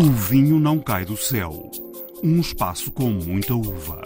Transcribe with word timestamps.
O 0.00 0.04
vinho 0.12 0.58
não 0.58 0.78
cai 0.78 1.04
do 1.04 1.14
céu. 1.14 1.70
Um 2.24 2.40
espaço 2.40 2.90
com 2.90 3.10
muita 3.10 3.54
uva. 3.54 4.02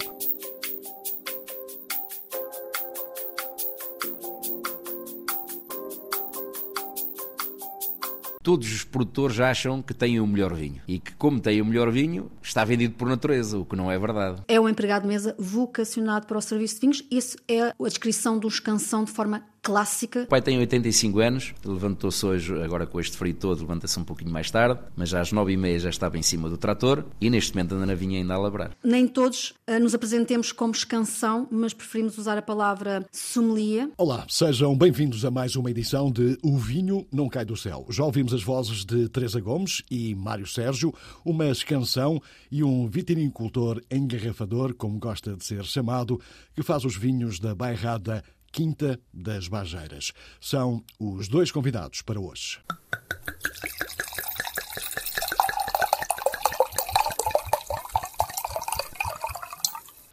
Todos 8.42 8.72
os 8.72 8.83
produtores 8.83 9.38
acham 9.38 9.80
que 9.80 9.94
têm 9.94 10.19
o 10.19 10.26
melhor 10.26 10.53
vinho 10.53 10.83
e 10.88 10.99
que, 10.99 11.15
como 11.15 11.38
têm 11.38 11.62
o 11.62 11.65
melhor 11.65 11.92
vinho, 11.92 12.29
está 12.42 12.65
vendido 12.65 12.95
por 12.95 13.08
natureza, 13.08 13.56
o 13.56 13.65
que 13.65 13.76
não 13.76 13.88
é 13.88 13.97
verdade. 13.97 14.42
É 14.49 14.58
um 14.58 14.69
empregado 14.69 15.03
de 15.03 15.08
mesa 15.08 15.37
vocacionado 15.38 16.27
para 16.27 16.38
o 16.38 16.42
serviço 16.42 16.74
de 16.74 16.80
vinhos. 16.80 17.05
Isso 17.09 17.38
é 17.47 17.69
a 17.69 17.74
descrição 17.84 18.37
de 18.37 18.47
um 18.47 18.48
escansão 18.48 19.05
de 19.05 19.12
forma 19.12 19.45
clássica. 19.65 20.24
O 20.24 20.27
pai 20.27 20.42
tem 20.42 20.59
85 20.59 21.18
anos, 21.20 21.54
levantou-se 21.64 22.24
hoje, 22.24 22.62
agora 22.62 22.86
com 22.86 23.00
este 23.00 23.16
frio 23.16 23.34
todo, 23.34 23.60
levanta-se 23.60 23.98
um 23.98 24.04
pouquinho 24.04 24.30
mais 24.30 24.50
tarde, 24.50 24.78
mas 24.95 25.14
às 25.14 25.32
9h30 25.32 25.78
já 25.78 25.88
estava 25.88 26.18
em 26.18 26.23
cima 26.23 26.50
do 26.50 26.59
trator 26.59 27.02
e 27.18 27.30
neste 27.30 27.54
momento 27.54 27.74
anda 27.74 27.87
na 27.87 27.95
vinha 27.95 28.18
ainda 28.18 28.34
a 28.34 28.38
labrar. 28.38 28.77
Nem 28.84 29.09
todos 29.09 29.54
uh, 29.66 29.80
nos 29.80 29.95
apresentemos 29.95 30.52
como 30.52 30.74
escansão, 30.74 31.48
mas 31.50 31.73
preferimos 31.73 32.18
usar 32.18 32.37
a 32.37 32.42
palavra 32.42 33.06
sommelier. 33.10 33.88
Olá, 33.96 34.27
sejam 34.28 34.77
bem-vindos 34.77 35.24
a 35.24 35.30
mais 35.30 35.56
uma 35.56 35.70
edição 35.70 36.12
de 36.12 36.38
O 36.42 36.59
Vinho 36.59 37.06
Não 37.10 37.30
Cai 37.30 37.46
do 37.46 37.56
Céu. 37.56 37.87
Já 37.88 38.04
ouvimos 38.04 38.34
as 38.34 38.42
vozes 38.42 38.84
de 38.84 39.09
Teresa 39.09 39.40
Gomes 39.40 39.82
e 39.90 40.15
Mário 40.15 40.46
Sérgio, 40.46 40.92
uma 41.24 41.46
escansão 41.46 42.20
e 42.52 42.62
um 42.62 42.87
vitinicultor 42.87 43.80
engarrafador, 43.90 44.74
como 44.74 44.98
gosta 44.98 45.34
de 45.34 45.42
ser 45.42 45.65
chamado, 45.65 46.20
que 46.54 46.62
faz 46.62 46.84
os 46.84 46.96
vinhos 46.96 47.40
da 47.40 47.54
bairrada 47.54 48.23
Quinta 48.54 49.00
das 49.12 49.48
Bajeiras. 49.48 50.12
São 50.40 50.84
os 50.96 51.26
dois 51.26 51.50
convidados 51.50 52.02
para 52.02 52.20
hoje. 52.20 52.60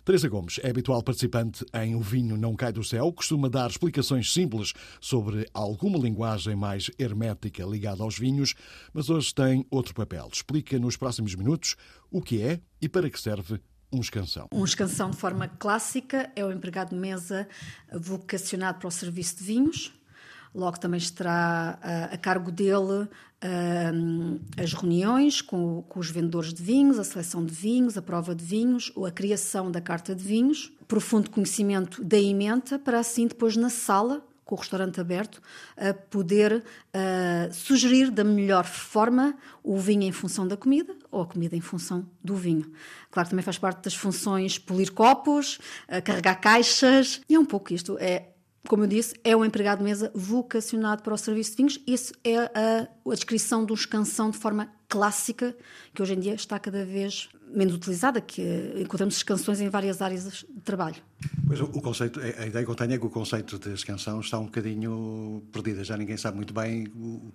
Teresa 0.04 0.28
Gomes 0.28 0.60
é 0.64 0.72
habitual 0.72 1.04
participante 1.04 1.64
em 1.72 1.94
O 1.94 2.02
Vinho 2.02 2.36
Não 2.36 2.56
Cai 2.56 2.74
do 2.74 2.84
Céu, 2.84 3.14
costuma 3.14 3.48
dar 3.48 3.70
explicações 3.70 4.34
simples 4.34 4.74
sobre 5.00 5.48
alguma 5.54 6.00
linguagem 6.00 6.56
mais 6.56 6.90
hermética 6.98 7.64
ligada 7.64 8.02
aos 8.02 8.18
vinhos, 8.18 8.56
mas 8.92 9.12
hoje 9.12 9.36
tem 9.36 9.64
outro 9.70 9.94
papel. 9.94 10.28
Explica 10.34 10.80
nos 10.80 10.98
próximos 10.98 11.36
minutos 11.36 11.76
o 12.10 12.24
que 12.24 12.42
é 12.42 12.60
e 12.82 12.90
para 12.90 13.08
que 13.08 13.22
serve 13.22 13.62
um 13.92 14.00
escansão. 14.00 14.48
Um 14.52 14.64
escansão 14.64 15.10
de 15.10 15.18
forma 15.18 15.48
clássica 15.48 16.32
é 16.36 16.46
o 16.46 16.52
empregado 16.52 16.90
de 16.90 16.96
mesa 16.96 17.48
vocacionado 17.92 18.80
para 18.80 18.88
o 18.88 18.92
serviço 18.92 19.38
de 19.38 19.44
vinhos. 19.44 19.94
Logo 20.54 20.80
também 20.80 20.98
estará 20.98 21.80
uh, 21.82 22.14
a 22.14 22.18
cargo 22.18 22.52
dele 22.52 23.04
uh, 23.04 24.40
as 24.58 24.74
reuniões 24.74 25.42
com, 25.42 25.82
com, 25.84 26.00
os 26.00 26.10
vendedores 26.10 26.54
de 26.54 26.62
vinhos, 26.62 27.00
a 27.00 27.04
seleção 27.04 27.46
de 27.46 27.54
vinhos, 27.54 27.98
a 27.98 28.02
prova 28.02 28.36
de 28.36 28.44
vinhos, 28.44 28.92
ou 28.96 29.06
a 29.06 29.12
criação 29.12 29.72
da 29.72 29.80
carta 29.80 30.14
de 30.14 30.24
vinhos, 30.24 30.72
profundo 30.88 31.30
conhecimento 31.30 32.04
da 32.04 32.18
ementa, 32.18 32.78
para 32.78 33.00
assim 33.00 33.28
depois 33.28 33.56
na 33.56 33.70
sala 33.70 34.26
com 34.52 34.56
o 34.56 34.60
restaurante 34.60 35.00
aberto, 35.00 35.42
a 35.78 35.94
poder 35.94 36.62
sugerir 37.54 38.12
da 38.12 38.24
melhor 38.24 38.66
forma 38.66 39.34
o 39.64 39.78
vinho 39.78 40.04
em 40.04 40.12
função 40.12 40.46
da 40.46 40.58
comida 40.58 40.94
ou 41.10 41.22
a 41.22 41.26
comida 41.26 41.56
em 41.56 41.62
função 41.62 42.06
do 42.22 42.36
vinho. 42.36 42.70
Claro 43.10 43.28
que 43.28 43.30
também 43.30 43.44
faz 43.44 43.58
parte 43.58 43.82
das 43.84 43.94
funções 43.94 44.60
polir 44.60 44.92
copos, 44.92 45.58
carregar 46.04 46.36
caixas, 46.36 47.22
e 47.30 47.36
é 47.36 47.40
um 47.40 47.46
pouco 47.46 47.74
isto. 47.74 47.98
É 47.98 48.31
como 48.68 48.84
eu 48.84 48.88
disse, 48.88 49.16
é 49.24 49.36
um 49.36 49.44
empregado 49.44 49.80
de 49.80 49.84
mesa 49.84 50.12
vocacionado 50.14 51.02
para 51.02 51.14
o 51.14 51.18
serviço 51.18 51.52
de 51.52 51.58
vinhos. 51.58 51.80
Isso 51.86 52.14
é 52.24 52.38
a, 52.38 52.88
a 53.06 53.14
descrição 53.14 53.66
de 53.66 53.72
um 53.72 53.76
escansão 53.76 54.30
de 54.30 54.38
forma 54.38 54.70
clássica, 54.88 55.56
que 55.94 56.02
hoje 56.02 56.14
em 56.14 56.20
dia 56.20 56.34
está 56.34 56.60
cada 56.60 56.86
vez 56.86 57.30
menos 57.54 57.74
utilizada, 57.74 58.22
que 58.22 58.42
encontramos 58.78 59.22
canções 59.24 59.60
em 59.60 59.70
várias 59.70 60.02
áreas 60.02 60.24
de 60.24 60.62
trabalho. 60.64 60.98
Pois 61.48 61.60
o, 61.60 61.68
conceito, 61.68 62.20
a 62.20 62.46
ideia 62.46 62.64
que 62.64 62.72
eu 62.72 62.76
tenho 62.76 62.94
é 62.94 62.98
que 62.98 63.06
o 63.06 63.10
conceito 63.10 63.60
de 63.60 63.74
escansão 63.74 64.20
está 64.20 64.40
um 64.40 64.46
bocadinho 64.46 65.44
perdida, 65.52 65.84
já 65.84 65.98
ninguém 65.98 66.18
sabe 66.18 66.38
muito 66.38 66.54
bem 66.54 66.88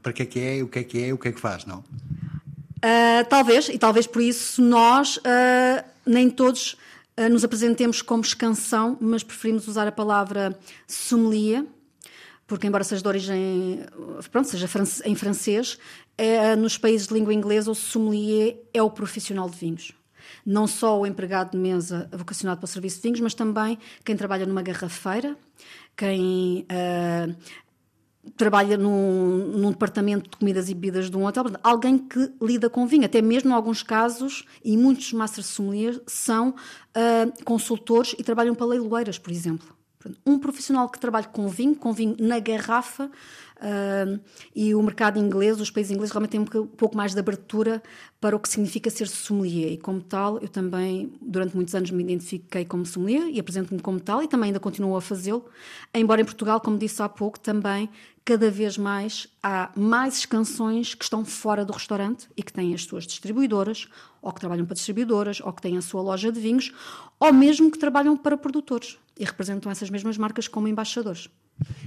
para 0.03 0.13
que 0.13 0.23
é 0.23 0.27
que 0.27 0.41
é, 0.41 0.63
o 0.63 0.69
que 0.69 0.79
é 0.79 0.85
que 0.85 1.05
é, 1.05 1.13
o 1.13 1.19
que 1.19 1.29
é 1.29 1.33
que 1.33 1.41
faz, 1.41 1.65
não? 1.67 1.79
Uh, 2.79 3.25
talvez, 3.29 3.69
e 3.69 3.79
talvez 3.79 4.07
por 4.07 4.23
isso 4.23 4.63
nós, 4.63 5.17
uh, 5.19 5.85
nem 6.07 6.31
todos 6.31 6.77
nos 7.31 7.45
apresentemos 7.45 8.03
como 8.03 8.23
escansão, 8.23 8.97
mas 9.01 9.23
preferimos 9.23 9.67
usar 9.67 9.89
a 9.89 9.93
palavra 9.93 10.59
sommelier, 10.87 11.65
porque 12.47 12.67
embora 12.67 12.85
seja 12.85 13.03
de 13.03 13.09
origem, 13.09 13.81
pronto, 14.31 14.49
seja 14.49 14.69
em 15.05 15.15
francês, 15.15 15.79
é, 16.19 16.55
nos 16.55 16.79
países 16.79 17.09
de 17.09 17.15
língua 17.15 17.35
inglesa 17.35 17.71
o 17.71 17.75
sommelier 17.75 18.57
é 18.73 18.83
o 18.83 18.91
profissional 18.91 19.49
de 19.49 19.57
vinhos. 19.57 19.93
Não 20.45 20.67
só 20.67 21.01
o 21.01 21.07
empregado 21.07 21.53
de 21.53 21.57
mesa 21.57 22.09
vocacionado 22.13 22.59
para 22.59 22.67
o 22.67 22.69
serviço 22.69 22.97
de 22.97 23.03
vinhos, 23.03 23.21
mas 23.21 23.35
também 23.35 23.79
quem 24.05 24.17
trabalha 24.17 24.47
numa 24.47 24.63
garrafeira, 24.63 25.37
quem 25.97 26.67
uh, 26.71 27.37
trabalha 28.37 28.77
num, 28.77 29.49
num, 29.57 29.71
departamento 29.71 30.31
de 30.31 30.37
comidas 30.37 30.69
e 30.69 30.75
bebidas 30.75 31.11
de 31.11 31.17
um 31.17 31.27
hotel, 31.27 31.45
alguém 31.63 31.99
que 31.99 32.33
lida 32.41 32.69
com 32.69 32.87
vinho. 32.87 33.05
Até 33.05 33.21
mesmo 33.23 33.51
em 33.51 33.53
alguns 33.53 33.83
casos, 33.83 34.45
e 34.65 34.77
muitos 34.77 35.13
master 35.13 35.45
sommeliers 35.45 36.01
são 36.07 36.51
uh, 36.51 37.45
consultores 37.45 38.15
e 38.19 38.23
trabalham 38.23 38.55
para 38.55 38.67
leiloeiras, 38.67 39.19
por 39.19 39.31
exemplo. 39.31 39.75
Um 40.25 40.39
profissional 40.39 40.89
que 40.89 41.01
trabalha 41.01 41.27
com 41.27 41.49
vinho, 41.49 41.75
com 41.75 41.93
vinho 41.93 42.17
na 42.19 42.39
garrafa, 42.39 43.11
Uh, 43.57 44.21
e 44.55 44.75
o 44.75 44.83
mercado 44.83 45.19
inglês, 45.19 45.59
os 45.61 45.71
países 45.71 45.91
ingleses 45.91 46.13
realmente 46.13 46.33
têm 46.33 46.41
um 46.41 46.67
pouco 46.67 46.95
mais 46.95 47.15
de 47.15 47.19
abertura 47.19 47.83
para 48.21 48.37
o 48.37 48.41
que 48.41 48.49
significa 48.49 48.91
ser 48.91 49.09
sommelier. 49.09 49.73
E 49.73 49.79
como 49.79 50.03
tal, 50.03 50.39
eu 50.41 50.49
também, 50.49 51.13
durante 51.23 51.57
muitos 51.57 51.75
anos, 51.75 51.91
me 51.91 52.03
identifiquei 52.03 52.65
como 52.65 52.85
sommelier 52.85 53.29
e 53.31 53.41
apresento-me 53.41 53.81
como 53.81 53.99
tal 53.99 54.23
e 54.23 54.29
também 54.29 54.49
ainda 54.49 54.61
continuo 54.61 54.97
a 54.97 55.01
fazê-lo. 55.01 55.45
Embora 55.95 56.21
em 56.21 56.25
Portugal, 56.25 56.61
como 56.61 56.77
disse 56.77 57.03
há 57.03 57.09
pouco, 57.09 57.41
também 57.41 57.89
cada 58.27 58.51
vez 58.51 58.77
mais 58.77 59.29
há 59.41 59.71
mais 59.77 60.27
canções 60.27 60.97
que 60.97 61.05
estão 61.05 61.25
fora 61.25 61.65
do 61.65 61.73
restaurante 61.73 62.29
e 62.37 62.43
que 62.43 62.53
têm 62.53 62.75
as 62.75 62.83
suas 62.83 63.07
distribuidoras, 63.07 63.87
ou 64.21 64.33
que 64.33 64.41
trabalham 64.41 64.67
para 64.67 64.75
distribuidoras, 64.75 65.41
ou 65.41 65.53
que 65.53 65.63
têm 65.63 65.79
a 65.79 65.81
sua 65.81 66.03
loja 66.03 66.33
de 66.33 66.41
vinhos, 66.41 66.75
ou 67.21 67.33
mesmo 67.33 67.71
que 67.71 67.79
trabalham 67.79 68.17
para 68.17 68.37
produtores 68.37 68.99
e 69.17 69.25
representam 69.25 69.71
essas 69.71 69.91
mesmas 69.91 70.19
marcas 70.19 70.49
como 70.49 70.67
embaixadores. 70.67 71.29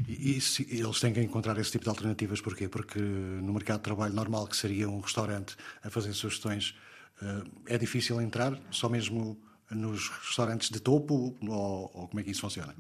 E, 0.08 0.40
e 0.70 0.80
eles 0.80 1.00
têm 1.02 1.14
que 1.14 1.22
encontrar 1.22 1.58
esse 1.58 1.72
tipo 1.72 1.84
de 1.84 1.90
alternativas, 1.90 2.40
porquê? 2.40 2.70
Porque 2.70 3.00
no 3.00 3.54
mercado 3.54 3.80
de 3.80 3.84
trabalho 3.84 4.14
normal, 4.14 4.48
que 4.48 4.56
seria 4.56 4.90
um 4.90 5.02
restaurante 5.02 5.58
a 5.84 5.90
fazer 5.90 6.14
sugestões, 6.14 6.74
eh, 7.22 7.44
é 7.76 7.78
difícil 7.78 8.20
entrar, 8.22 8.58
só 8.72 8.88
mesmo 8.88 9.38
nos 9.70 10.08
restaurantes 10.08 10.70
de 10.70 10.80
topo, 10.80 11.36
ou, 11.42 11.92
ou 11.94 12.08
como 12.08 12.22
é 12.22 12.24
que 12.24 12.32
isso 12.32 12.42
funciona? 12.42 12.74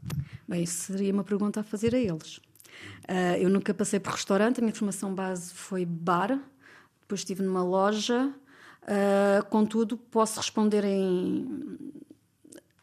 Bem, 0.48 0.64
isso 0.64 0.94
seria 0.94 1.14
uma 1.14 1.26
pergunta 1.26 1.60
a 1.60 1.64
fazer 1.64 1.94
a 1.94 2.00
eles. 2.00 2.40
Uh, 3.08 3.38
eu 3.40 3.50
nunca 3.50 3.74
passei 3.74 4.00
por 4.00 4.14
restaurante, 4.14 4.60
a 4.60 4.62
minha 4.62 4.74
formação 4.74 5.14
base 5.14 5.54
foi 5.54 5.86
bar, 5.86 6.40
depois 7.02 7.22
estive 7.22 7.42
numa 7.42 7.64
loja. 7.64 8.34
Uh, 8.84 9.46
contudo, 9.50 9.98
posso 9.98 10.40
responder 10.40 10.84
em 10.84 11.92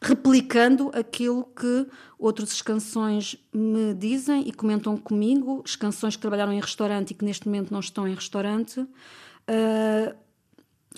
replicando 0.01 0.91
aquilo 0.93 1.43
que 1.45 1.87
outros 2.19 2.51
escansões 2.53 3.35
me 3.51 3.93
dizem 3.93 4.47
e 4.47 4.53
comentam 4.53 4.95
comigo, 4.95 5.63
escansões 5.65 6.15
que 6.15 6.21
trabalharam 6.21 6.53
em 6.53 6.59
restaurante 6.59 7.11
e 7.11 7.13
que 7.13 7.25
neste 7.25 7.47
momento 7.47 7.71
não 7.71 7.79
estão 7.79 8.07
em 8.07 8.13
restaurante. 8.13 8.79
Uh, 8.79 10.15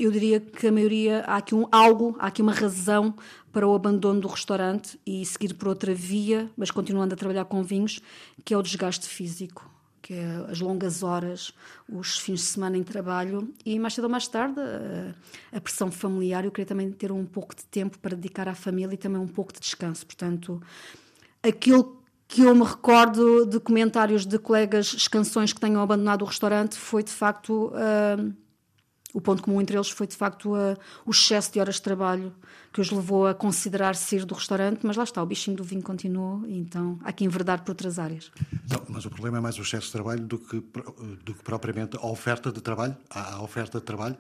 eu 0.04 0.12
diria 0.12 0.40
que 0.40 0.68
a 0.68 0.72
maioria 0.72 1.24
há 1.26 1.38
aqui 1.38 1.56
um 1.56 1.68
algo, 1.72 2.16
há 2.20 2.28
aqui 2.28 2.42
uma 2.42 2.54
razão 2.54 3.14
para 3.52 3.68
o 3.68 3.74
abandono 3.74 4.22
do 4.22 4.28
restaurante 4.28 5.00
e 5.06 5.26
seguir 5.26 5.54
por 5.54 5.68
outra 5.68 5.94
via, 5.94 6.50
mas 6.56 6.72
continuando 6.72 7.14
a 7.14 7.18
trabalhar 7.18 7.46
com 7.46 7.64
vinhos, 7.64 8.00
que 8.44 8.54
é 8.54 8.58
o 8.58 8.62
desgaste 8.62 9.08
físico 9.08 9.70
que 10.02 10.16
é 10.16 10.46
as 10.50 10.60
longas 10.60 11.04
horas, 11.04 11.54
os 11.88 12.18
fins 12.18 12.40
de 12.40 12.46
semana 12.46 12.76
em 12.76 12.82
trabalho 12.82 13.54
e 13.64 13.78
mais 13.78 13.94
cedo 13.94 14.06
ou 14.06 14.10
mais 14.10 14.28
tarde 14.28 14.60
a, 14.60 15.56
a, 15.56 15.62
pressão 15.62 15.92
familiar. 15.92 16.44
Eu 16.44 16.52
queria 16.52 16.66
também 16.66 16.92
ter 16.92 17.12
um 17.12 17.26
pouco 17.26 17.56
de 17.56 17.64
tempo 17.66 18.00
para 18.00 18.16
dedicar 18.16 18.48
à 18.48 18.56
família 18.56 18.96
e 18.96 18.98
também 18.98 19.22
um 19.22 19.28
pouco 19.28 19.54
de 19.54 19.60
descanso. 19.60 20.06
Portanto, 20.08 20.60
aquilo 21.44 22.02
que 22.28 22.42
eu 22.42 22.56
me 22.56 22.64
recordo 22.64 23.46
de 23.46 23.60
comentários 23.60 24.26
de 24.26 24.40
colegas, 24.40 25.08
canções 25.08 25.54
que 25.54 25.60
tenham 25.60 25.80
abandonado 25.80 26.24
o 26.24 26.26
restaurante, 26.26 26.76
foi 26.76 27.04
de 27.04 27.12
facto. 27.12 27.68
Uh, 27.68 28.34
o 29.14 29.20
ponto 29.20 29.42
comum 29.42 29.60
entre 29.60 29.76
eles 29.76 29.90
foi, 29.90 30.06
de 30.08 30.16
facto, 30.16 30.56
a, 30.56 30.78
o 31.06 31.12
excesso 31.12 31.52
de 31.52 31.60
horas 31.60 31.76
de 31.76 31.82
trabalho 31.82 32.34
que 32.72 32.80
os 32.80 32.92
levou 32.92 33.28
a 33.28 33.34
considerar 33.34 33.96
sair 33.96 34.26
do 34.26 34.36
restaurante, 34.36 34.86
mas 34.86 34.96
lá 34.96 35.04
está, 35.04 35.24
o 35.24 35.26
bichinho 35.26 35.58
do 35.58 35.64
vinho 35.64 35.82
continuou, 35.82 36.46
então 36.48 37.00
há 37.04 37.12
que 37.12 37.26
enverdar 37.26 37.64
por 37.64 37.72
outras 37.72 37.98
áreas. 37.98 38.32
Não, 38.70 38.84
mas 38.88 39.06
o 39.06 39.10
problema 39.10 39.40
é 39.40 39.42
mais 39.42 39.58
o 39.58 39.62
excesso 39.62 39.88
de 39.88 39.92
trabalho 39.94 40.22
do 40.22 40.38
que, 40.38 40.64
do 41.24 41.34
que 41.34 41.44
propriamente 41.44 41.98
a 41.98 42.06
oferta 42.06 42.52
de 42.52 42.62
trabalho? 42.62 42.96
A 43.10 43.42
oferta 43.42 43.80
de 43.80 43.86
trabalho? 43.86 44.18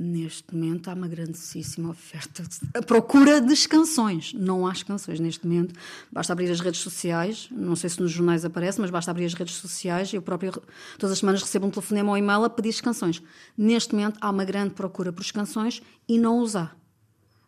Neste 0.00 0.54
momento 0.54 0.88
há 0.88 0.94
uma 0.94 1.08
grandíssima 1.08 1.90
oferta, 1.90 2.44
a 2.72 2.80
procura 2.80 3.40
das 3.40 3.66
canções. 3.66 4.32
Não 4.32 4.64
há 4.64 4.72
canções 4.72 5.18
neste 5.18 5.44
momento. 5.44 5.74
Basta 6.12 6.32
abrir 6.32 6.48
as 6.52 6.60
redes 6.60 6.82
sociais, 6.82 7.48
não 7.50 7.74
sei 7.74 7.90
se 7.90 8.00
nos 8.00 8.12
jornais 8.12 8.44
aparece, 8.44 8.80
mas 8.80 8.90
basta 8.90 9.10
abrir 9.10 9.24
as 9.24 9.34
redes 9.34 9.56
sociais. 9.56 10.14
Eu 10.14 10.22
próprio, 10.22 10.52
todas 10.96 11.14
as 11.14 11.18
semanas, 11.18 11.42
recebo 11.42 11.66
um 11.66 11.70
telefonema 11.70 12.10
ou 12.10 12.14
um 12.14 12.16
e-mail 12.16 12.44
a 12.44 12.48
pedir 12.48 12.80
canções. 12.80 13.20
Neste 13.56 13.92
momento 13.92 14.18
há 14.20 14.30
uma 14.30 14.44
grande 14.44 14.72
procura 14.72 15.12
por 15.12 15.26
canções 15.32 15.82
e 16.08 16.16
não 16.16 16.38
os 16.38 16.54
há. 16.54 16.70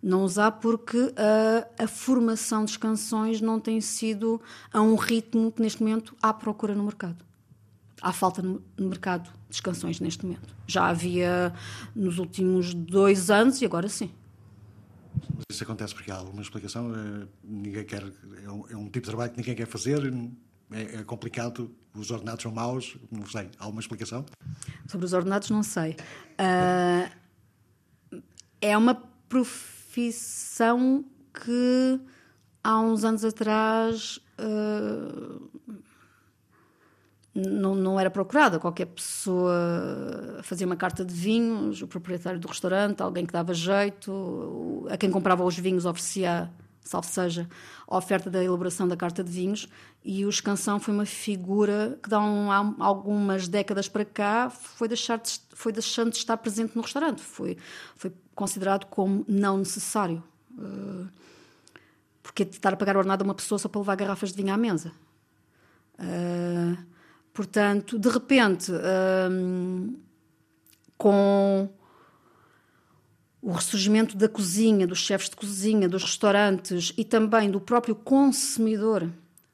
Não 0.02 0.24
os 0.24 0.36
há 0.36 0.50
porque 0.50 1.14
a, 1.16 1.84
a 1.84 1.86
formação 1.86 2.64
das 2.64 2.76
canções 2.76 3.40
não 3.40 3.60
tem 3.60 3.80
sido 3.80 4.40
a 4.72 4.82
um 4.82 4.96
ritmo 4.96 5.52
que 5.52 5.62
neste 5.62 5.84
momento 5.84 6.16
há 6.20 6.34
procura 6.34 6.74
no 6.74 6.82
mercado 6.82 7.29
há 8.00 8.12
falta 8.12 8.42
no, 8.42 8.62
mercado 8.78 9.30
de 9.48 9.62
canções 9.62 10.00
neste 10.00 10.24
momento. 10.24 10.54
Já 10.66 10.86
havia 10.86 11.52
nos 11.94 12.18
últimos 12.18 12.74
dois 12.74 13.30
anos 13.30 13.60
e 13.60 13.64
agora 13.64 13.88
sim. 13.88 14.10
Isso 15.50 15.62
acontece 15.64 15.94
porque 15.94 16.10
há 16.10 16.16
alguma 16.16 16.42
explicação. 16.42 16.92
Eh, 16.94 17.26
ninguém 17.42 17.84
quer, 17.84 18.02
é 18.44 18.50
um, 18.50 18.68
é 18.70 18.76
um 18.76 18.84
tipo 18.84 19.00
de 19.00 19.08
trabalho 19.10 19.30
que 19.32 19.38
ninguém 19.38 19.54
quer 19.54 19.66
fazer, 19.66 20.00
é, 20.72 21.00
é, 21.00 21.04
complicado, 21.04 21.74
os 21.94 22.10
ordenados 22.10 22.42
são 22.42 22.52
maus, 22.52 22.96
não 23.10 23.26
sei. 23.26 23.50
Há 23.58 23.64
alguma 23.64 23.80
explicação? 23.80 24.24
Sobre 24.86 25.06
os 25.06 25.12
ordenados, 25.12 25.50
não 25.50 25.62
sei. 25.62 25.96
Uh, 26.38 28.20
é 28.60 28.76
uma 28.76 28.94
profissão 29.28 31.04
que 31.34 32.00
há 32.62 32.80
uns 32.80 33.04
anos 33.04 33.24
atrás. 33.24 34.20
Uh, 34.38 35.50
não, 37.34 37.74
não 37.74 37.98
era 37.98 38.10
procurada. 38.10 38.58
Qualquer 38.58 38.86
pessoa 38.86 40.40
fazia 40.42 40.66
uma 40.66 40.76
carta 40.76 41.04
de 41.04 41.14
vinhos, 41.14 41.82
o 41.82 41.86
proprietário 41.86 42.40
do 42.40 42.48
restaurante, 42.48 43.00
alguém 43.00 43.24
que 43.24 43.32
dava 43.32 43.54
jeito, 43.54 44.86
a 44.90 44.96
quem 44.96 45.10
comprava 45.10 45.44
os 45.44 45.56
vinhos 45.58 45.86
oferecia, 45.86 46.50
salvo 46.82 47.06
seja, 47.06 47.48
a 47.86 47.96
oferta 47.96 48.30
da 48.30 48.42
elaboração 48.42 48.86
da 48.88 48.96
carta 48.96 49.22
de 49.22 49.30
vinhos. 49.30 49.68
E 50.04 50.24
o 50.24 50.30
escansão 50.30 50.80
foi 50.80 50.94
uma 50.94 51.06
figura 51.06 51.98
que, 52.02 52.12
há, 52.12 52.20
um, 52.20 52.50
algumas 52.82 53.46
décadas 53.46 53.88
para 53.88 54.04
cá, 54.04 54.50
foi, 54.50 54.88
deixar 54.88 55.18
de, 55.18 55.40
foi 55.52 55.72
deixando 55.72 56.10
de 56.10 56.16
estar 56.16 56.36
presente 56.36 56.74
no 56.74 56.82
restaurante. 56.82 57.20
Foi, 57.20 57.56
foi 57.94 58.12
considerado 58.34 58.86
como 58.86 59.24
não 59.28 59.58
necessário. 59.58 60.22
Uh, 60.52 61.08
porque 62.22 62.42
estar 62.44 62.72
a 62.72 62.76
pagar 62.76 62.96
ordenado 62.96 63.22
a 63.22 63.26
uma 63.26 63.34
pessoa 63.34 63.58
só 63.58 63.68
para 63.68 63.80
levar 63.80 63.96
garrafas 63.96 64.30
de 64.30 64.36
vinho 64.36 64.54
à 64.54 64.56
mesa. 64.56 64.92
Uh, 65.98 66.90
Portanto, 67.40 67.98
de 67.98 68.06
repente, 68.10 68.70
hum, 68.70 69.96
com 70.98 71.70
o 73.40 73.52
ressurgimento 73.52 74.14
da 74.14 74.28
cozinha, 74.28 74.86
dos 74.86 74.98
chefes 74.98 75.30
de 75.30 75.36
cozinha, 75.36 75.88
dos 75.88 76.02
restaurantes 76.02 76.92
e 76.98 77.02
também 77.02 77.50
do 77.50 77.58
próprio 77.58 77.94
consumidor 77.94 79.10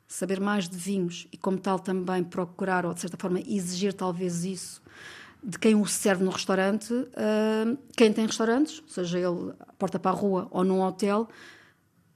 saber 0.09 0.41
mais 0.41 0.69
de 0.69 0.77
vinhos 0.77 1.29
e, 1.31 1.37
como 1.37 1.59
tal, 1.59 1.79
também 1.79 2.25
procurar 2.25 2.85
ou, 2.85 2.93
de 2.93 3.03
certa 3.03 3.17
forma, 3.17 3.39
exigir 3.39 3.93
talvez 3.93 4.45
isso 4.45 4.83
de 5.41 5.57
quem 5.57 5.77
o 5.77 5.87
serve 5.87 6.25
no 6.25 6.33
restaurante, 6.33 6.93
hum, 6.93 7.79
quem 7.97 8.13
tem 8.13 8.27
restaurantes, 8.27 8.83
seja 8.89 9.17
ele 9.17 9.53
porta 9.79 9.97
para 9.97 10.11
a 10.11 10.15
rua 10.15 10.49
ou 10.51 10.65
num 10.65 10.83
hotel, 10.83 11.29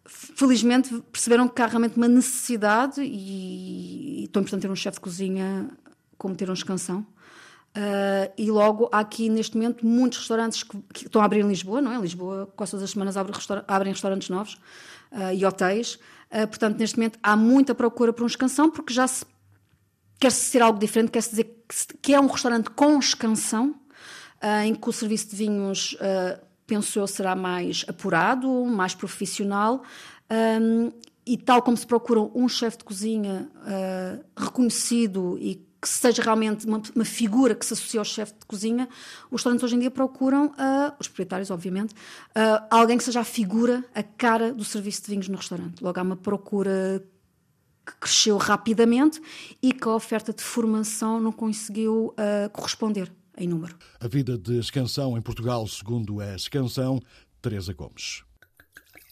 felizmente 0.06 1.02
perceberam 1.12 1.48
que 1.48 1.60
há 1.62 1.66
realmente 1.66 1.96
uma 1.96 2.08
necessidade 2.08 3.00
e, 3.02 4.24
e 4.24 4.28
tão 4.28 4.42
importante 4.42 4.62
ter 4.62 4.70
um 4.70 4.76
chefe 4.76 4.96
de 4.96 5.00
cozinha 5.00 5.70
como 6.16 6.34
ter 6.34 6.50
um 6.50 6.54
escansão. 6.54 7.06
Uh, 7.70 8.26
e 8.36 8.50
logo 8.50 8.88
há 8.90 8.98
aqui 8.98 9.28
neste 9.28 9.56
momento 9.56 9.86
muitos 9.86 10.18
restaurantes 10.18 10.64
que, 10.64 10.76
que, 10.92 11.06
estão 11.06 11.22
a 11.22 11.24
abrir 11.24 11.44
em 11.44 11.48
Lisboa, 11.48 11.80
não 11.80 11.92
é? 11.92 12.00
Lisboa 12.00 12.52
quase 12.56 12.72
todas 12.72 12.82
as 12.82 12.90
semanas 12.90 13.16
abre 13.16 13.32
restaura 13.32 13.64
abrem 13.68 13.92
restaurantes 13.92 14.28
novos 14.28 14.54
uh, 15.12 15.32
e 15.32 15.44
hotéis. 15.44 15.94
Uh, 16.32 16.48
portanto, 16.48 16.78
neste 16.78 16.96
momento 16.96 17.18
há 17.22 17.36
muita 17.36 17.72
procura 17.72 18.12
por 18.12 18.24
um 18.24 18.26
escansão 18.26 18.68
porque 18.70 18.92
já 18.92 19.06
se 19.06 19.24
quer-se 20.18 20.50
ser 20.50 20.62
algo 20.62 20.80
diferente, 20.80 21.12
quer-se 21.12 21.30
dizer 21.30 21.44
que, 21.44 21.96
que, 22.02 22.14
é 22.14 22.20
um 22.20 22.26
restaurante 22.26 22.70
com 22.70 22.98
escansão, 22.98 23.74
em 24.66 24.74
que 24.74 24.86
o 24.86 24.92
serviço 24.92 25.30
de 25.30 25.36
vinhos 25.36 25.96
penso 26.70 27.00
eu, 27.00 27.06
será 27.08 27.34
mais 27.34 27.84
apurado, 27.88 28.64
mais 28.64 28.94
profissional. 28.94 29.82
Um, 30.30 30.92
e 31.26 31.36
tal 31.36 31.60
como 31.62 31.76
se 31.76 31.84
procura 31.84 32.20
um 32.20 32.48
chefe 32.48 32.78
de 32.78 32.84
cozinha 32.84 33.50
uh, 33.56 34.24
reconhecido 34.36 35.36
e 35.40 35.56
que 35.82 35.88
seja 35.88 36.22
realmente 36.22 36.66
uma, 36.66 36.80
uma, 36.94 37.04
figura 37.04 37.54
que 37.54 37.66
se 37.66 37.72
associa 37.72 38.00
ao 38.00 38.04
chefe 38.04 38.34
de 38.34 38.46
cozinha, 38.46 38.88
os 39.30 39.40
restaurantes 39.40 39.64
hoje 39.64 39.76
em 39.76 39.78
dia 39.80 39.90
procuram, 39.90 40.46
uh, 40.46 40.94
os 41.00 41.08
proprietários, 41.08 41.50
obviamente, 41.50 41.92
uh, 41.92 42.66
alguém 42.70 42.98
que 42.98 43.04
seja 43.04 43.20
a 43.20 43.24
figura, 43.24 43.84
a 43.94 44.02
cara 44.02 44.52
do 44.52 44.64
serviço 44.64 45.02
de 45.02 45.08
vinhos 45.08 45.28
no 45.28 45.36
restaurante. 45.36 45.82
Logo 45.82 45.98
há 45.98 46.02
uma 46.02 46.16
procura 46.16 47.02
que 47.84 47.94
cresceu 47.98 48.36
rapidamente 48.36 49.20
e 49.60 49.72
que 49.72 49.88
a 49.88 49.94
oferta 49.94 50.32
de 50.32 50.42
formação 50.42 51.18
não 51.18 51.32
conseguiu 51.32 52.14
corresponder 52.52 53.10
em 53.40 53.48
número. 53.48 53.74
A 53.98 54.06
vida 54.06 54.36
de 54.36 54.58
escansão 54.58 55.16
em 55.16 55.22
Portugal, 55.22 55.66
segundo 55.66 56.20
a 56.20 56.36
escansão, 56.36 57.00
Teresa 57.40 57.72
Gomes. 57.72 58.22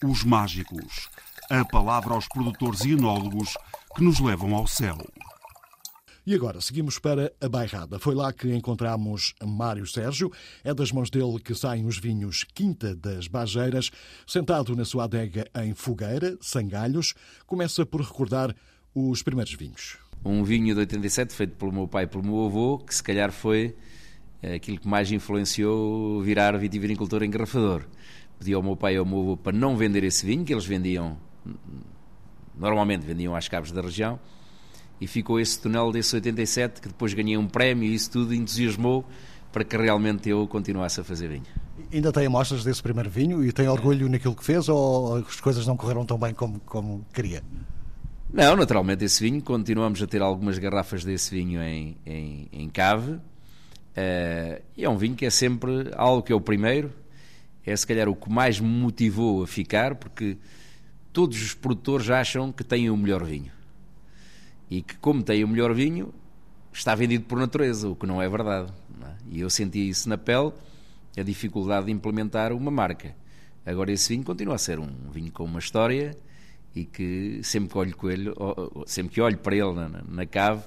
Os 0.03 0.23
mágicos. 0.23 1.09
A 1.49 1.65
palavra 1.65 2.13
aos 2.13 2.27
produtores 2.27 2.81
e 2.81 2.91
enólogos 2.91 3.57
que 3.95 4.03
nos 4.03 4.19
levam 4.19 4.53
ao 4.55 4.67
céu. 4.67 4.97
E 6.25 6.35
agora 6.35 6.61
seguimos 6.61 6.99
para 6.99 7.33
a 7.41 7.49
Bairrada. 7.49 7.97
Foi 7.97 8.13
lá 8.13 8.31
que 8.31 8.53
encontramos 8.53 9.33
Mário 9.43 9.87
Sérgio. 9.87 10.31
É 10.63 10.75
das 10.75 10.91
mãos 10.91 11.09
dele 11.09 11.39
que 11.39 11.55
saem 11.55 11.87
os 11.87 11.97
vinhos 11.97 12.43
Quinta 12.53 12.95
das 12.95 13.27
Bajeiras. 13.27 13.89
Sentado 14.27 14.75
na 14.75 14.85
sua 14.85 15.05
adega 15.05 15.49
em 15.55 15.73
Fogueira, 15.73 16.37
sem 16.39 16.67
galhos, 16.67 17.15
começa 17.47 17.83
por 17.83 18.01
recordar 18.01 18.55
os 18.93 19.23
primeiros 19.23 19.53
vinhos. 19.55 19.97
Um 20.23 20.43
vinho 20.43 20.75
de 20.75 20.81
87 20.81 21.33
feito 21.33 21.55
pelo 21.55 21.71
meu 21.71 21.87
pai 21.87 22.03
e 22.03 22.07
pelo 22.07 22.23
meu 22.23 22.45
avô, 22.45 22.77
que 22.77 22.93
se 22.93 23.01
calhar 23.01 23.31
foi 23.31 23.75
aquilo 24.43 24.79
que 24.79 24.87
mais 24.87 25.11
influenciou 25.11 26.21
virar 26.21 26.57
vitivinicultor 26.57 27.23
engarrafador. 27.23 27.83
Pedi 28.37 28.53
ao 28.53 28.63
meu 28.63 28.75
pai 28.75 28.95
e 28.95 28.97
ao 28.97 29.05
meu 29.05 29.19
avô 29.19 29.37
para 29.37 29.55
não 29.55 29.75
vender 29.75 30.03
esse 30.03 30.25
vinho, 30.25 30.45
que 30.45 30.53
eles 30.53 30.65
vendiam, 30.65 31.17
normalmente 32.57 33.05
vendiam 33.05 33.35
às 33.35 33.47
cabos 33.47 33.71
da 33.71 33.81
região, 33.81 34.19
e 35.01 35.07
ficou 35.07 35.39
esse 35.39 35.59
túnel 35.59 35.91
desse 35.91 36.15
87, 36.15 36.81
que 36.81 36.87
depois 36.87 37.13
ganhei 37.13 37.37
um 37.37 37.47
prémio 37.47 37.89
e 37.89 37.93
isso 37.93 38.11
tudo 38.11 38.33
entusiasmou 38.33 39.05
para 39.51 39.63
que 39.63 39.75
realmente 39.75 40.29
eu 40.29 40.47
continuasse 40.47 40.99
a 41.01 41.03
fazer 41.03 41.27
vinho. 41.27 41.43
Ainda 41.91 42.11
tem 42.11 42.25
amostras 42.27 42.63
desse 42.63 42.83
primeiro 42.83 43.09
vinho 43.09 43.43
e 43.43 43.51
tem 43.51 43.67
orgulho 43.67 44.07
naquilo 44.09 44.35
que 44.35 44.43
fez 44.43 44.69
ou 44.69 45.15
as 45.17 45.39
coisas 45.41 45.65
não 45.65 45.75
correram 45.75 46.05
tão 46.05 46.17
bem 46.17 46.33
como, 46.33 46.59
como 46.61 47.05
queria? 47.13 47.43
Não, 48.31 48.55
naturalmente 48.55 49.03
esse 49.03 49.23
vinho, 49.23 49.41
continuamos 49.41 50.01
a 50.03 50.07
ter 50.07 50.21
algumas 50.21 50.59
garrafas 50.59 51.03
desse 51.03 51.33
vinho 51.33 51.61
em, 51.63 51.97
em, 52.05 52.47
em 52.51 52.69
cave, 52.69 53.19
Uh, 53.91 54.61
e 54.77 54.85
é 54.85 54.89
um 54.89 54.97
vinho 54.97 55.15
que 55.15 55.25
é 55.25 55.29
sempre 55.29 55.91
algo 55.95 56.23
que 56.23 56.31
é 56.31 56.35
o 56.35 56.41
primeiro, 56.41 56.91
é 57.65 57.75
se 57.75 57.85
calhar 57.85 58.07
o 58.07 58.15
que 58.15 58.29
mais 58.29 58.59
me 58.59 58.67
motivou 58.67 59.43
a 59.43 59.47
ficar, 59.47 59.95
porque 59.95 60.37
todos 61.13 61.41
os 61.41 61.53
produtores 61.53 62.09
acham 62.09 62.51
que 62.51 62.63
têm 62.63 62.89
o 62.89 62.97
melhor 62.97 63.23
vinho. 63.23 63.51
E 64.69 64.81
que, 64.81 64.97
como 64.97 65.23
têm 65.23 65.43
o 65.43 65.47
melhor 65.47 65.73
vinho, 65.73 66.13
está 66.71 66.95
vendido 66.95 67.25
por 67.25 67.37
natureza, 67.39 67.89
o 67.89 67.95
que 67.95 68.05
não 68.05 68.21
é 68.21 68.29
verdade. 68.29 68.71
Não 68.97 69.07
é? 69.07 69.15
E 69.31 69.39
eu 69.41 69.49
senti 69.49 69.89
isso 69.89 70.07
na 70.07 70.17
pele, 70.17 70.51
a 71.17 71.23
dificuldade 71.23 71.87
de 71.87 71.91
implementar 71.91 72.53
uma 72.53 72.71
marca. 72.71 73.15
Agora, 73.65 73.91
esse 73.91 74.09
vinho 74.09 74.23
continua 74.23 74.55
a 74.55 74.57
ser 74.57 74.79
um 74.79 74.89
vinho 75.11 75.31
com 75.31 75.43
uma 75.43 75.59
história 75.59 76.17
e 76.75 76.85
que 76.85 77.41
sempre 77.43 77.69
que 77.69 77.77
olho, 77.77 77.95
ele, 78.11 78.33
sempre 78.85 79.13
que 79.13 79.21
olho 79.21 79.37
para 79.37 79.55
ele 79.55 79.73
na, 79.73 79.89
na 80.07 80.25
cave, 80.25 80.63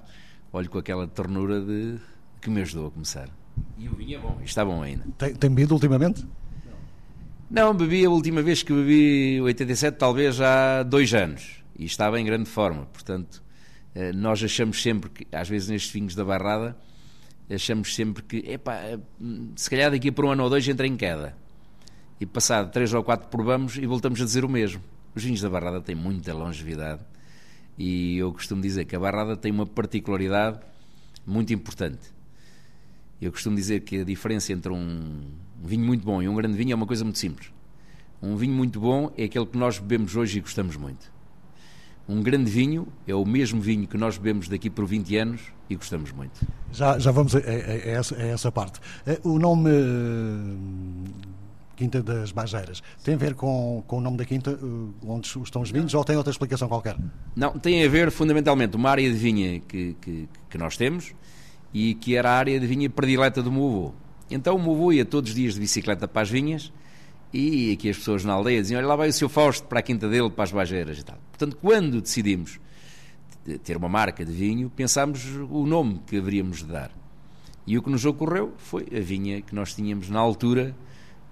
olho 0.52 0.68
com 0.68 0.78
aquela 0.78 1.06
ternura 1.06 1.60
de 1.60 1.98
que 2.42 2.50
me 2.50 2.60
ajudou 2.60 2.88
a 2.88 2.90
começar. 2.90 3.28
E 3.78 3.88
o 3.88 3.94
vinho 3.94 4.18
é 4.18 4.20
bom, 4.20 4.38
está 4.44 4.64
bom 4.64 4.82
ainda. 4.82 5.04
Tem, 5.16 5.32
tem 5.34 5.48
bebido 5.48 5.74
ultimamente? 5.74 6.26
Não, 7.48 7.72
bebi 7.74 8.04
a 8.04 8.10
última 8.10 8.42
vez 8.42 8.62
que 8.62 8.72
bebi 8.72 9.40
87, 9.40 9.96
talvez 9.96 10.40
há 10.40 10.82
dois 10.82 11.14
anos. 11.14 11.62
E 11.78 11.84
estava 11.84 12.20
em 12.20 12.24
grande 12.24 12.48
forma. 12.48 12.86
Portanto, 12.86 13.42
eh, 13.94 14.12
nós 14.12 14.42
achamos 14.42 14.82
sempre 14.82 15.10
que, 15.10 15.26
às 15.30 15.48
vezes 15.48 15.68
nestes 15.68 15.92
vinhos 15.92 16.14
da 16.14 16.24
barrada, 16.24 16.76
achamos 17.50 17.94
sempre 17.94 18.22
que, 18.22 18.38
epá, 18.50 18.76
eh, 18.76 18.98
se 19.54 19.70
calhar 19.70 19.90
daqui 19.90 20.10
por 20.10 20.24
um 20.24 20.30
ano 20.32 20.44
ou 20.44 20.50
dois 20.50 20.66
entra 20.66 20.86
em 20.86 20.96
queda. 20.96 21.36
E 22.18 22.26
passado 22.26 22.70
três 22.72 22.92
ou 22.94 23.04
quatro 23.04 23.28
provamos 23.28 23.76
e 23.76 23.86
voltamos 23.86 24.20
a 24.20 24.24
dizer 24.24 24.44
o 24.44 24.48
mesmo. 24.48 24.82
Os 25.14 25.22
vinhos 25.22 25.40
da 25.40 25.50
barrada 25.50 25.80
têm 25.80 25.94
muita 25.94 26.32
longevidade. 26.34 27.02
E 27.78 28.16
eu 28.16 28.32
costumo 28.32 28.62
dizer 28.62 28.86
que 28.86 28.96
a 28.96 29.00
barrada 29.00 29.36
tem 29.36 29.52
uma 29.52 29.66
particularidade 29.66 30.58
muito 31.26 31.52
importante 31.52 32.11
eu 33.22 33.30
costumo 33.30 33.54
dizer 33.54 33.80
que 33.80 34.00
a 34.00 34.04
diferença 34.04 34.52
entre 34.52 34.72
um 34.72 35.22
vinho 35.62 35.84
muito 35.84 36.04
bom 36.04 36.20
e 36.20 36.28
um 36.28 36.34
grande 36.34 36.56
vinho 36.56 36.72
é 36.72 36.74
uma 36.74 36.86
coisa 36.86 37.04
muito 37.04 37.18
simples. 37.18 37.52
Um 38.20 38.36
vinho 38.36 38.52
muito 38.52 38.80
bom 38.80 39.12
é 39.16 39.24
aquele 39.24 39.46
que 39.46 39.56
nós 39.56 39.78
bebemos 39.78 40.16
hoje 40.16 40.38
e 40.38 40.40
gostamos 40.40 40.76
muito. 40.76 41.12
Um 42.08 42.20
grande 42.20 42.50
vinho 42.50 42.88
é 43.06 43.14
o 43.14 43.24
mesmo 43.24 43.60
vinho 43.60 43.86
que 43.86 43.96
nós 43.96 44.18
bebemos 44.18 44.48
daqui 44.48 44.68
por 44.68 44.86
20 44.86 45.16
anos 45.16 45.40
e 45.70 45.76
gostamos 45.76 46.10
muito. 46.10 46.44
Já, 46.72 46.98
já 46.98 47.12
vamos 47.12 47.36
a, 47.36 47.38
a, 47.38 47.42
a, 47.42 47.44
essa, 47.44 48.16
a 48.16 48.22
essa, 48.26 48.50
parte. 48.50 48.80
Eh, 49.06 49.20
o 49.22 49.38
nome 49.38 49.70
Quinta 51.76 52.02
das 52.02 52.32
Bajeiras 52.32 52.82
tem 53.04 53.14
a 53.14 53.16
ver 53.16 53.34
com, 53.34 53.84
com 53.86 53.98
o 53.98 54.00
nome 54.00 54.16
da 54.16 54.24
quinta 54.24 54.50
eh, 54.50 55.06
onde 55.06 55.28
estão 55.44 55.62
os 55.62 55.70
vinhos 55.70 55.94
ou 55.94 56.04
tem 56.04 56.16
outra 56.16 56.32
explicação 56.32 56.66
qualquer? 56.66 56.96
Não, 57.36 57.56
tem 57.56 57.84
a 57.84 57.88
ver 57.88 58.10
fundamentalmente 58.10 58.76
uma 58.76 58.90
área 58.90 59.08
de 59.08 59.16
vinha 59.16 59.60
que, 59.60 59.96
que, 60.00 60.28
que 60.50 60.58
nós 60.58 60.76
temos 60.76 61.14
e 61.72 61.94
que 61.94 62.16
era 62.16 62.30
a 62.30 62.36
área 62.36 62.58
de 62.58 62.66
vinha 62.66 62.88
predileta 62.88 63.42
do 63.42 63.50
meu 63.50 63.66
avô. 63.66 63.94
Então 64.30 64.56
o 64.56 64.62
meu 64.62 64.72
avô 64.72 64.92
ia 64.92 65.04
todos 65.04 65.30
os 65.30 65.36
dias 65.36 65.54
de 65.54 65.60
bicicleta 65.60 66.06
para 66.06 66.22
as 66.22 66.30
vinhas 66.30 66.72
e 67.32 67.72
aqui 67.72 67.88
as 67.88 67.96
pessoas 67.96 68.24
na 68.24 68.34
aldeia 68.34 68.60
diziam: 68.60 68.78
Olha, 68.78 68.88
lá 68.88 68.96
vai 68.96 69.08
o 69.08 69.12
seu 69.12 69.28
Fausto 69.28 69.66
para 69.66 69.80
a 69.80 69.82
quinta 69.82 70.08
dele, 70.08 70.30
para 70.30 70.44
as 70.44 70.52
Bajeiras 70.52 70.98
e 70.98 71.04
tal. 71.04 71.18
Portanto, 71.30 71.56
quando 71.60 72.00
decidimos 72.00 72.60
ter 73.64 73.76
uma 73.76 73.88
marca 73.88 74.24
de 74.24 74.32
vinho, 74.32 74.70
pensámos 74.70 75.24
o 75.50 75.66
nome 75.66 76.00
que 76.06 76.16
haveríamos 76.16 76.58
de 76.58 76.66
dar. 76.66 76.90
E 77.66 77.78
o 77.78 77.82
que 77.82 77.90
nos 77.90 78.04
ocorreu 78.04 78.52
foi 78.56 78.86
a 78.94 79.00
vinha 79.00 79.40
que 79.40 79.54
nós 79.54 79.74
tínhamos 79.74 80.08
na 80.08 80.20
altura 80.20 80.74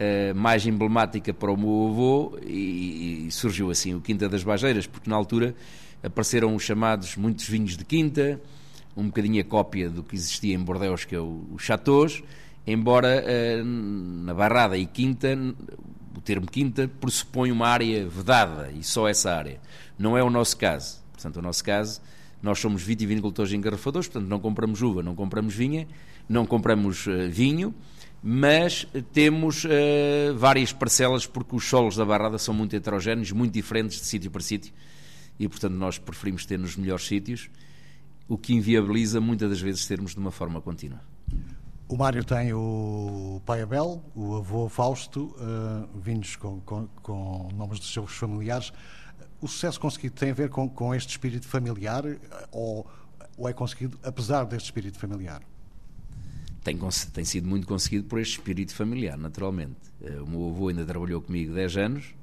uh, 0.00 0.34
mais 0.34 0.66
emblemática 0.66 1.34
para 1.34 1.50
o 1.50 1.56
meu 1.56 1.88
avô 1.90 2.38
e, 2.44 3.26
e, 3.26 3.30
surgiu 3.30 3.70
assim 3.70 3.94
o 3.94 4.00
Quinta 4.00 4.28
das 4.28 4.42
Bajeiras, 4.42 4.86
porque 4.86 5.10
na 5.10 5.16
altura 5.16 5.54
apareceram 6.02 6.54
os 6.54 6.62
chamados 6.62 7.16
muitos 7.16 7.48
vinhos 7.48 7.76
de 7.76 7.84
quinta, 7.84 8.40
um 9.00 9.06
bocadinho 9.06 9.40
a 9.40 9.44
cópia 9.44 9.88
do 9.88 10.02
que 10.02 10.14
existia 10.14 10.54
em 10.54 10.58
Bordeaux, 10.58 11.04
que 11.04 11.14
é 11.14 11.18
o, 11.18 11.46
o 11.50 11.56
embora 12.66 13.24
uh, 13.24 13.64
na 13.64 14.34
Barrada 14.34 14.76
e 14.76 14.86
Quinta, 14.86 15.36
o 16.16 16.20
termo 16.20 16.46
Quinta 16.46 16.90
pressupõe 17.00 17.50
uma 17.50 17.68
área 17.68 18.06
vedada 18.06 18.70
e 18.72 18.82
só 18.82 19.08
essa 19.08 19.34
área. 19.34 19.60
Não 19.98 20.16
é 20.16 20.22
o 20.22 20.30
nosso 20.30 20.56
caso. 20.56 21.00
Portanto, 21.12 21.36
o 21.38 21.42
nosso 21.42 21.64
caso, 21.64 22.00
nós 22.42 22.58
somos 22.58 22.82
vitivinicultores 22.82 23.52
engarrafadores, 23.52 24.08
portanto, 24.08 24.28
não 24.28 24.38
compramos 24.38 24.82
uva, 24.82 25.02
não 25.02 25.14
compramos 25.14 25.54
vinha, 25.54 25.86
não 26.28 26.46
compramos 26.46 27.06
uh, 27.06 27.28
vinho, 27.30 27.74
mas 28.22 28.86
temos 29.12 29.64
uh, 29.64 29.68
várias 30.36 30.72
parcelas 30.72 31.26
porque 31.26 31.56
os 31.56 31.64
solos 31.64 31.96
da 31.96 32.04
Barrada 32.04 32.38
são 32.38 32.52
muito 32.52 32.76
heterogéneos, 32.76 33.32
muito 33.32 33.52
diferentes 33.52 33.98
de 33.98 34.06
sítio 34.06 34.30
para 34.30 34.42
sítio 34.42 34.72
e, 35.40 35.48
portanto, 35.48 35.72
nós 35.72 35.98
preferimos 35.98 36.44
ter 36.44 36.58
nos 36.58 36.76
melhores 36.76 37.06
sítios, 37.06 37.48
o 38.30 38.38
que 38.38 38.54
inviabiliza 38.54 39.20
muitas 39.20 39.50
das 39.50 39.60
vezes 39.60 39.86
termos 39.86 40.14
de 40.14 40.18
uma 40.18 40.30
forma 40.30 40.60
contínua. 40.60 41.00
O 41.86 41.96
Mário 41.96 42.24
tem 42.24 42.52
o 42.54 43.42
pai 43.44 43.60
Abel, 43.60 44.02
o 44.14 44.36
avô 44.36 44.68
Fausto, 44.68 45.34
uh, 45.36 45.98
vindos 45.98 46.36
com, 46.36 46.60
com, 46.60 46.86
com, 47.02 47.48
nomes 47.52 47.80
dos 47.80 47.92
seus 47.92 48.12
familiares. 48.12 48.72
O 49.40 49.48
sucesso 49.48 49.80
conseguido 49.80 50.14
tem 50.14 50.30
a 50.30 50.34
ver 50.34 50.48
com, 50.48 50.68
com 50.68 50.94
este 50.94 51.10
espírito 51.10 51.48
familiar 51.48 52.04
ou, 52.52 52.86
ou 53.36 53.48
é 53.48 53.52
conseguido 53.52 53.98
apesar 54.02 54.44
deste 54.44 54.66
espírito 54.66 54.98
familiar? 54.98 55.42
tem, 56.62 56.78
tem 57.12 57.24
sido 57.24 57.48
muito 57.48 57.66
conseguido 57.66 58.04
por 58.04 58.20
este 58.20 58.38
espírito 58.38 58.74
familiar, 58.74 59.16
naturalmente. 59.16 59.76
Eh, 60.02 60.20
o 60.20 60.26
meu 60.26 60.48
avô 60.50 60.68
ainda 60.68 60.84
trabalhou 60.84 61.20
comigo 61.20 61.54
10 61.54 61.76
anos 61.76 62.14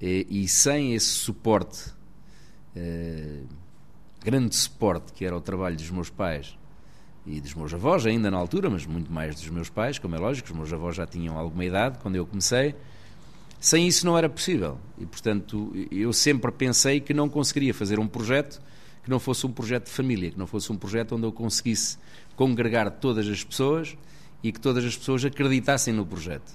e, 0.00 0.26
e 0.28 0.48
sem 0.48 0.94
esse 0.94 1.06
suporte, 1.06 1.92
eh, 2.76 3.42
grande 4.24 4.56
suporte 4.56 5.12
que 5.12 5.24
era 5.24 5.36
o 5.36 5.40
trabalho 5.40 5.76
dos 5.76 5.90
meus 5.90 6.08
pais 6.08 6.56
e 7.26 7.40
dos 7.40 7.54
meus 7.54 7.72
avós, 7.74 8.06
ainda 8.06 8.30
na 8.30 8.38
altura, 8.38 8.70
mas 8.70 8.86
muito 8.86 9.12
mais 9.12 9.34
dos 9.34 9.48
meus 9.50 9.68
pais, 9.68 9.98
como 9.98 10.14
é 10.14 10.18
lógico, 10.18 10.50
os 10.50 10.56
meus 10.56 10.72
avós 10.72 10.96
já 10.96 11.06
tinham 11.06 11.38
alguma 11.38 11.64
idade 11.64 11.98
quando 11.98 12.16
eu 12.16 12.26
comecei. 12.26 12.74
Sem 13.60 13.86
isso 13.86 14.04
não 14.04 14.16
era 14.16 14.28
possível. 14.28 14.78
E, 14.98 15.06
portanto, 15.06 15.72
eu 15.90 16.12
sempre 16.12 16.50
pensei 16.52 17.00
que 17.00 17.14
não 17.14 17.28
conseguiria 17.28 17.72
fazer 17.72 17.98
um 17.98 18.06
projeto 18.06 18.60
que 19.02 19.10
não 19.10 19.18
fosse 19.18 19.46
um 19.46 19.52
projeto 19.52 19.86
de 19.86 19.90
família, 19.90 20.30
que 20.30 20.38
não 20.38 20.46
fosse 20.46 20.72
um 20.72 20.76
projeto 20.76 21.14
onde 21.14 21.24
eu 21.24 21.32
conseguisse 21.32 21.98
congregar 22.34 22.90
todas 22.90 23.28
as 23.28 23.44
pessoas 23.44 23.96
e 24.42 24.50
que 24.50 24.60
todas 24.60 24.84
as 24.84 24.96
pessoas 24.96 25.24
acreditassem 25.24 25.92
no 25.92 26.06
projeto. 26.06 26.50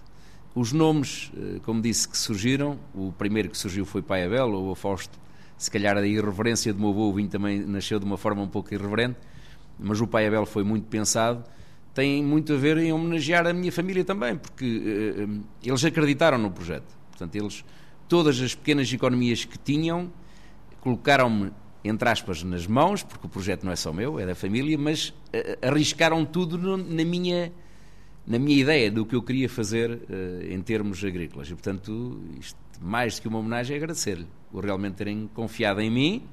Os 0.55 0.71
nomes, 0.71 1.31
eh, 1.37 1.59
como 1.63 1.81
disse, 1.81 2.09
que 2.09 2.17
surgiram, 2.17 2.79
o 2.93 3.11
primeiro 3.11 3.49
que 3.49 3.57
surgiu 3.57 3.85
foi 3.85 4.01
Pai 4.01 4.25
Abel, 4.25 4.51
ou 4.51 4.73
Fausto, 4.73 5.19
se 5.59 5.69
calhar 5.69 5.97
a 5.97 6.07
irreverência 6.07 6.73
do 6.73 6.79
meu 6.79 6.89
avô, 6.89 7.11
vinho 7.11 7.27
também 7.27 7.59
nasceu 7.59 7.99
de 7.99 8.05
uma 8.05 8.17
forma 8.17 8.41
um 8.41 8.47
pouco 8.47 8.73
irreverente, 8.73 9.17
mas 9.77 9.99
o 9.99 10.07
Pai 10.07 10.25
Abel 10.25 10.45
foi 10.45 10.63
muito 10.63 10.87
pensado, 10.87 11.43
tem 11.93 12.23
muito 12.23 12.53
a 12.53 12.55
ver 12.55 12.77
em 12.77 12.93
homenagear 12.93 13.45
a 13.45 13.51
minha 13.51 13.69
família 13.69 14.05
também, 14.05 14.37
porque 14.37 14.65
uh, 14.65 15.43
eles 15.61 15.83
acreditaram 15.83 16.37
no 16.37 16.49
projeto. 16.49 16.97
Portanto, 17.09 17.35
eles, 17.35 17.65
todas 18.07 18.39
as 18.39 18.55
pequenas 18.55 18.91
economias 18.93 19.43
que 19.43 19.57
tinham, 19.57 20.09
colocaram-me 20.79 21.51
entre 21.83 22.09
aspas, 22.09 22.43
nas 22.43 22.65
mãos, 22.65 23.03
porque 23.03 23.25
o 23.25 23.29
projeto 23.29 23.63
não 23.63 23.71
é 23.71 23.75
só 23.75 23.91
meu, 23.91 24.19
é 24.19 24.25
da 24.25 24.35
família, 24.35 24.77
mas 24.77 25.09
uh, 25.09 25.67
arriscaram 25.67 26.23
tudo 26.25 26.57
no, 26.57 26.77
na, 26.77 27.03
minha, 27.03 27.51
na 28.25 28.39
minha 28.39 28.57
ideia 28.57 28.89
do 28.89 29.05
que 29.05 29.15
eu 29.15 29.21
queria 29.21 29.49
fazer 29.49 29.91
uh, 29.91 30.53
em 30.53 30.61
termos 30.61 31.03
agrícolas. 31.03 31.49
E, 31.49 31.53
portanto, 31.53 32.21
isto, 32.39 32.57
mais 32.81 33.15
do 33.15 33.21
que 33.21 33.27
uma 33.27 33.39
homenagem, 33.39 33.75
é 33.75 33.77
agradecer-lhe 33.77 34.27
por 34.51 34.63
realmente 34.63 34.95
terem 34.95 35.29
confiado 35.33 35.81
em 35.81 35.89
mim 35.89 36.23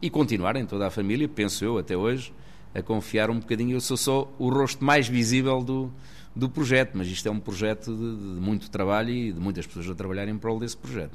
e 0.00 0.08
continuarem, 0.08 0.64
toda 0.64 0.86
a 0.86 0.90
família, 0.90 1.28
penso 1.28 1.64
eu, 1.64 1.78
até 1.78 1.96
hoje, 1.96 2.32
a 2.74 2.82
confiar 2.82 3.30
um 3.30 3.40
bocadinho. 3.40 3.76
Eu 3.76 3.80
sou 3.80 3.96
só 3.96 4.32
o 4.38 4.48
rosto 4.48 4.84
mais 4.84 5.08
visível 5.08 5.62
do, 5.62 5.92
do 6.34 6.48
projeto, 6.48 6.92
mas 6.94 7.08
isto 7.08 7.28
é 7.28 7.30
um 7.30 7.40
projeto 7.40 7.94
de, 7.94 8.34
de 8.34 8.40
muito 8.40 8.70
trabalho 8.70 9.10
e 9.10 9.32
de 9.32 9.40
muitas 9.40 9.66
pessoas 9.66 9.90
a 9.90 9.94
trabalhar 9.94 10.28
em 10.28 10.38
prol 10.38 10.58
desse 10.58 10.76
projeto. 10.76 11.12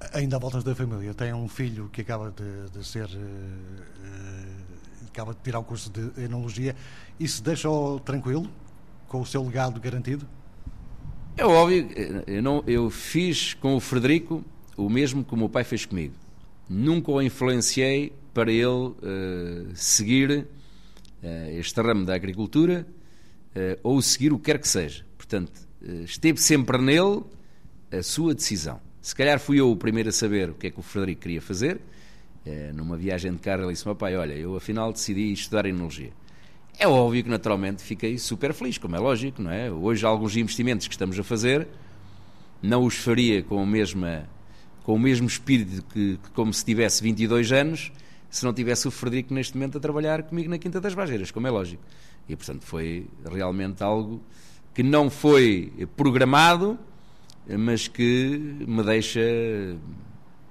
É? 0.00 0.18
Ainda 0.18 0.36
à 0.36 0.38
volta 0.38 0.60
da 0.60 0.74
família, 0.74 1.14
tem 1.14 1.32
um 1.32 1.48
filho 1.48 1.88
que 1.92 2.00
acaba 2.00 2.30
de, 2.30 2.78
de 2.78 2.86
ser. 2.86 3.06
Uh, 3.06 4.64
acaba 5.08 5.32
de 5.32 5.38
tirar 5.44 5.60
o 5.60 5.64
curso 5.64 5.90
de 5.90 6.24
enologia. 6.24 6.74
Isso 7.20 7.40
deixa-o 7.40 8.00
tranquilo, 8.00 8.50
com 9.06 9.20
o 9.20 9.26
seu 9.26 9.44
legado 9.44 9.80
garantido? 9.80 10.26
É 11.36 11.44
óbvio, 11.44 11.88
eu, 12.28 12.40
não, 12.40 12.62
eu 12.64 12.88
fiz 12.88 13.54
com 13.54 13.74
o 13.74 13.80
Frederico 13.80 14.44
o 14.76 14.88
mesmo 14.88 15.24
que 15.24 15.34
o 15.34 15.36
meu 15.36 15.48
pai 15.48 15.64
fez 15.64 15.84
comigo. 15.84 16.14
Nunca 16.68 17.10
o 17.10 17.20
influenciei 17.20 18.12
para 18.32 18.52
ele 18.52 18.66
uh, 18.66 18.94
seguir 19.74 20.30
uh, 20.30 20.46
este 21.50 21.80
ramo 21.80 22.04
da 22.04 22.14
agricultura 22.14 22.86
uh, 23.50 23.80
ou 23.82 24.00
seguir 24.00 24.32
o 24.32 24.38
que 24.38 24.44
quer 24.44 24.60
que 24.60 24.68
seja. 24.68 25.04
Portanto, 25.16 25.52
esteve 26.04 26.40
sempre 26.40 26.78
nele 26.78 27.22
a 27.90 28.02
sua 28.02 28.32
decisão. 28.32 28.80
Se 29.02 29.14
calhar 29.14 29.40
fui 29.40 29.58
eu 29.58 29.70
o 29.72 29.76
primeiro 29.76 30.10
a 30.10 30.12
saber 30.12 30.50
o 30.50 30.54
que 30.54 30.68
é 30.68 30.70
que 30.70 30.78
o 30.78 30.82
Frederico 30.82 31.22
queria 31.22 31.42
fazer. 31.42 31.80
Numa 32.74 32.96
viagem 32.96 33.32
de 33.32 33.38
carro, 33.38 33.62
ele 33.62 33.72
disse: 33.72 33.86
Meu 33.86 33.96
pai, 33.96 34.16
olha, 34.16 34.34
eu 34.34 34.54
afinal 34.54 34.92
decidi 34.92 35.32
estudar 35.32 35.64
enologia. 35.64 36.12
É 36.78 36.88
óbvio 36.88 37.22
que 37.22 37.30
naturalmente 37.30 37.82
fiquei 37.82 38.18
super 38.18 38.52
feliz, 38.52 38.78
como 38.78 38.96
é 38.96 38.98
lógico, 38.98 39.40
não 39.40 39.50
é? 39.50 39.70
Hoje, 39.70 40.04
alguns 40.04 40.36
investimentos 40.36 40.88
que 40.88 40.94
estamos 40.94 41.18
a 41.18 41.22
fazer 41.22 41.68
não 42.60 42.84
os 42.84 42.96
faria 42.96 43.42
com, 43.42 43.62
a 43.62 43.66
mesma, 43.66 44.28
com 44.82 44.94
o 44.94 44.98
mesmo 44.98 45.26
espírito 45.26 45.84
que, 45.92 46.18
que 46.22 46.30
como 46.30 46.52
se 46.52 46.64
tivesse 46.64 47.02
22 47.02 47.52
anos, 47.52 47.92
se 48.28 48.44
não 48.44 48.52
tivesse 48.52 48.88
o 48.88 48.90
Frederico 48.90 49.32
neste 49.32 49.54
momento 49.54 49.78
a 49.78 49.80
trabalhar 49.80 50.22
comigo 50.24 50.50
na 50.50 50.58
Quinta 50.58 50.80
das 50.80 50.94
Bajeiras, 50.94 51.30
como 51.30 51.46
é 51.46 51.50
lógico. 51.50 51.82
E, 52.28 52.34
portanto, 52.34 52.64
foi 52.64 53.06
realmente 53.24 53.82
algo 53.82 54.20
que 54.74 54.82
não 54.82 55.08
foi 55.08 55.72
programado, 55.96 56.76
mas 57.46 57.86
que 57.86 58.56
me 58.66 58.82
deixa 58.82 59.20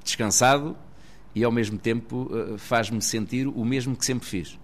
descansado 0.04 0.78
e, 1.36 1.44
ao 1.44 1.52
mesmo 1.52 1.78
tempo, 1.78 2.30
eh, 2.32 2.58
faz-me 2.58 3.02
sentir 3.02 3.48
o 3.48 3.66
mesmo 3.66 3.96
que 3.96 4.06
sempre 4.06 4.28
fiz. 4.28 4.58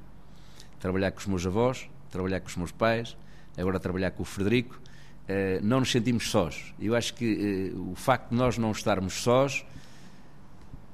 Trabalhar 0.79 1.12
com 1.12 1.19
os 1.19 1.27
meus 1.27 1.45
avós, 1.45 1.89
trabalhar 2.09 2.39
com 2.39 2.48
os 2.48 2.55
meus 2.55 2.71
pais, 2.71 3.17
agora 3.57 3.79
trabalhar 3.79 4.12
com 4.12 4.24
o 4.24 4.25
Frederico. 4.25 4.79
Eh, 5.27 5.59
não 5.62 5.79
nos 5.79 5.91
sentimos 5.91 6.29
sós. 6.29 6.74
Eu 6.79 6.95
acho 6.95 7.13
que 7.13 7.71
eh, 7.74 7.77
o 7.77 7.93
facto 7.95 8.29
de 8.29 8.36
nós 8.36 8.57
não 8.57 8.71
estarmos 8.71 9.13
sós 9.13 9.63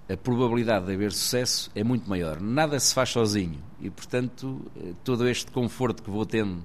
a 0.07 0.17
probabilidade 0.17 0.85
de 0.85 0.93
haver 0.93 1.11
sucesso 1.11 1.71
é 1.73 1.83
muito 1.83 2.09
maior. 2.09 2.39
Nada 2.39 2.79
se 2.79 2.93
faz 2.93 3.09
sozinho 3.09 3.59
e, 3.79 3.89
portanto, 3.89 4.69
eh, 4.75 4.93
todo 5.03 5.27
este 5.27 5.51
conforto 5.51 6.03
que 6.03 6.09
vou 6.09 6.25
tendo 6.25 6.63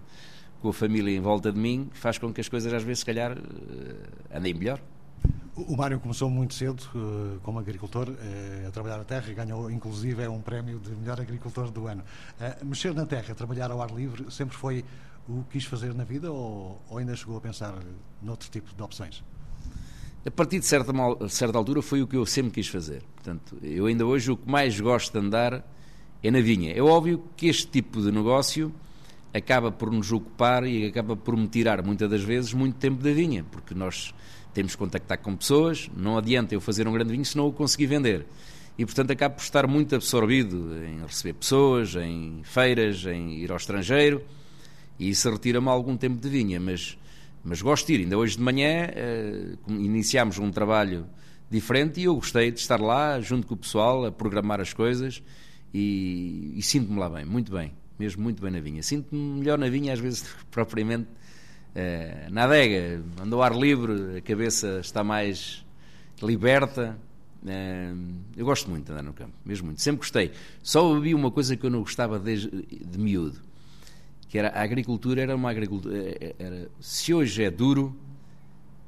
com 0.61 0.69
a 0.69 0.73
família 0.73 1.17
em 1.17 1.21
volta 1.21 1.53
de 1.53 1.59
mim 1.59 1.89
faz 1.93 2.19
com 2.19 2.33
que 2.33 2.41
as 2.41 2.49
coisas, 2.49 2.73
às 2.73 2.83
vezes, 2.83 3.01
se 3.01 3.07
calhar, 3.07 3.39
andem 4.35 4.53
melhor. 4.53 4.81
O 5.57 5.77
Mário 5.77 5.99
começou 5.99 6.31
muito 6.31 6.55
cedo 6.55 6.83
eh, 6.95 7.39
como 7.43 7.59
agricultor 7.59 8.09
a 8.67 8.71
trabalhar 8.71 9.01
a 9.01 9.05
terra 9.05 9.31
e 9.31 9.35
ganhou, 9.35 9.71
inclusive, 9.71 10.27
um 10.29 10.41
prémio 10.41 10.79
de 10.79 10.91
melhor 10.91 11.21
agricultor 11.21 11.71
do 11.71 11.87
ano. 11.87 12.03
Mexer 12.65 12.95
na 12.95 13.05
terra, 13.05 13.35
trabalhar 13.35 13.71
ao 13.71 13.83
ar 13.83 13.91
livre, 13.91 14.31
sempre 14.31 14.57
foi 14.57 14.85
o 15.29 15.43
que 15.45 15.59
quis 15.59 15.65
fazer 15.65 15.95
na 15.95 16.05
vida 16.05 16.31
ou, 16.31 16.81
ou 16.89 16.99
ainda 16.99 17.15
chegou 17.17 17.37
a 17.37 17.41
pensar 17.41 17.75
noutro 18.23 18.49
tipo 18.49 18.75
de 18.75 18.83
opções? 18.83 19.23
a 20.27 20.31
partir 20.31 20.59
de 20.59 20.67
certa, 20.67 20.93
certa 21.29 21.57
altura 21.57 21.81
foi 21.81 22.03
o 22.03 22.07
que 22.07 22.17
eu 22.17 22.27
sempre 22.27 22.53
quis 22.53 22.69
fazer. 22.69 23.03
Portanto, 23.15 23.57
eu 23.63 23.87
ainda 23.87 24.05
hoje 24.05 24.31
o 24.31 24.37
que 24.37 24.49
mais 24.49 24.79
gosto 24.79 25.13
de 25.13 25.27
andar 25.27 25.65
é 26.23 26.31
na 26.31 26.41
vinha. 26.41 26.73
É 26.73 26.83
óbvio 26.83 27.25
que 27.37 27.47
este 27.47 27.67
tipo 27.67 28.03
de 28.03 28.13
negócio 28.13 28.73
acaba 29.33 29.73
por 29.73 29.91
nos 29.91 30.13
ocupar 30.13 30.67
e 30.67 30.87
acaba 30.87 31.17
por 31.17 31.37
me 31.37 31.49
tirar 31.49 31.83
muitas 31.83 32.11
das 32.11 32.23
vezes 32.23 32.53
muito 32.53 32.77
tempo 32.77 33.03
da 33.03 33.13
vinha, 33.13 33.45
porque 33.51 33.75
nós 33.75 34.13
temos 34.53 34.73
que 34.73 34.79
contactar 34.79 35.19
com 35.19 35.37
pessoas, 35.37 35.91
não 35.97 36.17
adianta 36.19 36.55
eu 36.55 36.61
fazer 36.61 36.87
um 36.89 36.93
grande 36.93 37.13
vinho 37.13 37.25
se 37.25 37.37
não 37.37 37.47
o 37.47 37.53
conseguir 37.53 37.87
vender. 37.87 38.27
e 38.79 38.85
portanto 38.85 39.11
acabo 39.11 39.37
por 39.37 39.43
estar 39.43 39.67
muito 39.67 39.95
absorvido 39.95 40.75
em 40.85 41.03
receber 41.03 41.35
pessoas, 41.35 41.95
em 41.97 42.41
feiras, 42.45 43.05
em 43.05 43.39
ir 43.39 43.51
ao 43.51 43.57
estrangeiro 43.57 44.23
e 45.01 45.09
isso 45.09 45.31
retira-me 45.31 45.69
algum 45.69 45.97
tempo 45.97 46.21
de 46.21 46.29
vinha, 46.29 46.61
mas, 46.61 46.99
mas 47.43 47.63
gosto 47.63 47.87
de 47.87 47.95
ir. 47.95 48.01
Ainda 48.01 48.19
hoje 48.19 48.37
de 48.37 48.43
manhã 48.43 48.91
uh, 49.67 49.73
iniciámos 49.73 50.39
um 50.39 50.51
trabalho 50.51 51.07
diferente 51.51 52.01
e 52.01 52.05
eu 52.05 52.15
gostei 52.15 52.51
de 52.51 52.61
estar 52.61 52.79
lá 52.79 53.19
junto 53.19 53.47
com 53.47 53.55
o 53.55 53.57
pessoal 53.57 54.05
a 54.05 54.13
programar 54.13 54.61
as 54.61 54.75
coisas 54.75 55.23
e, 55.73 56.53
e 56.55 56.63
sinto-me 56.63 56.99
lá 56.99 57.09
bem, 57.09 57.25
muito 57.25 57.51
bem, 57.51 57.73
mesmo 57.99 58.23
muito 58.23 58.43
bem 58.43 58.53
na 58.53 58.61
vinha. 58.61 58.83
Sinto-me 58.83 59.41
melhor 59.41 59.59
na 59.59 59.71
vinha 59.71 59.95
às 59.95 59.99
vezes 59.99 60.23
propriamente 60.51 61.09
uh, 61.75 62.31
na 62.31 62.45
adega, 62.45 63.03
ando 63.21 63.37
ao 63.37 63.43
ar 63.43 63.57
livre, 63.57 64.19
a 64.19 64.21
cabeça 64.21 64.81
está 64.81 65.03
mais 65.05 65.65
liberta 66.23 66.99
eu 68.37 68.45
gosto 68.45 68.69
muito 68.69 68.87
de 68.87 68.93
andar 68.93 69.03
no 69.03 69.13
campo, 69.13 69.33
mesmo 69.45 69.67
muito. 69.67 69.81
Sempre 69.81 70.01
gostei. 70.01 70.33
Só 70.63 70.95
havia 70.95 71.17
uma 71.17 71.31
coisa 71.31 71.57
que 71.57 71.65
eu 71.65 71.71
não 71.71 71.81
gostava 71.81 72.19
desde 72.19 72.51
de 72.51 72.99
miúdo, 72.99 73.41
que 74.29 74.39
era 74.39 74.49
a 74.49 74.63
agricultura 74.63 75.23
era 75.23 75.35
uma 75.35 75.51
agricultura. 75.51 75.97
Eh, 75.97 76.35
era, 76.39 76.71
se 76.81 77.15
hoje 77.15 77.43
é 77.43 77.51
duro, 77.51 77.97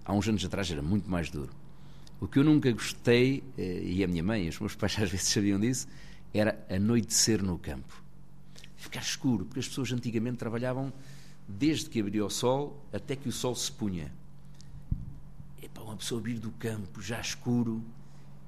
há 0.04 0.12
uns 0.12 0.28
anos 0.28 0.44
atrás 0.44 0.70
era 0.70 0.82
muito 0.82 1.10
mais 1.10 1.30
duro. 1.30 1.50
O 2.20 2.28
que 2.28 2.38
eu 2.38 2.44
nunca 2.44 2.70
gostei, 2.70 3.42
e 3.56 4.04
a 4.04 4.06
minha 4.06 4.22
mãe 4.22 4.48
os 4.48 4.60
meus 4.60 4.74
pais 4.74 4.96
às 5.00 5.10
vezes 5.10 5.28
sabiam 5.28 5.58
disso, 5.58 5.88
era 6.32 6.58
anoitecer 6.68 7.42
no 7.42 7.58
campo. 7.58 8.02
Ficar 8.76 9.00
escuro, 9.00 9.46
porque 9.46 9.60
as 9.60 9.68
pessoas 9.68 9.92
antigamente 9.92 10.36
trabalhavam 10.36 10.92
desde 11.46 11.88
que 11.90 12.00
abria 12.00 12.24
o 12.24 12.30
sol 12.30 12.84
até 12.92 13.16
que 13.16 13.28
o 13.28 13.32
sol 13.32 13.54
se 13.54 13.70
punha. 13.70 14.12
E 15.62 15.68
para 15.68 15.82
uma 15.82 15.96
pessoa 15.96 16.20
vir 16.20 16.38
do 16.38 16.50
campo 16.52 17.00
já 17.00 17.20
escuro, 17.20 17.82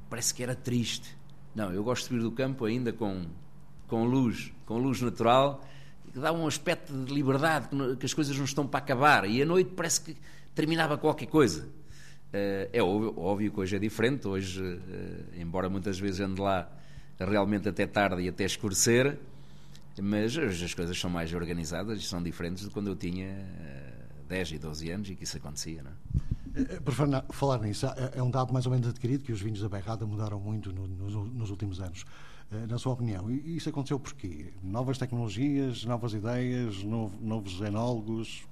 parece 0.09 0.35
que 0.35 0.43
era 0.43 0.55
triste. 0.55 1.17
Não, 1.55 1.73
eu 1.73 1.85
gosto 1.85 2.09
de 2.09 2.17
vir 2.17 2.23
do 2.23 2.33
campo 2.33 2.65
ainda 2.65 2.93
com, 2.93 3.27
com 3.87 4.05
luz, 4.05 4.53
com 4.67 4.79
luz 4.79 5.01
natural, 5.01 5.65
que 6.13 6.19
dá 6.19 6.33
um 6.33 6.47
aspecto 6.47 6.93
de 6.93 7.13
liberdade, 7.13 7.69
que 7.99 8.07
as 8.07 8.15
coisas 8.15 8.37
não 8.37 8.45
estão 8.45 8.67
para 8.67 8.79
acabar. 8.79 9.29
E 9.29 9.43
à 9.43 9.47
noite 9.47 9.71
parece 9.75 10.01
que 10.01 10.17
terminava 10.55 10.97
qualquer 10.99 11.27
coisa. 11.27 11.69
Eh, 12.33 12.69
é 12.73 12.83
óbvio, 12.83 13.15
óbvio 13.17 13.53
que 13.53 13.61
hoje 13.61 13.77
é 13.77 13.79
diferente. 13.79 14.27
Hoje, 14.27 14.61
eh, 14.63 15.41
embora 15.41 15.69
muitas 15.69 15.99
vezes 16.01 16.21
ande 16.21 16.41
lá 16.41 16.69
realmente 17.19 17.69
até 17.69 17.87
tarde 17.87 18.23
e 18.23 18.29
até 18.29 18.45
escurecer, 18.45 19.19
mas 20.03 20.37
as 20.37 20.75
coisas 20.75 20.99
são 20.99 21.11
mais 21.11 21.33
organizadas 21.33 22.01
e 22.01 22.03
são 22.03 22.23
diferentes 22.23 22.65
de 22.65 22.71
quando 22.71 22.89
eu 22.89 22.97
tinha 22.97 23.47
10 24.29 24.53
eh, 24.53 24.55
e 24.55 24.59
12 24.59 24.91
anos 24.91 25.11
e 25.11 25.15
que 25.15 25.25
isso 25.25 25.37
acontecia. 25.37 25.83
Não 25.83 25.91
é? 25.91 25.95
Eh, 26.57 26.81
por 26.81 26.95
falar 27.31 27.61
nisso, 27.61 27.87
é 28.13 28.23
um 28.23 28.31
dado 28.31 28.53
mais 28.53 28.65
ou 28.67 28.73
menos 28.73 28.89
adquirido 28.89 29.25
que 29.25 29.33
os 29.33 29.41
vinhos 29.41 29.61
da 29.61 29.69
Bairrada 29.69 30.07
mudaram 30.07 30.39
muito 30.39 30.73
no, 30.73 30.87
no, 30.87 31.25
nos 31.25 31.51
últimos 31.51 31.81
anos. 31.81 32.05
Eh, 32.53 32.67
na 32.67 32.79
sua 32.79 32.93
opinião, 32.93 33.31
isso 33.31 33.69
aconteceu 33.69 33.99
por 33.99 34.15
quê? 34.15 34.53
Novas 34.63 34.99
tecnologias, 34.99 35.85
novas 35.85 36.15
ideias, 36.15 36.83
novo, 36.83 37.19
novos 37.21 37.61
enólogos? 37.61 38.45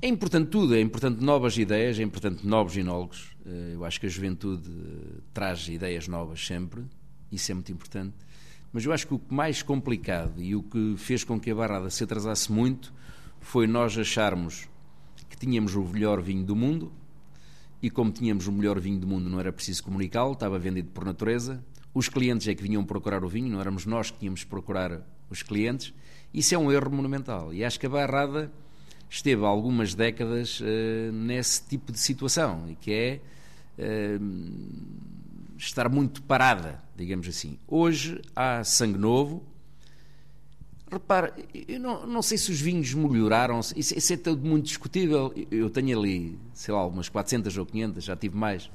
É 0.00 0.08
importante 0.08 0.50
tudo, 0.50 0.74
é 0.74 0.80
importante 0.80 1.22
novas 1.22 1.56
ideias, 1.56 1.98
é 1.98 2.02
importante 2.02 2.46
novos 2.46 2.76
enólogos. 2.76 3.34
Eh, 3.46 3.72
eu 3.74 3.84
acho 3.84 4.00
que 4.00 4.06
a 4.06 4.08
juventude 4.08 4.70
traz 5.32 5.68
ideias 5.68 6.08
novas 6.08 6.44
sempre, 6.44 6.84
isso 7.30 7.50
é 7.50 7.54
muito 7.54 7.72
importante. 7.72 8.14
Mas 8.74 8.84
eu 8.84 8.92
acho 8.92 9.06
que 9.06 9.14
o 9.14 9.20
mais 9.30 9.62
complicado 9.62 10.42
e 10.42 10.56
o 10.56 10.60
que 10.60 10.96
fez 10.98 11.22
com 11.22 11.38
que 11.38 11.48
a 11.48 11.54
Barrada 11.54 11.88
se 11.90 12.02
atrasasse 12.02 12.50
muito 12.50 12.92
foi 13.40 13.68
nós 13.68 13.96
acharmos 13.96 14.68
que 15.30 15.36
tínhamos 15.36 15.76
o 15.76 15.84
melhor 15.84 16.20
vinho 16.20 16.44
do 16.44 16.56
mundo 16.56 16.92
e, 17.80 17.88
como 17.88 18.10
tínhamos 18.10 18.48
o 18.48 18.52
melhor 18.52 18.80
vinho 18.80 18.98
do 18.98 19.06
mundo, 19.06 19.30
não 19.30 19.38
era 19.38 19.52
preciso 19.52 19.84
comunicá-lo, 19.84 20.32
estava 20.32 20.58
vendido 20.58 20.88
por 20.90 21.04
natureza. 21.04 21.64
Os 21.94 22.08
clientes 22.08 22.48
é 22.48 22.54
que 22.56 22.64
vinham 22.64 22.84
procurar 22.84 23.22
o 23.22 23.28
vinho, 23.28 23.48
não 23.48 23.60
éramos 23.60 23.86
nós 23.86 24.10
que 24.10 24.18
tínhamos 24.18 24.42
procurar 24.42 25.06
os 25.30 25.40
clientes. 25.40 25.94
Isso 26.32 26.52
é 26.52 26.58
um 26.58 26.72
erro 26.72 26.90
monumental. 26.90 27.54
E 27.54 27.64
acho 27.64 27.78
que 27.78 27.86
a 27.86 27.88
Barrada 27.88 28.50
esteve 29.08 29.44
algumas 29.44 29.94
décadas 29.94 30.58
uh, 30.60 31.12
nesse 31.12 31.64
tipo 31.64 31.92
de 31.92 31.98
situação, 32.00 32.68
e 32.68 32.74
que 32.74 32.92
é 32.92 33.20
uh, 33.78 35.23
estar 35.66 35.88
muito 35.88 36.22
parada, 36.22 36.82
digamos 36.96 37.26
assim. 37.28 37.58
Hoje 37.66 38.20
há 38.34 38.62
sangue 38.64 38.98
novo, 38.98 39.44
Repara, 40.90 41.34
eu 41.66 41.80
não, 41.80 42.06
não, 42.06 42.22
sei 42.22 42.38
se 42.38 42.52
os 42.52 42.60
vinhos 42.60 42.94
melhoraram, 42.94 43.58
isso, 43.74 43.98
isso, 43.98 44.12
é 44.12 44.16
tudo 44.16 44.46
muito 44.46 44.66
discutível. 44.66 45.34
Eu 45.50 45.68
tenho 45.68 45.98
ali, 45.98 46.38
sei 46.52 46.72
lá, 46.72 46.86
umas 46.86 47.08
400 47.08 47.56
ou 47.56 47.66
500, 47.66 48.04
já 48.04 48.14
tive 48.14 48.36
mais, 48.36 48.66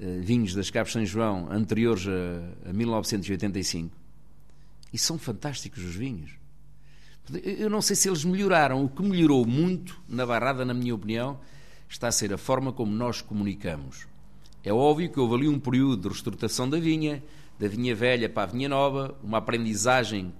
uh, 0.00 0.22
vinhos 0.22 0.54
das 0.54 0.70
Caves 0.70 0.92
São 0.92 1.04
João 1.04 1.52
anteriores 1.52 2.06
a, 2.06 2.70
a 2.70 2.72
1985. 2.72 3.94
E 4.92 4.96
são 4.96 5.18
fantásticos 5.18 5.84
os 5.84 5.94
vinhos. 5.94 6.30
Eu 7.42 7.68
não 7.68 7.82
sei 7.82 7.96
se 7.96 8.08
eles 8.08 8.24
melhoraram. 8.24 8.82
O 8.82 8.88
que 8.88 9.02
melhorou 9.02 9.44
muito 9.44 10.00
na 10.08 10.24
Barrada, 10.24 10.64
na 10.64 10.72
minha 10.72 10.94
opinião, 10.94 11.38
está 11.86 12.08
a 12.08 12.12
ser 12.12 12.32
a 12.32 12.38
forma 12.38 12.72
como 12.72 12.92
nós 12.92 13.20
comunicamos. 13.20 14.06
É 14.66 14.72
óbvio 14.72 15.08
que 15.08 15.20
houve 15.20 15.36
ali 15.36 15.48
um 15.48 15.60
período 15.60 16.02
de 16.02 16.08
reestruturação 16.08 16.68
da 16.68 16.76
vinha, 16.76 17.22
da 17.56 17.68
vinha 17.68 17.94
velha 17.94 18.28
para 18.28 18.42
a 18.42 18.46
vinha 18.46 18.68
nova, 18.68 19.16
uma 19.22 19.38
aprendizagem 19.38 20.34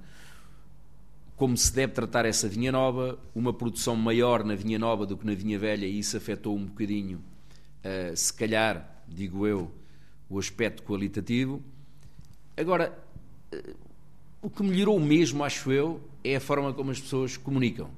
como 1.37 1.57
se 1.57 1.73
deve 1.73 1.93
tratar 1.93 2.27
essa 2.27 2.49
vinha 2.49 2.73
nova, 2.73 3.21
uma 3.33 3.53
produção 3.53 3.95
maior 3.95 4.43
na 4.43 4.57
vinha 4.57 4.81
nova 4.81 5.07
do 5.07 5.17
que 5.17 5.25
na 5.25 5.33
vinha 5.33 5.57
velha, 5.57 5.87
e 5.87 6.01
isso 6.01 6.17
afetou 6.17 6.57
um 6.57 6.65
bocadinho, 6.65 7.19
uh, 7.85 8.17
se 8.17 8.33
calhar, 8.33 9.01
digo 9.07 9.47
eu, 9.47 9.71
o 10.29 10.41
aspecto 10.41 10.83
qualitativo. 10.83 11.63
Agora, 12.57 12.99
uh, 13.55 13.77
o 14.43 14.51
que 14.51 14.65
melhorou 14.65 14.99
mesmo, 14.99 15.45
acho 15.45 15.71
eu, 15.71 16.01
é 16.25 16.35
a 16.35 16.41
forma 16.41 16.73
como 16.73 16.91
as 16.91 16.99
pessoas 16.99 17.37
comunicam. 17.37 17.91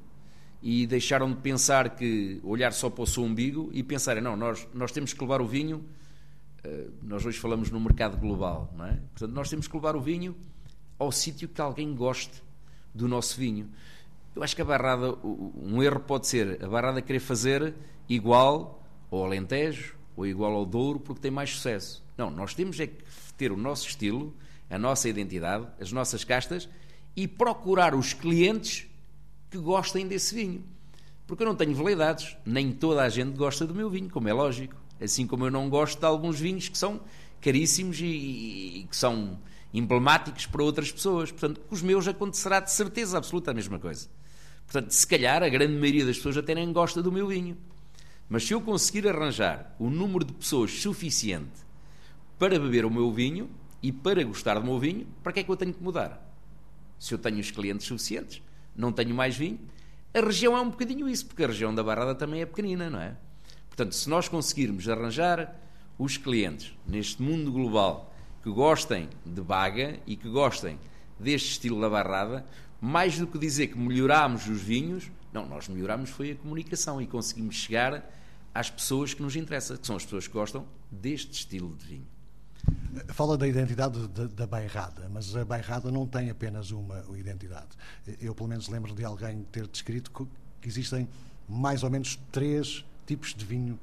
E 0.62 0.86
deixaram 0.86 1.30
de 1.30 1.36
pensar 1.38 1.96
que, 1.96 2.38
olhar 2.44 2.74
só 2.74 2.90
para 2.90 3.04
o 3.04 3.06
seu 3.06 3.22
umbigo 3.22 3.70
e 3.72 3.82
pensarem, 3.82 4.22
não, 4.22 4.36
nós, 4.36 4.68
nós 4.74 4.92
temos 4.92 5.14
que 5.14 5.20
levar 5.22 5.40
o 5.40 5.46
vinho, 5.46 5.82
nós 7.02 7.24
hoje 7.24 7.38
falamos 7.38 7.70
no 7.70 7.80
mercado 7.80 8.16
global, 8.16 8.72
não 8.76 8.86
é? 8.86 8.92
Portanto, 9.12 9.32
nós 9.32 9.48
temos 9.48 9.68
que 9.68 9.74
levar 9.74 9.96
o 9.96 10.00
vinho 10.00 10.36
ao 10.98 11.12
sítio 11.12 11.48
que 11.48 11.60
alguém 11.60 11.94
goste 11.94 12.42
do 12.94 13.06
nosso 13.06 13.38
vinho. 13.38 13.70
Eu 14.34 14.42
acho 14.42 14.54
que 14.54 14.62
a 14.62 14.64
barrada, 14.64 15.14
um 15.22 15.82
erro 15.82 16.00
pode 16.00 16.26
ser 16.26 16.62
a 16.62 16.68
barrada 16.68 17.00
querer 17.00 17.20
fazer 17.20 17.74
igual 18.08 18.84
ao 19.10 19.24
Alentejo 19.24 19.96
ou 20.16 20.26
igual 20.26 20.52
ao 20.52 20.66
Douro 20.66 21.00
porque 21.00 21.20
tem 21.20 21.30
mais 21.30 21.50
sucesso. 21.50 22.04
Não, 22.16 22.30
nós 22.30 22.54
temos 22.54 22.78
é 22.80 22.86
que 22.86 23.04
ter 23.36 23.52
o 23.52 23.56
nosso 23.56 23.86
estilo, 23.86 24.34
a 24.68 24.78
nossa 24.78 25.08
identidade, 25.08 25.66
as 25.80 25.92
nossas 25.92 26.24
castas 26.24 26.68
e 27.16 27.26
procurar 27.26 27.94
os 27.94 28.12
clientes 28.12 28.86
que 29.50 29.58
gostem 29.58 30.06
desse 30.06 30.34
vinho. 30.34 30.64
Porque 31.26 31.42
eu 31.42 31.46
não 31.46 31.54
tenho 31.54 31.74
veleidades, 31.74 32.36
nem 32.44 32.72
toda 32.72 33.02
a 33.02 33.08
gente 33.08 33.36
gosta 33.36 33.66
do 33.66 33.74
meu 33.74 33.88
vinho, 33.88 34.10
como 34.10 34.28
é 34.28 34.32
lógico. 34.32 34.76
Assim 35.00 35.26
como 35.26 35.46
eu 35.46 35.50
não 35.50 35.68
gosto 35.68 35.98
de 35.98 36.06
alguns 36.06 36.38
vinhos 36.38 36.68
que 36.68 36.76
são 36.76 37.00
caríssimos 37.40 38.00
e, 38.00 38.04
e, 38.04 38.78
e 38.80 38.84
que 38.84 38.96
são 38.96 39.38
emblemáticos 39.72 40.46
para 40.46 40.62
outras 40.62 40.90
pessoas. 40.90 41.30
Portanto, 41.30 41.60
com 41.60 41.74
os 41.74 41.82
meus 41.82 42.08
acontecerá 42.08 42.60
de 42.60 42.72
certeza 42.72 43.18
absoluta 43.18 43.50
a 43.50 43.54
mesma 43.54 43.78
coisa. 43.78 44.08
Portanto, 44.66 44.90
se 44.90 45.06
calhar 45.06 45.42
a 45.42 45.48
grande 45.48 45.74
maioria 45.74 46.04
das 46.04 46.16
pessoas 46.16 46.36
até 46.36 46.54
nem 46.54 46.72
gosta 46.72 47.02
do 47.02 47.10
meu 47.10 47.28
vinho. 47.28 47.56
Mas 48.28 48.44
se 48.44 48.52
eu 48.52 48.60
conseguir 48.60 49.08
arranjar 49.08 49.74
o 49.78 49.88
número 49.88 50.24
de 50.24 50.34
pessoas 50.34 50.70
suficiente 50.72 51.66
para 52.38 52.58
beber 52.58 52.84
o 52.84 52.90
meu 52.90 53.10
vinho 53.10 53.48
e 53.82 53.90
para 53.90 54.22
gostar 54.24 54.58
do 54.58 54.64
meu 54.64 54.78
vinho, 54.78 55.06
para 55.22 55.32
que 55.32 55.40
é 55.40 55.42
que 55.42 55.50
eu 55.50 55.56
tenho 55.56 55.72
que 55.72 55.82
mudar? 55.82 56.22
Se 56.98 57.14
eu 57.14 57.18
tenho 57.18 57.38
os 57.38 57.50
clientes 57.50 57.86
suficientes, 57.86 58.42
não 58.76 58.92
tenho 58.92 59.14
mais 59.14 59.36
vinho, 59.36 59.58
a 60.12 60.20
região 60.20 60.56
é 60.56 60.60
um 60.60 60.68
bocadinho 60.68 61.08
isso, 61.08 61.26
porque 61.26 61.44
a 61.44 61.46
região 61.46 61.74
da 61.74 61.82
Barrada 61.82 62.14
também 62.14 62.42
é 62.42 62.46
pequenina, 62.46 62.90
não 62.90 63.00
é? 63.00 63.16
Portanto, 63.78 63.94
se 63.94 64.10
nós 64.10 64.26
conseguirmos 64.26 64.88
arranjar 64.88 65.54
os 65.96 66.16
clientes 66.16 66.76
neste 66.84 67.22
mundo 67.22 67.52
global 67.52 68.12
que 68.42 68.50
gostem 68.50 69.08
de 69.24 69.40
Baga 69.40 70.00
e 70.04 70.16
que 70.16 70.28
gostem 70.28 70.76
deste 71.16 71.52
estilo 71.52 71.80
da 71.80 71.88
barrada, 71.88 72.44
mais 72.80 73.16
do 73.20 73.24
que 73.24 73.38
dizer 73.38 73.68
que 73.68 73.78
melhorámos 73.78 74.48
os 74.48 74.60
vinhos, 74.60 75.08
não, 75.32 75.46
nós 75.46 75.68
melhorámos 75.68 76.10
foi 76.10 76.32
a 76.32 76.34
comunicação 76.34 77.00
e 77.00 77.06
conseguimos 77.06 77.54
chegar 77.54 78.04
às 78.52 78.68
pessoas 78.68 79.14
que 79.14 79.22
nos 79.22 79.36
interessam, 79.36 79.76
que 79.76 79.86
são 79.86 79.94
as 79.94 80.02
pessoas 80.02 80.26
que 80.26 80.32
gostam 80.32 80.66
deste 80.90 81.34
estilo 81.34 81.76
de 81.76 81.86
vinho. 81.86 82.06
Fala 83.10 83.38
da 83.38 83.46
identidade 83.46 84.08
da, 84.08 84.26
da 84.26 84.46
bairrada, 84.48 85.08
mas 85.08 85.36
a 85.36 85.44
bairrada 85.44 85.88
não 85.88 86.04
tem 86.04 86.30
apenas 86.30 86.72
uma 86.72 87.04
identidade. 87.16 87.68
Eu, 88.20 88.34
pelo 88.34 88.48
menos, 88.48 88.68
lembro 88.68 88.92
de 88.92 89.04
alguém 89.04 89.44
ter 89.52 89.68
descrito 89.68 90.10
que 90.60 90.68
existem 90.68 91.08
mais 91.48 91.84
ou 91.84 91.90
menos 91.90 92.18
três 92.32 92.84
tipos 93.08 93.34
de 93.34 93.44
vinho 93.44 93.78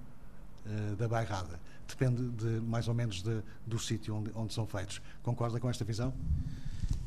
uh, 0.65 0.95
da 0.95 1.07
bairrada 1.07 1.59
depende 1.87 2.29
de, 2.29 2.61
mais 2.61 2.87
ou 2.87 2.93
menos 2.93 3.21
de, 3.21 3.41
do 3.65 3.79
sítio 3.79 4.15
onde, 4.15 4.31
onde 4.35 4.53
são 4.53 4.65
feitos. 4.65 5.01
Concorda 5.23 5.59
com 5.59 5.69
esta 5.69 5.83
visão? 5.83 6.13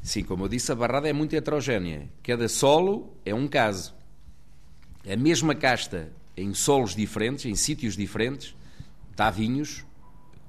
Sim, 0.03 0.25
como 0.25 0.45
eu 0.45 0.49
disse, 0.49 0.71
a 0.73 0.75
barrada 0.75 1.09
é 1.09 1.13
muito 1.13 1.35
heterogénea. 1.35 2.09
Cada 2.23 2.49
solo 2.49 3.17
é 3.25 3.35
um 3.35 3.47
caso. 3.47 3.95
A 5.09 5.17
mesma 5.17 5.55
casta 5.55 6.11
em 6.37 6.55
solos 6.55 6.95
diferentes, 6.95 7.45
em 7.45 7.55
sítios 7.55 7.97
diferentes, 7.97 8.55
dá 9.17 9.31
vinhos 9.31 9.85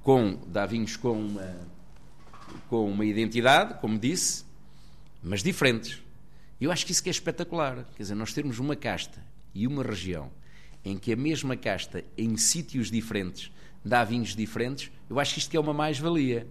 com, 0.04 0.40
dá 0.48 0.66
vinhos 0.66 0.96
com 0.96 1.20
uma, 1.20 1.56
com 2.68 2.90
uma 2.90 3.06
identidade, 3.06 3.80
como 3.80 3.98
disse, 3.98 4.46
mas 5.24 5.42
diferentes. 5.44 6.02
Eu 6.60 6.72
acho 6.72 6.86
que 6.86 6.92
isso 6.92 7.02
que 7.02 7.10
é 7.10 7.12
espetacular. 7.12 7.86
Quer 7.96 8.04
dizer, 8.04 8.16
nós 8.16 8.34
termos 8.34 8.60
uma 8.60 8.76
casta 8.76 9.24
e 9.54 9.66
uma 9.66 9.84
região 9.84 10.32
em 10.84 10.98
que 10.98 11.14
a 11.14 11.16
mesma 11.16 11.56
casta, 11.56 12.04
em 12.18 12.38
sítios 12.38 12.90
diferentes, 12.90 13.52
dá 13.84 14.04
vinhos 14.04 14.36
diferentes, 14.36 14.92
eu 15.10 15.20
acho 15.20 15.34
que 15.34 15.40
isto 15.40 15.56
é 15.56 15.60
uma 15.60 15.74
mais-valia. 15.74 16.48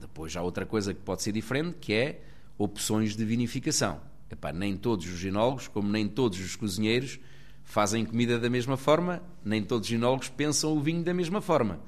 Depois 0.00 0.36
há 0.36 0.42
outra 0.42 0.66
coisa 0.66 0.92
que 0.92 1.00
pode 1.00 1.22
ser 1.22 1.32
diferente, 1.32 1.76
que 1.80 1.92
é 1.92 2.20
opções 2.58 3.16
de 3.16 3.24
vinificação. 3.24 4.00
Epá, 4.30 4.52
nem 4.52 4.76
todos 4.76 5.06
os 5.06 5.18
ginólogos, 5.18 5.68
como 5.68 5.88
nem 5.88 6.08
todos 6.08 6.40
os 6.40 6.56
cozinheiros, 6.56 7.18
fazem 7.62 8.04
comida 8.04 8.38
da 8.38 8.50
mesma 8.50 8.76
forma, 8.76 9.22
nem 9.44 9.62
todos 9.62 9.86
os 9.86 9.90
ginólogos 9.90 10.28
pensam 10.28 10.76
o 10.76 10.80
vinho 10.80 11.02
da 11.02 11.14
mesma 11.14 11.40
forma. 11.40 11.80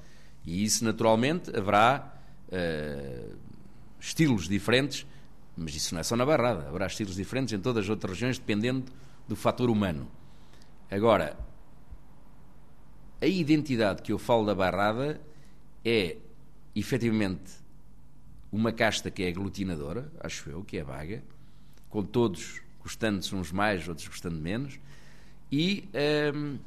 E 0.44 0.64
isso, 0.64 0.84
naturalmente, 0.84 1.50
haverá 1.56 2.14
uh, 2.48 3.36
estilos 4.00 4.48
diferentes, 4.48 5.06
mas 5.56 5.74
isso 5.74 5.94
não 5.94 6.00
é 6.00 6.04
só 6.04 6.16
na 6.16 6.24
Barrada, 6.24 6.68
haverá 6.68 6.86
estilos 6.86 7.16
diferentes 7.16 7.52
em 7.52 7.58
todas 7.58 7.84
as 7.84 7.90
outras 7.90 8.12
regiões, 8.12 8.38
dependendo 8.38 8.84
do 9.26 9.34
fator 9.34 9.68
humano. 9.68 10.06
Agora, 10.90 11.36
a 13.20 13.26
identidade 13.26 14.02
que 14.02 14.12
eu 14.12 14.18
falo 14.18 14.44
da 14.44 14.54
Barrada 14.54 15.20
é, 15.84 16.16
efetivamente, 16.74 17.52
uma 18.50 18.72
casta 18.72 19.10
que 19.10 19.22
é 19.22 19.28
aglutinadora, 19.28 20.10
acho 20.20 20.50
eu, 20.50 20.62
que 20.64 20.78
é 20.78 20.84
vaga, 20.84 21.22
com 21.88 22.02
todos 22.02 22.60
gostando-se 22.82 23.34
uns 23.34 23.50
mais, 23.50 23.88
outros 23.88 24.06
gostando 24.06 24.40
menos, 24.40 24.78
e 25.50 25.88
hum, 26.34 26.58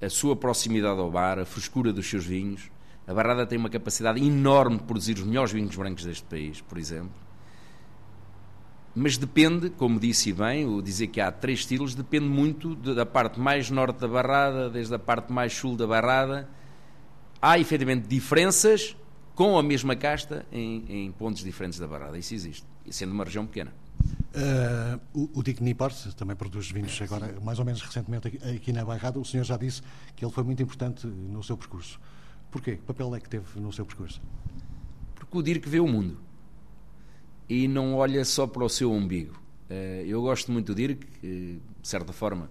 a 0.00 0.10
sua 0.10 0.36
proximidade 0.36 1.00
ao 1.00 1.10
bar, 1.10 1.38
a 1.38 1.44
frescura 1.44 1.92
dos 1.92 2.06
seus 2.08 2.26
vinhos. 2.26 2.70
A 3.06 3.14
Barrada 3.14 3.46
tem 3.46 3.58
uma 3.58 3.70
capacidade 3.70 4.22
enorme 4.22 4.78
de 4.78 4.82
produzir 4.82 5.14
os 5.14 5.24
melhores 5.24 5.52
vinhos 5.52 5.74
brancos 5.74 6.04
deste 6.04 6.24
país, 6.24 6.60
por 6.60 6.76
exemplo. 6.76 7.25
Mas 8.98 9.18
depende, 9.18 9.68
como 9.68 10.00
disse 10.00 10.32
bem, 10.32 10.64
o 10.64 10.80
dizer 10.80 11.08
que 11.08 11.20
há 11.20 11.30
três 11.30 11.58
estilos, 11.58 11.94
depende 11.94 12.24
muito 12.24 12.74
da 12.74 13.04
parte 13.04 13.38
mais 13.38 13.70
norte 13.70 13.98
da 13.98 14.08
Barrada, 14.08 14.70
desde 14.70 14.94
a 14.94 14.98
parte 14.98 15.30
mais 15.30 15.52
sul 15.52 15.76
da 15.76 15.86
Barrada. 15.86 16.48
Há 17.42 17.58
efetivamente 17.58 18.08
diferenças 18.08 18.96
com 19.34 19.58
a 19.58 19.62
mesma 19.62 19.94
casta 19.94 20.46
em, 20.50 20.86
em 20.88 21.12
pontos 21.12 21.44
diferentes 21.44 21.78
da 21.78 21.86
Barrada. 21.86 22.16
Isso 22.16 22.32
existe, 22.32 22.64
sendo 22.88 23.12
uma 23.12 23.24
região 23.24 23.44
pequena. 23.44 23.70
Uh, 24.34 25.00
o, 25.12 25.40
o 25.40 25.42
Dick 25.42 25.62
Nippert 25.62 26.14
também 26.14 26.34
produz 26.34 26.70
vinhos 26.70 26.98
agora, 27.02 27.38
mais 27.42 27.58
ou 27.58 27.66
menos 27.66 27.82
recentemente, 27.82 28.28
aqui, 28.28 28.38
aqui 28.48 28.72
na 28.72 28.82
Bairrada. 28.82 29.18
O 29.20 29.24
senhor 29.26 29.44
já 29.44 29.58
disse 29.58 29.82
que 30.16 30.24
ele 30.24 30.32
foi 30.32 30.42
muito 30.42 30.62
importante 30.62 31.06
no 31.06 31.42
seu 31.42 31.58
percurso. 31.58 32.00
Porquê? 32.50 32.76
Que 32.76 32.82
papel 32.82 33.14
é 33.14 33.20
que 33.20 33.28
teve 33.28 33.60
no 33.60 33.70
seu 33.74 33.84
percurso? 33.84 34.22
Porque 35.14 35.36
o 35.36 35.42
Dirk 35.42 35.68
vê 35.68 35.80
o 35.80 35.86
mundo 35.86 36.24
e 37.48 37.68
não 37.68 37.94
olha 37.94 38.24
só 38.24 38.46
para 38.46 38.64
o 38.64 38.68
seu 38.68 38.92
umbigo. 38.92 39.34
Uh, 39.70 40.04
eu 40.06 40.22
gosto 40.22 40.52
muito 40.52 40.66
do 40.66 40.74
Dirk, 40.74 41.06
de 41.20 41.60
certa 41.82 42.12
forma, 42.12 42.50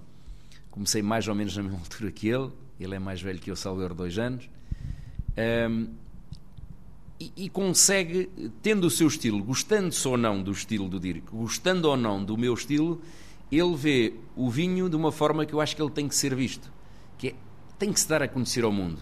comecei 0.70 1.02
mais 1.02 1.28
ou 1.28 1.36
menos 1.36 1.56
na 1.56 1.64
mesma 1.64 1.80
altura 1.80 2.12
que 2.12 2.28
ele. 2.28 2.52
Ele 2.80 2.96
é 2.96 3.00
mais 3.00 3.22
velho 3.22 3.40
que 3.40 3.50
eu, 3.50 3.56
salvo 3.56 3.88
dois 3.94 4.18
anos. 4.18 4.50
Um, 5.70 5.88
e, 7.20 7.32
e, 7.38 7.50
consegue, 7.50 8.30
tendo 8.62 8.88
o 8.88 8.90
seu 8.90 9.08
estilo, 9.08 9.42
gostando-se 9.42 10.06
ou 10.06 10.18
não 10.18 10.44
do 10.44 10.52
estilo 10.52 10.90
do 10.90 11.00
Dirk, 11.00 11.32
gostando 11.32 11.88
ou 11.88 11.96
não 11.96 12.24
do 12.24 12.38
meu 12.38 12.54
estilo, 12.54 13.02
ele 13.50 13.76
vê 13.76 14.14
o 14.36 14.50
vinho 14.50 14.90
de 14.90 14.98
uma 14.98 15.12
forma 15.12 15.46
que 15.46 15.54
eu 15.54 15.62
acho 15.62 15.76
que 15.76 15.82
ele 15.82 15.92
tem 15.92 16.10
que 16.10 16.16
ser 16.16 16.36
visto, 16.36 16.72
que 17.18 17.30
é, 17.30 17.36
tem 17.80 17.94
que 17.94 18.00
se 18.02 18.08
dar 18.10 18.22
a 18.22 18.28
conhecer 18.28 18.66
ao 18.66 18.72
mundo, 18.72 19.02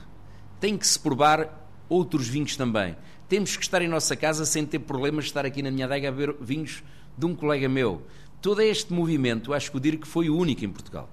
tem 0.60 0.78
que 0.78 0.86
se 0.86 1.00
provar 1.00 1.68
outros 1.90 2.28
vinhos 2.28 2.56
também. 2.56 2.96
Temos 3.34 3.58
que 3.58 3.64
estar 3.64 3.82
em 3.82 3.88
nossa 3.88 4.16
casa 4.16 4.46
sem 4.46 4.64
ter 4.64 4.78
problemas 4.78 5.24
de 5.24 5.32
estar 5.32 5.44
aqui 5.44 5.64
na 5.64 5.72
minha 5.72 5.88
adega 5.88 6.10
a 6.10 6.12
ver 6.12 6.36
vinhos 6.40 6.84
de 7.18 7.26
um 7.26 7.34
colega 7.34 7.68
meu. 7.68 8.04
Todo 8.40 8.62
este 8.62 8.94
movimento, 8.94 9.56
acho 9.56 9.72
que 9.72 9.78
o 9.78 9.80
Dirk 9.80 10.08
foi 10.08 10.30
o 10.30 10.38
único 10.38 10.64
em 10.64 10.70
Portugal. 10.70 11.10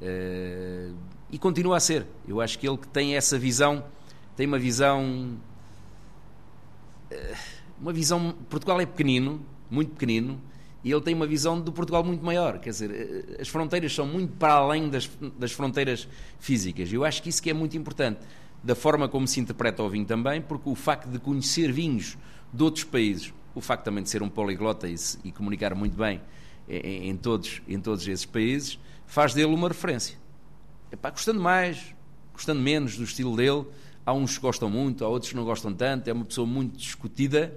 Uh, 0.00 0.92
e 1.30 1.38
continua 1.38 1.76
a 1.76 1.80
ser. 1.80 2.04
Eu 2.26 2.40
acho 2.40 2.58
que 2.58 2.68
ele 2.68 2.76
que 2.76 2.88
tem 2.88 3.14
essa 3.14 3.38
visão, 3.38 3.84
tem 4.34 4.44
uma 4.44 4.58
visão 4.58 5.38
uma 7.80 7.92
visão. 7.92 8.34
Portugal 8.50 8.80
é 8.80 8.86
pequenino, 8.86 9.40
muito 9.70 9.92
pequenino, 9.92 10.40
e 10.82 10.90
ele 10.90 11.00
tem 11.00 11.14
uma 11.14 11.28
visão 11.28 11.60
do 11.60 11.70
Portugal 11.70 12.02
muito 12.02 12.24
maior. 12.24 12.58
Quer 12.58 12.70
dizer, 12.70 13.36
as 13.40 13.46
fronteiras 13.46 13.94
são 13.94 14.04
muito 14.04 14.32
para 14.32 14.54
além 14.54 14.88
das, 14.88 15.08
das 15.38 15.52
fronteiras 15.52 16.08
físicas. 16.40 16.92
Eu 16.92 17.04
acho 17.04 17.22
que 17.22 17.28
isso 17.28 17.40
que 17.40 17.50
é 17.50 17.54
muito 17.54 17.76
importante, 17.76 18.18
da 18.62 18.74
forma 18.74 19.08
como 19.08 19.26
se 19.26 19.40
interpreta 19.40 19.82
o 19.82 19.88
vinho 19.88 20.06
também, 20.06 20.40
porque 20.40 20.68
o 20.68 20.74
facto 20.74 21.08
de 21.08 21.18
conhecer 21.18 21.72
vinhos 21.72 22.16
de 22.52 22.62
outros 22.62 22.84
países, 22.84 23.32
o 23.54 23.60
facto 23.60 23.84
também 23.84 24.02
de 24.02 24.10
ser 24.10 24.22
um 24.22 24.28
poliglota 24.28 24.88
e, 24.88 24.94
e 25.24 25.32
comunicar 25.32 25.74
muito 25.74 25.96
bem 25.96 26.20
em, 26.68 27.10
em, 27.10 27.16
todos, 27.16 27.60
em 27.66 27.80
todos 27.80 28.06
esses 28.06 28.24
países, 28.24 28.78
faz 29.06 29.34
dele 29.34 29.52
uma 29.52 29.68
referência. 29.68 30.16
Epá, 30.90 31.10
gostando 31.10 31.40
mais, 31.40 31.94
gostando 32.32 32.60
menos 32.60 32.96
do 32.96 33.04
estilo 33.04 33.36
dele, 33.36 33.66
Há 34.04 34.12
uns 34.12 34.36
que 34.36 34.42
gostam 34.42 34.68
muito, 34.68 35.04
há 35.04 35.08
outros 35.08 35.30
que 35.30 35.36
não 35.36 35.44
gostam 35.44 35.72
tanto, 35.72 36.08
é 36.08 36.12
uma 36.12 36.24
pessoa 36.24 36.44
muito 36.44 36.76
discutida, 36.76 37.54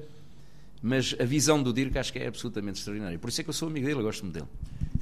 mas 0.79 1.15
a 1.19 1.25
visão 1.25 1.61
do 1.61 1.73
Dirk 1.73 1.97
acho 1.97 2.13
que 2.13 2.19
é 2.19 2.27
absolutamente 2.27 2.77
extraordinária. 2.77 3.17
Por 3.17 3.29
isso 3.29 3.41
é 3.41 3.43
que 3.43 3.49
eu 3.49 3.53
sou 3.53 3.67
amigo 3.67 3.87
dele, 3.87 3.99
eu 3.99 4.03
gosto 4.03 4.23
muito 4.23 4.35
dele. 4.35 4.47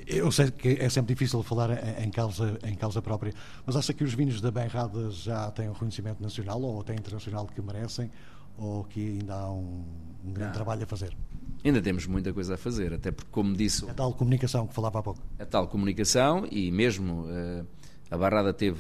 Eu 0.08 0.32
sei 0.32 0.52
que 0.52 0.70
é 0.80 0.90
sempre 0.90 1.14
difícil 1.14 1.42
falar 1.44 1.70
em 2.02 2.10
causa, 2.10 2.58
em 2.64 2.76
causa 2.76 3.02
própria, 3.02 3.34
mas 3.66 3.76
acha 3.76 3.94
que 3.94 4.04
os 4.04 4.14
vinhos 4.14 4.42
da 4.42 4.52
Benrada 4.52 5.10
já 5.12 5.50
têm 5.52 5.70
um 5.70 5.74
reconhecimento 5.74 6.22
nacional 6.22 6.62
ou 6.62 6.82
até 6.82 6.94
internacional 6.94 7.48
que 7.48 7.62
merecem, 7.62 8.12
ou 8.58 8.84
que 8.84 9.00
ainda 9.00 9.34
há 9.34 9.52
um, 9.52 9.84
um 10.26 10.32
grande 10.34 10.48
não. 10.48 10.54
trabalho 10.54 10.84
a 10.84 10.86
fazer? 10.86 11.16
Ainda 11.64 11.82
temos 11.82 12.06
muita 12.06 12.34
coisa 12.34 12.56
a 12.56 12.58
fazer, 12.58 12.94
até 12.94 13.12
porque, 13.12 13.32
como 13.32 13.56
disse. 13.56 13.90
A 13.90 13.94
tal 13.94 14.14
comunicação 14.14 14.68
que 14.68 14.74
falava 14.74 15.00
há 15.00 15.04
pouco. 15.04 15.22
A 15.40 15.46
tal 15.46 15.68
comunicação, 15.68 16.46
e 16.52 16.70
mesmo 16.72 17.24
uh, 17.24 17.66
a 18.12 18.18
Barrada 18.18 18.54
teve 18.54 18.80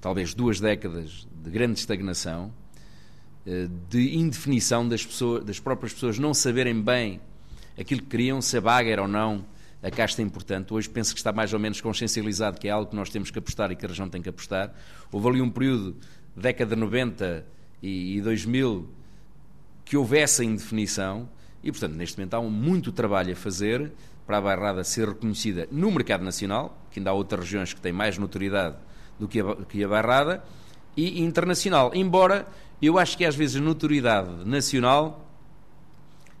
talvez 0.00 0.32
duas 0.32 0.60
décadas 0.60 1.26
de 1.42 1.50
grande 1.50 1.80
estagnação, 1.80 2.52
eh, 3.44 3.68
de 3.88 4.16
indefinição 4.16 4.86
das, 4.86 5.04
pessoas, 5.04 5.44
das 5.44 5.58
próprias 5.58 5.92
pessoas 5.92 6.18
não 6.18 6.32
saberem 6.32 6.80
bem 6.80 7.20
aquilo 7.78 8.02
que 8.02 8.08
queriam, 8.08 8.40
se 8.40 8.56
a 8.56 8.60
vaga 8.60 8.90
era 8.90 9.02
ou 9.02 9.08
não 9.08 9.44
a 9.82 9.90
casta 9.90 10.22
importante. 10.22 10.74
Hoje 10.74 10.88
penso 10.88 11.14
que 11.14 11.20
está 11.20 11.32
mais 11.32 11.52
ou 11.52 11.58
menos 11.58 11.80
consciencializado 11.80 12.58
que 12.58 12.68
é 12.68 12.70
algo 12.70 12.90
que 12.90 12.96
nós 12.96 13.10
temos 13.10 13.30
que 13.30 13.38
apostar 13.38 13.70
e 13.70 13.76
que 13.76 13.84
a 13.84 13.88
região 13.88 14.08
tem 14.08 14.20
que 14.20 14.28
apostar. 14.28 14.74
Houve 15.12 15.28
ali 15.28 15.40
um 15.40 15.50
período, 15.50 15.96
década 16.36 16.74
de 16.74 16.80
90 16.80 17.46
e 17.82 18.20
2000, 18.20 18.88
que 19.84 19.96
houvesse 19.96 20.44
indefinição 20.44 21.28
e, 21.62 21.70
portanto, 21.70 21.94
neste 21.94 22.18
momento 22.18 22.34
há 22.34 22.40
um 22.40 22.50
muito 22.50 22.92
trabalho 22.92 23.32
a 23.32 23.36
fazer 23.36 23.92
para 24.26 24.38
a 24.38 24.40
Bairrada 24.40 24.84
ser 24.84 25.08
reconhecida 25.08 25.66
no 25.70 25.90
mercado 25.90 26.22
nacional, 26.22 26.86
que 26.90 27.00
ainda 27.00 27.10
há 27.10 27.14
outras 27.14 27.44
regiões 27.44 27.72
que 27.72 27.80
têm 27.80 27.92
mais 27.92 28.18
notoriedade 28.18 28.76
do 29.18 29.26
que 29.26 29.40
a, 29.40 29.56
que 29.68 29.82
a 29.82 29.88
Barrada, 29.88 30.44
e 30.96 31.22
internacional. 31.22 31.92
Embora 31.94 32.46
eu 32.80 32.98
acho 32.98 33.16
que 33.16 33.24
às 33.24 33.34
vezes 33.34 33.56
a 33.56 33.60
notoriedade 33.60 34.44
nacional 34.44 35.27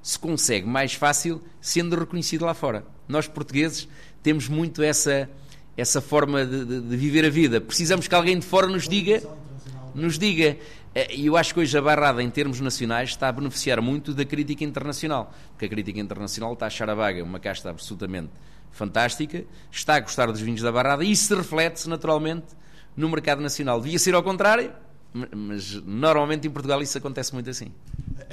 se 0.02 0.18
consegue 0.18 0.66
mais 0.66 0.94
fácil 0.94 1.42
sendo 1.60 1.98
reconhecido 1.98 2.44
lá 2.44 2.54
fora. 2.54 2.84
Nós 3.06 3.26
portugueses 3.26 3.88
temos 4.22 4.48
muito 4.48 4.82
essa 4.82 5.28
essa 5.78 6.00
forma 6.00 6.44
de, 6.44 6.64
de, 6.64 6.80
de 6.80 6.96
viver 6.96 7.24
a 7.24 7.30
vida. 7.30 7.60
Precisamos 7.60 8.08
que 8.08 8.14
alguém 8.14 8.36
de 8.36 8.44
fora 8.44 8.66
nos 8.66 8.88
diga, 8.88 9.22
nos 9.94 10.18
diga. 10.18 10.56
Eh, 10.92 11.14
e 11.14 11.26
eu 11.26 11.36
acho 11.36 11.54
que 11.54 11.60
hoje 11.60 11.78
a 11.78 11.80
Barrada, 11.80 12.20
em 12.20 12.28
termos 12.28 12.58
nacionais, 12.60 13.10
está 13.10 13.28
a 13.28 13.32
beneficiar 13.32 13.80
muito 13.80 14.12
da 14.12 14.24
crítica 14.24 14.64
internacional. 14.64 15.32
Porque 15.50 15.66
a 15.66 15.68
crítica 15.68 16.00
internacional 16.00 16.52
está 16.52 16.66
a 16.66 16.68
achar 16.68 16.90
a 16.90 16.96
vaga 16.96 17.22
uma 17.22 17.38
casta 17.38 17.70
absolutamente 17.70 18.30
fantástica, 18.72 19.44
está 19.70 19.94
a 19.94 20.00
gostar 20.00 20.26
dos 20.26 20.40
vinhos 20.40 20.62
da 20.62 20.72
Barrada 20.72 21.04
e 21.04 21.12
isso 21.12 21.28
se 21.28 21.34
reflete 21.34 21.88
naturalmente 21.88 22.46
no 22.96 23.08
mercado 23.08 23.40
nacional. 23.40 23.80
Devia 23.80 24.00
ser 24.00 24.16
ao 24.16 24.22
contrário, 24.22 24.72
mas 25.12 25.74
normalmente 25.84 26.46
em 26.46 26.50
Portugal 26.50 26.82
isso 26.82 26.96
acontece 26.98 27.32
muito 27.32 27.48
assim. 27.48 27.72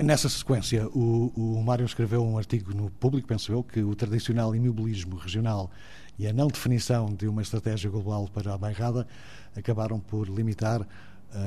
Nessa 0.04 0.28
sequência, 0.28 0.88
o, 0.90 1.32
o 1.36 1.64
Mário 1.64 1.86
escreveu 1.86 2.24
um 2.24 2.38
artigo 2.38 2.74
no 2.74 2.90
Público, 2.90 3.28
penso 3.28 3.52
eu, 3.52 3.64
que 3.64 3.82
o 3.82 3.96
tradicional 3.96 4.56
imobilismo 4.56 5.16
regional 5.16 5.72
e 6.20 6.28
a 6.28 6.34
não 6.34 6.48
definição 6.48 7.14
de 7.14 7.28
uma 7.28 7.42
estratégia 7.42 7.90
global 7.90 8.30
para 8.34 8.54
a 8.54 8.58
bairrada 8.58 9.08
acabaram 9.56 10.00
por 10.00 10.28
limitar 10.28 10.86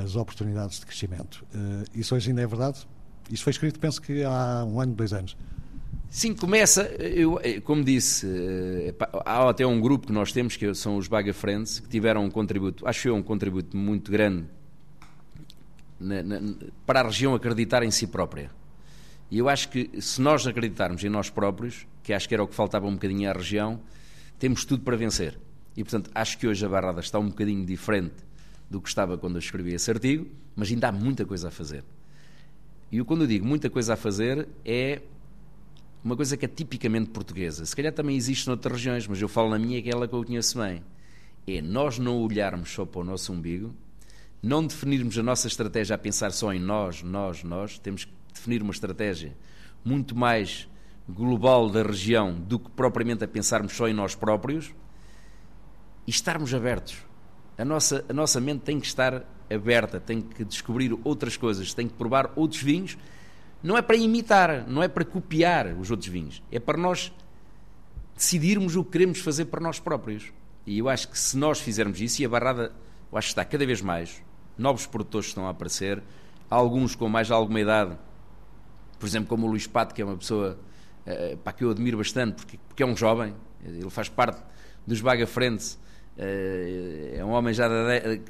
as 0.03 0.17
oportunidades 0.17 0.81
de 0.81 0.87
crescimento. 0.87 1.45
Uh, 1.55 1.85
isso 1.95 2.14
hoje 2.14 2.31
ainda 2.31 2.43
é 2.43 2.47
verdade? 2.47 2.87
Isso 3.31 3.45
foi 3.45 3.51
escrito, 3.51 3.79
penso 3.79 4.01
que 4.01 4.23
há 4.23 4.64
um 4.64 4.81
ano, 4.81 4.95
dois 4.95 5.12
anos. 5.12 5.37
Sim, 6.11 6.35
começa, 6.35 6.85
eu, 6.85 7.38
eh, 7.43 7.61
como 7.61 7.85
disse, 7.85 8.27
eh, 8.27 8.95
há 9.27 9.51
até 9.51 9.67
um 9.67 9.79
grupo 9.79 10.07
que 10.07 10.12
nós 10.12 10.33
temos, 10.33 10.57
que 10.57 10.73
são 10.75 10.97
os 10.97 11.07
Baga 11.07 11.35
Friends, 11.35 11.81
que 11.81 11.88
tiveram 11.88 12.25
um 12.25 12.31
contributo, 12.31 12.88
acho 12.88 13.09
eu 13.09 13.14
um 13.14 13.23
contributo 13.23 13.77
muito 13.77 14.11
grande 14.11 14.47
na, 15.99 16.23
na, 16.23 16.41
para 16.87 17.01
a 17.01 17.03
região 17.05 17.35
acreditar 17.35 17.83
em 17.83 17.91
si 17.91 18.07
própria. 18.07 18.51
E 19.31 19.39
eu 19.39 19.49
acho 19.49 19.69
que 19.69 20.01
se 20.01 20.21
nós 20.21 20.47
acreditarmos 20.47 21.05
em 21.05 21.09
nós 21.09 21.29
próprios, 21.29 21.87
que 22.03 22.13
acho 22.13 22.29
que 22.29 22.35
era 22.35 22.43
o 22.43 22.49
que 22.49 22.55
faltava 22.55 22.87
um 22.87 22.95
bocadinho 22.95 23.29
à 23.29 23.33
região, 23.33 23.81
temos 24.39 24.65
tudo 24.65 24.83
para 24.83 24.97
vencer. 24.97 25.39
E 25.77 25.85
portanto, 25.85 26.11
acho 26.15 26.39
que 26.39 26.47
hoje 26.47 26.65
a 26.65 26.69
Barrada 26.69 27.01
está 27.01 27.19
um 27.19 27.29
bocadinho 27.29 27.65
diferente 27.65 28.17
do 28.71 28.81
que 28.81 28.89
estava 28.89 29.19
quando 29.19 29.37
eu 29.37 29.41
escrevi 29.41 29.75
esse 29.75 29.91
artigo, 29.91 30.27
mas 30.57 30.71
ainda 30.71 30.89
há 30.89 30.93
muita 30.93 31.25
coisa 31.25 31.49
a 31.49 31.51
fazer. 31.51 31.85
E 32.91 33.03
quando 33.05 33.23
eu 33.23 33.27
digo 33.27 33.47
muita 33.47 33.69
coisa 33.69 33.95
a 33.95 33.97
fazer, 33.97 34.49
é 34.65 35.03
uma 36.03 36.17
coisa 36.17 36.37
que 36.37 36.45
é 36.45 36.49
tipicamente 36.49 37.11
portuguesa. 37.11 37.67
Se 37.67 37.77
calhar 37.77 37.93
também 37.93 38.17
existe 38.17 38.47
noutras 38.47 38.77
regiões, 38.77 39.07
mas 39.07 39.21
eu 39.21 39.29
falo 39.29 39.51
na 39.51 39.59
minha, 39.59 39.81
que 39.83 39.89
é 39.89 39.91
aquela 39.91 40.09
que 40.09 40.15
eu 40.15 40.25
conheço 40.25 40.59
bem. 40.59 40.83
É 41.47 41.61
nós 41.61 41.99
não 41.99 42.19
olharmos 42.23 42.71
só 42.71 42.87
para 42.87 43.01
o 43.01 43.05
nosso 43.05 43.33
umbigo, 43.33 43.75
não 44.42 44.66
definirmos 44.66 45.18
a 45.18 45.22
nossa 45.22 45.48
estratégia 45.48 45.94
a 45.94 45.98
pensar 45.98 46.33
só 46.33 46.53
em 46.53 46.61
nós, 46.61 47.03
nós, 47.03 47.42
nós. 47.42 47.79
Temos 47.79 48.05
que 48.05 48.12
definir 48.33 48.62
uma 48.62 48.72
estratégia 48.72 49.37
muito 49.85 50.16
mais 50.16 50.68
global 51.09 51.70
da 51.70 51.83
região 51.83 52.35
do 52.35 52.59
que 52.59 52.70
propriamente 52.70 53.24
a 53.24 53.29
pensarmos 53.29 53.72
só 53.72 53.88
em 53.88 53.94
nós 53.94 54.14
próprios 54.14 54.74
e 56.07 56.11
estarmos 56.11 56.55
abertos. 56.55 56.98
A 57.57 57.64
nossa, 57.64 58.05
a 58.09 58.12
nossa 58.12 58.40
mente 58.40 58.61
tem 58.61 58.79
que 58.79 58.87
estar 58.87 59.24
aberta, 59.51 59.98
tem 59.98 60.20
que 60.20 60.44
descobrir 60.44 60.96
outras 61.03 61.37
coisas, 61.37 61.74
tem 61.74 61.88
que 61.88 61.94
provar 61.94 62.33
outros 62.37 62.62
vinhos. 62.62 62.96
Não 63.62 63.77
é 63.77 63.83
para 63.83 63.96
imitar, 63.96 64.68
não 64.68 64.83
é 64.83 64.88
para 64.88 65.05
copiar 65.05 65.74
os 65.79 65.90
outros 65.90 66.09
vinhos, 66.09 66.42
é 66.53 66.61
para 66.61 66.79
nós 66.79 67.12
decidirmos 68.14 68.77
o 68.77 68.85
que 68.85 68.92
queremos 68.92 69.18
fazer 69.18 69.46
para 69.46 69.61
nós 69.61 69.81
próprios. 69.81 70.33
E 70.64 70.79
eu 70.79 70.88
acho 70.88 71.09
que 71.09 71.18
se 71.18 71.37
nós 71.37 71.59
fizermos 71.61 72.01
isso, 72.01 72.22
e 72.22 72.27
a 72.27 72.29
Barrada, 72.29 72.72
eu 73.11 73.18
acho 73.18 73.29
que 73.29 73.33
está 73.33 73.44
cada 73.44 73.66
vez 73.66 73.81
mais, 73.81 74.22
novos 74.59 74.87
produtores 74.87 75.29
estão 75.29 75.47
a 75.47 75.51
aparecer, 75.51 76.03
alguns 76.51 76.94
com 76.94 77.09
mais 77.09 77.31
alguma 77.31 77.61
idade, 77.61 77.97
por 78.99 79.07
exemplo, 79.07 79.29
como 79.29 79.47
o 79.47 79.51
Luís 79.51 79.66
Pato, 79.66 79.94
que 79.94 80.03
é 80.03 80.05
uma 80.05 80.16
pessoa 80.16 80.59
uh, 81.07 81.37
pá, 81.38 81.53
que 81.53 81.64
eu 81.64 81.71
admiro 81.71 81.99
bastante, 81.99 82.37
porque, 82.37 82.59
porque 82.68 82.83
é 82.83 82.87
um 82.87 82.97
jovem, 82.97 83.35
ele 83.64 83.88
faz 83.90 84.09
parte 84.09 84.42
dos 84.87 85.01
Baga 85.01 85.27
Frente, 85.27 85.77
uh, 86.16 87.16
é 87.16 87.25
um 87.25 87.31
homem 87.31 87.55
já 87.55 87.68
de, 87.68 88.21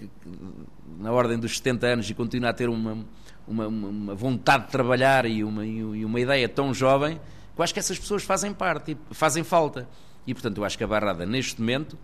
na 0.98 1.12
ordem 1.12 1.38
dos 1.38 1.56
70 1.56 1.86
anos 1.86 2.10
e 2.10 2.14
continua 2.14 2.50
a 2.50 2.52
ter 2.52 2.68
uma, 2.68 3.04
uma, 3.46 3.66
uma 3.66 4.14
vontade 4.14 4.66
de 4.66 4.70
trabalhar 4.70 5.24
e 5.24 5.42
uma, 5.42 5.64
e 5.64 6.04
uma 6.04 6.20
ideia 6.20 6.48
tão 6.48 6.74
jovem, 6.74 7.16
que 7.54 7.60
eu 7.60 7.64
acho 7.64 7.72
que 7.72 7.80
essas 7.80 7.98
pessoas 7.98 8.22
fazem 8.22 8.52
parte, 8.52 8.96
fazem 9.10 9.42
falta. 9.42 9.88
E, 10.26 10.34
portanto, 10.34 10.58
eu 10.58 10.64
acho 10.64 10.76
que 10.76 10.84
a 10.84 10.86
Barrada, 10.86 11.24
neste 11.24 11.58
momento, 11.58 11.98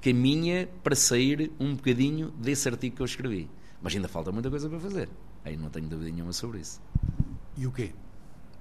caminha 0.00 0.68
para 0.82 0.94
sair 0.94 1.52
um 1.60 1.74
bocadinho 1.74 2.30
desse 2.30 2.68
artigo 2.68 2.96
que 2.96 3.02
eu 3.02 3.06
escrevi. 3.06 3.48
Mas 3.86 3.94
ainda 3.94 4.08
falta 4.08 4.32
muita 4.32 4.50
coisa 4.50 4.68
para 4.68 4.80
fazer. 4.80 5.08
Aí 5.44 5.56
não 5.56 5.70
tenho 5.70 5.86
dúvida 5.86 6.10
nenhuma 6.10 6.32
sobre 6.32 6.58
isso. 6.58 6.82
E 7.56 7.68
o 7.68 7.70
quê? 7.70 7.92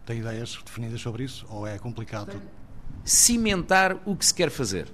Tem 0.06 0.20
ideias 0.20 0.56
definidas 0.64 1.02
sobre 1.02 1.24
isso? 1.24 1.48
Ou 1.50 1.66
é 1.66 1.80
complicado? 1.80 2.40
Cimentar 3.04 4.00
o 4.06 4.16
que 4.16 4.24
se 4.24 4.32
quer 4.32 4.52
fazer. 4.52 4.88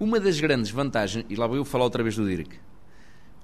Uma 0.00 0.18
das 0.18 0.40
grandes 0.40 0.70
vantagens, 0.70 1.26
e 1.28 1.36
lá 1.36 1.46
vou 1.46 1.54
eu 1.54 1.66
falar 1.66 1.84
outra 1.84 2.02
vez 2.02 2.16
do 2.16 2.26
Dirk, 2.26 2.58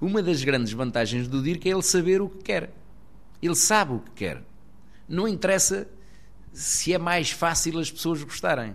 uma 0.01 0.23
das 0.23 0.43
grandes 0.43 0.73
vantagens 0.73 1.29
do 1.29 1.43
Dirk 1.43 1.69
é 1.69 1.73
ele 1.75 1.83
saber 1.83 2.23
o 2.23 2.29
que 2.31 2.39
quer. 2.39 2.73
Ele 3.43 3.55
sabe 3.55 3.93
o 3.93 4.01
que 4.01 4.13
quer. 4.13 4.43
Não 5.07 5.29
interessa 5.29 5.87
se 6.55 6.95
é 6.95 6.97
mais 6.97 7.33
fácil 7.33 7.79
as 7.79 7.91
pessoas 7.91 8.23
gostarem. 8.23 8.75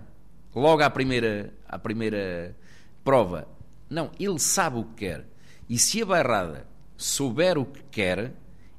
Logo 0.53 0.83
à 0.83 0.89
primeira, 0.91 1.51
à 1.67 1.79
primeira 1.79 2.55
prova. 3.03 3.47
Não, 3.89 4.11
ele 4.19 4.37
sabe 4.37 4.77
o 4.77 4.83
que 4.83 5.07
quer. 5.07 5.25
E 5.67 5.79
se 5.79 5.99
a 6.03 6.05
bairrada 6.05 6.76
souber 6.97 7.57
o 7.57 7.65
que 7.65 7.83
quer, 7.91 8.33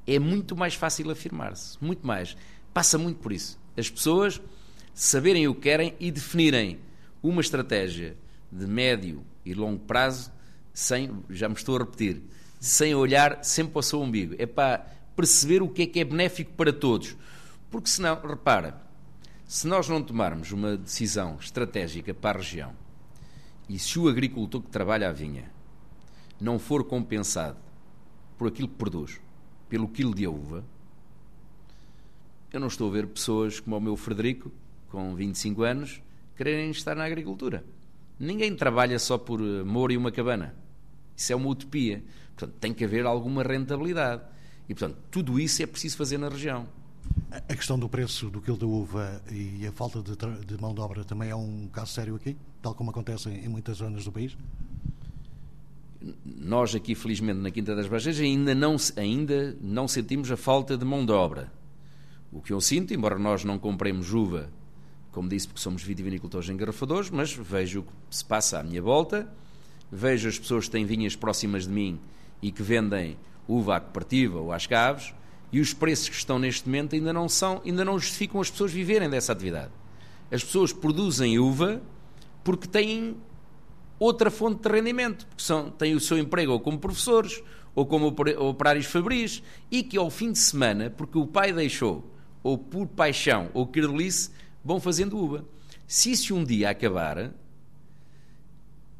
é 0.05 0.19
muito 0.19 0.55
mais 0.55 0.75
fácil 0.75 1.09
afirmar-se. 1.09 1.77
Muito 1.81 2.05
mais. 2.05 2.35
Passa 2.73 2.97
muito 2.97 3.19
por 3.19 3.31
isso. 3.31 3.57
As 3.77 3.89
pessoas 3.89 4.41
saberem 4.93 5.47
o 5.47 5.55
que 5.55 5.61
querem 5.61 5.95
e 5.99 6.11
definirem 6.11 6.79
uma 7.23 7.41
estratégia 7.41 8.17
de 8.51 8.67
médio 8.67 9.23
e 9.45 9.53
longo 9.53 9.79
prazo 9.79 10.31
sem, 10.73 11.11
já 11.29 11.47
me 11.47 11.55
estou 11.55 11.75
a 11.75 11.79
repetir, 11.79 12.21
sem 12.59 12.93
olhar 12.93 13.43
sempre 13.43 13.73
para 13.73 13.79
o 13.79 13.83
seu 13.83 14.01
umbigo. 14.01 14.35
É 14.37 14.45
para 14.45 14.85
perceber 15.15 15.61
o 15.61 15.69
que 15.69 15.83
é 15.83 15.85
que 15.85 15.99
é 15.99 16.03
benéfico 16.03 16.53
para 16.53 16.73
todos. 16.73 17.15
Porque 17.71 17.89
senão, 17.89 18.19
repara, 18.21 18.81
se 19.47 19.67
nós 19.67 19.87
não 19.87 20.01
tomarmos 20.01 20.51
uma 20.51 20.77
decisão 20.77 21.37
estratégica 21.39 22.13
para 22.13 22.39
a 22.39 22.41
região 22.41 22.73
e 23.67 23.77
se 23.77 23.99
o 23.99 24.07
agricultor 24.07 24.61
que 24.61 24.69
trabalha 24.69 25.09
a 25.09 25.11
vinha 25.11 25.51
não 26.39 26.57
for 26.57 26.83
compensado 26.83 27.57
por 28.39 28.47
aquilo 28.47 28.69
que 28.69 28.75
produz, 28.75 29.19
pelo 29.67 29.89
quilo 29.89 30.15
de 30.15 30.25
uva, 30.25 30.63
eu 32.53 32.59
não 32.59 32.67
estou 32.67 32.89
a 32.89 32.91
ver 32.93 33.05
pessoas 33.05 33.59
como 33.59 33.75
o 33.75 33.81
meu 33.81 33.97
Frederico, 33.97 34.49
com 34.89 35.13
25 35.13 35.61
anos, 35.61 36.01
quererem 36.37 36.71
estar 36.71 36.95
na 36.95 37.03
agricultura. 37.03 37.65
Ninguém 38.17 38.55
trabalha 38.55 38.97
só 38.97 39.17
por 39.17 39.41
amor 39.41 39.91
e 39.91 39.97
uma 39.97 40.09
cabana. 40.09 40.55
Isso 41.15 41.33
é 41.33 41.35
uma 41.35 41.49
utopia. 41.49 42.01
Portanto, 42.35 42.57
tem 42.59 42.73
que 42.73 42.85
haver 42.85 43.05
alguma 43.05 43.43
rentabilidade. 43.43 44.23
E, 44.69 44.73
portanto, 44.73 44.97
tudo 45.11 45.37
isso 45.37 45.61
é 45.61 45.67
preciso 45.67 45.97
fazer 45.97 46.17
na 46.17 46.29
região. 46.29 46.65
A 47.31 47.55
questão 47.55 47.77
do 47.77 47.89
preço 47.89 48.29
do 48.29 48.41
quilo 48.41 48.57
da 48.57 48.65
uva 48.65 49.21
e 49.29 49.67
a 49.67 49.71
falta 49.71 50.01
de, 50.01 50.15
de, 50.45 50.61
mão 50.61 50.73
de 50.73 50.79
obra 50.79 51.03
também 51.03 51.29
é 51.29 51.35
um 51.35 51.67
caso 51.67 51.91
sério 51.91 52.15
aqui, 52.15 52.37
tal 52.61 52.73
como 52.73 52.89
acontece 52.89 53.29
em 53.29 53.49
muitas 53.49 53.77
zonas 53.77 54.05
do 54.05 54.11
país? 54.11 54.37
Nós 56.25 56.73
aqui, 56.73 56.95
felizmente, 56.95 57.39
na 57.39 57.51
Quinta 57.51 57.75
das 57.75 57.87
Baixas, 57.87 58.19
ainda 58.19 58.55
não, 58.55 58.77
ainda 58.95 59.57
não 59.61 59.87
sentimos 59.87 60.31
a 60.31 60.37
falta 60.37 60.77
de 60.77 60.85
mão 60.85 61.05
de 61.05 61.11
obra. 61.11 61.51
O 62.31 62.41
que 62.41 62.53
eu 62.53 62.61
sinto, 62.61 62.93
embora 62.93 63.19
nós 63.19 63.43
não 63.43 63.59
compremos 63.59 64.13
uva, 64.13 64.49
como 65.11 65.27
disse, 65.27 65.47
porque 65.47 65.59
somos 65.59 65.83
vitivinicultores 65.83 66.47
engarrafadores, 66.49 67.09
mas 67.09 67.33
vejo 67.33 67.81
o 67.81 67.83
que 67.83 67.91
se 68.11 68.23
passa 68.23 68.59
à 68.59 68.63
minha 68.63 68.81
volta, 68.81 69.29
vejo 69.91 70.29
as 70.29 70.39
pessoas 70.39 70.65
que 70.65 70.71
têm 70.71 70.85
vinhas 70.85 71.15
próximas 71.15 71.63
de 71.63 71.73
mim 71.73 71.99
e 72.41 72.51
que 72.51 72.63
vendem 72.63 73.17
uva 73.47 73.75
à 73.75 73.79
cooperativa 73.79 74.39
ou 74.39 74.53
às 74.53 74.67
caves, 74.67 75.13
e 75.51 75.59
os 75.59 75.73
preços 75.73 76.09
que 76.09 76.15
estão 76.15 76.37
neste 76.37 76.67
momento 76.67 76.95
ainda 76.95 77.11
não 77.11 77.27
são, 77.27 77.61
ainda 77.65 77.83
não 77.83 77.97
justificam 77.97 78.39
as 78.39 78.49
pessoas 78.49 78.71
viverem 78.71 79.09
dessa 79.09 79.31
atividade. 79.31 79.71
As 80.31 80.43
pessoas 80.43 80.71
produzem 80.71 81.39
uva 81.39 81.81
porque 82.43 82.67
têm 82.67 83.17
outra 83.99 84.31
fonte 84.31 84.61
de 84.61 84.69
rendimento, 84.69 85.27
porque 85.27 85.43
são, 85.43 85.69
têm 85.69 85.93
o 85.93 85.99
seu 85.99 86.17
emprego 86.17 86.53
ou 86.53 86.59
como 86.59 86.79
professores, 86.79 87.43
ou 87.75 87.85
como 87.85 88.07
operários 88.07 88.85
fabris, 88.85 89.43
e 89.69 89.83
que 89.83 89.97
ao 89.97 90.09
fim 90.09 90.31
de 90.31 90.39
semana, 90.39 90.89
porque 90.89 91.17
o 91.17 91.27
pai 91.27 91.53
deixou, 91.53 92.09
ou 92.41 92.57
por 92.57 92.87
paixão, 92.87 93.49
ou 93.53 93.67
querelice, 93.67 94.31
vão 94.63 94.79
fazendo 94.79 95.17
uva. 95.17 95.45
Se 95.85 96.11
isso 96.11 96.35
um 96.35 96.43
dia 96.43 96.69
acabar, 96.69 97.31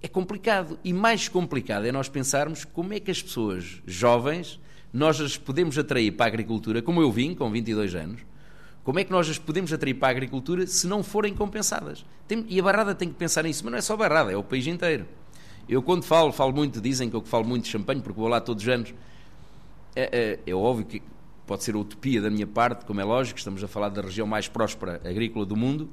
é 0.01 0.07
complicado. 0.07 0.79
E 0.83 0.93
mais 0.93 1.27
complicado 1.27 1.85
é 1.85 1.91
nós 1.91 2.09
pensarmos 2.09 2.65
como 2.65 2.93
é 2.93 2.99
que 2.99 3.11
as 3.11 3.21
pessoas 3.21 3.81
jovens 3.85 4.59
nós 4.91 5.21
as 5.21 5.37
podemos 5.37 5.77
atrair 5.77 6.11
para 6.11 6.25
a 6.25 6.29
agricultura, 6.29 6.81
como 6.81 7.01
eu 7.01 7.11
vim, 7.11 7.35
com 7.35 7.49
22 7.51 7.93
anos, 7.93 8.21
como 8.83 8.99
é 8.99 9.03
que 9.03 9.11
nós 9.11 9.29
as 9.29 9.37
podemos 9.37 9.71
atrair 9.71 9.93
para 9.93 10.07
a 10.07 10.11
agricultura 10.11 10.65
se 10.65 10.87
não 10.87 11.03
forem 11.03 11.33
compensadas? 11.33 12.05
Tem, 12.27 12.45
e 12.47 12.59
a 12.59 12.63
Barrada 12.63 12.95
tem 12.95 13.09
que 13.09 13.15
pensar 13.15 13.43
nisso, 13.43 13.63
mas 13.63 13.71
não 13.71 13.77
é 13.77 13.81
só 13.81 13.93
a 13.93 13.97
Barrada, 13.97 14.31
é 14.31 14.37
o 14.37 14.43
país 14.43 14.65
inteiro. 14.67 15.05
Eu 15.67 15.83
quando 15.83 16.03
falo, 16.03 16.31
falo 16.31 16.53
muito, 16.53 16.81
dizem 16.81 17.09
que 17.09 17.15
eu 17.15 17.21
falo 17.21 17.45
muito 17.45 17.65
de 17.65 17.69
champanhe, 17.69 18.01
porque 18.01 18.19
vou 18.19 18.27
lá 18.27 18.41
todos 18.41 18.63
os 18.63 18.69
anos. 18.69 18.93
É, 19.95 20.39
é, 20.45 20.51
é 20.51 20.55
óbvio 20.55 20.85
que 20.85 21.03
pode 21.45 21.63
ser 21.63 21.75
a 21.75 21.77
utopia 21.77 22.21
da 22.21 22.29
minha 22.29 22.47
parte, 22.47 22.85
como 22.85 23.01
é 23.01 23.03
lógico, 23.03 23.37
estamos 23.37 23.63
a 23.63 23.67
falar 23.67 23.89
da 23.89 24.01
região 24.01 24.25
mais 24.25 24.47
próspera 24.47 25.01
agrícola 25.03 25.45
do 25.45 25.55
mundo, 25.55 25.89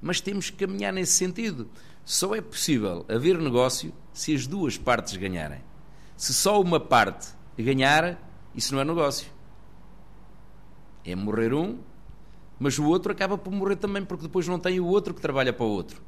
mas 0.00 0.20
temos 0.20 0.50
que 0.50 0.66
caminhar 0.66 0.92
nesse 0.92 1.12
sentido. 1.12 1.68
Só 2.04 2.34
é 2.34 2.40
possível 2.40 3.04
haver 3.08 3.38
negócio 3.38 3.92
se 4.12 4.34
as 4.34 4.46
duas 4.46 4.78
partes 4.78 5.16
ganharem. 5.16 5.60
Se 6.16 6.34
só 6.34 6.60
uma 6.60 6.80
parte 6.80 7.28
ganhar, 7.56 8.18
isso 8.54 8.74
não 8.74 8.80
é 8.80 8.84
negócio. 8.84 9.28
É 11.04 11.14
morrer 11.14 11.54
um, 11.54 11.78
mas 12.58 12.78
o 12.78 12.84
outro 12.84 13.12
acaba 13.12 13.38
por 13.38 13.52
morrer 13.52 13.76
também, 13.76 14.04
porque 14.04 14.24
depois 14.24 14.46
não 14.48 14.58
tem 14.58 14.80
o 14.80 14.86
outro 14.86 15.14
que 15.14 15.20
trabalha 15.20 15.52
para 15.52 15.64
o 15.64 15.68
outro. 15.68 16.00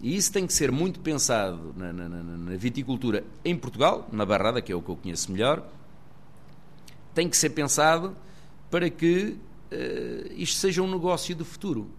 E 0.00 0.14
isso 0.14 0.30
tem 0.30 0.46
que 0.46 0.52
ser 0.52 0.70
muito 0.70 1.00
pensado 1.00 1.74
na, 1.76 1.92
na, 1.92 2.08
na, 2.08 2.56
viticultura 2.56 3.24
em 3.44 3.56
Portugal, 3.56 4.06
na 4.12 4.26
Barrada, 4.26 4.60
que 4.60 4.70
é 4.70 4.74
o 4.74 4.82
que 4.82 4.90
eu 4.90 4.96
conheço 4.96 5.32
melhor. 5.32 5.66
Tem 7.14 7.28
que 7.28 7.36
ser 7.36 7.50
pensado 7.50 8.14
para 8.70 8.90
que 8.90 9.38
uh, 9.72 10.32
isto 10.36 10.58
seja 10.58 10.82
um 10.82 10.90
negócio 10.90 11.34
do 11.34 11.46
futuro. 11.46 11.90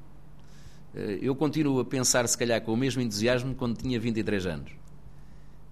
Uh, 0.93 1.17
eu 1.21 1.35
continuo 1.35 1.79
a 1.79 1.85
pensar, 1.85 2.27
se 2.27 2.37
calhar, 2.37 2.61
com 2.61 2.71
o 2.71 2.77
mesmo 2.77 3.01
entusiasmo 3.01 3.55
quando 3.55 3.77
tinha 3.77 3.99
23 3.99 4.45
anos. 4.45 4.71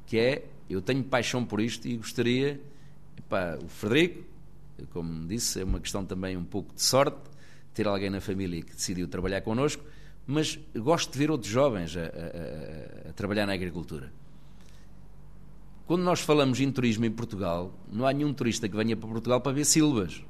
Que 0.08 0.18
é, 0.18 0.46
eu 0.68 0.82
tenho 0.82 1.04
paixão 1.04 1.46
por 1.46 1.62
isto 1.62 1.88
e 1.88 1.96
gostaria. 1.96 2.60
Epá, 3.18 3.60
o 3.64 3.68
Frederico, 3.68 4.24
como 4.92 5.28
disse, 5.28 5.62
é 5.62 5.64
uma 5.64 5.80
questão 5.80 6.04
também 6.04 6.36
um 6.36 6.44
pouco 6.44 6.74
de 6.74 6.82
sorte, 6.82 7.18
ter 7.76 7.88
alguém 7.88 8.10
na 8.10 8.20
família 8.20 8.64
que 8.64 8.74
decidiu 8.74 9.08
trabalhar 9.08 9.42
connosco 9.42 9.84
mas 10.28 10.60
gosto 10.76 11.12
de 11.12 11.20
ver 11.20 11.30
outros 11.30 11.52
jovens 11.52 11.96
a, 11.96 12.02
a, 12.02 12.04
a, 12.04 13.10
a, 13.10 13.14
trabalhar 13.14 13.46
na 13.46 13.54
agricultura. 13.54 14.12
Quando 15.86 16.02
nós 16.02 16.20
falamos 16.20 16.60
em 16.60 16.72
turismo 16.72 17.06
em 17.06 17.12
Portugal, 17.12 17.72
não 17.92 18.08
há 18.08 18.14
nenhum 18.14 18.34
turista 18.34 18.68
que 18.68 18.76
venha 18.76 18.98
para 18.98 19.08
Portugal 19.08 19.40
para 19.40 19.52
ver 19.52 19.66
silvas. 19.66 20.24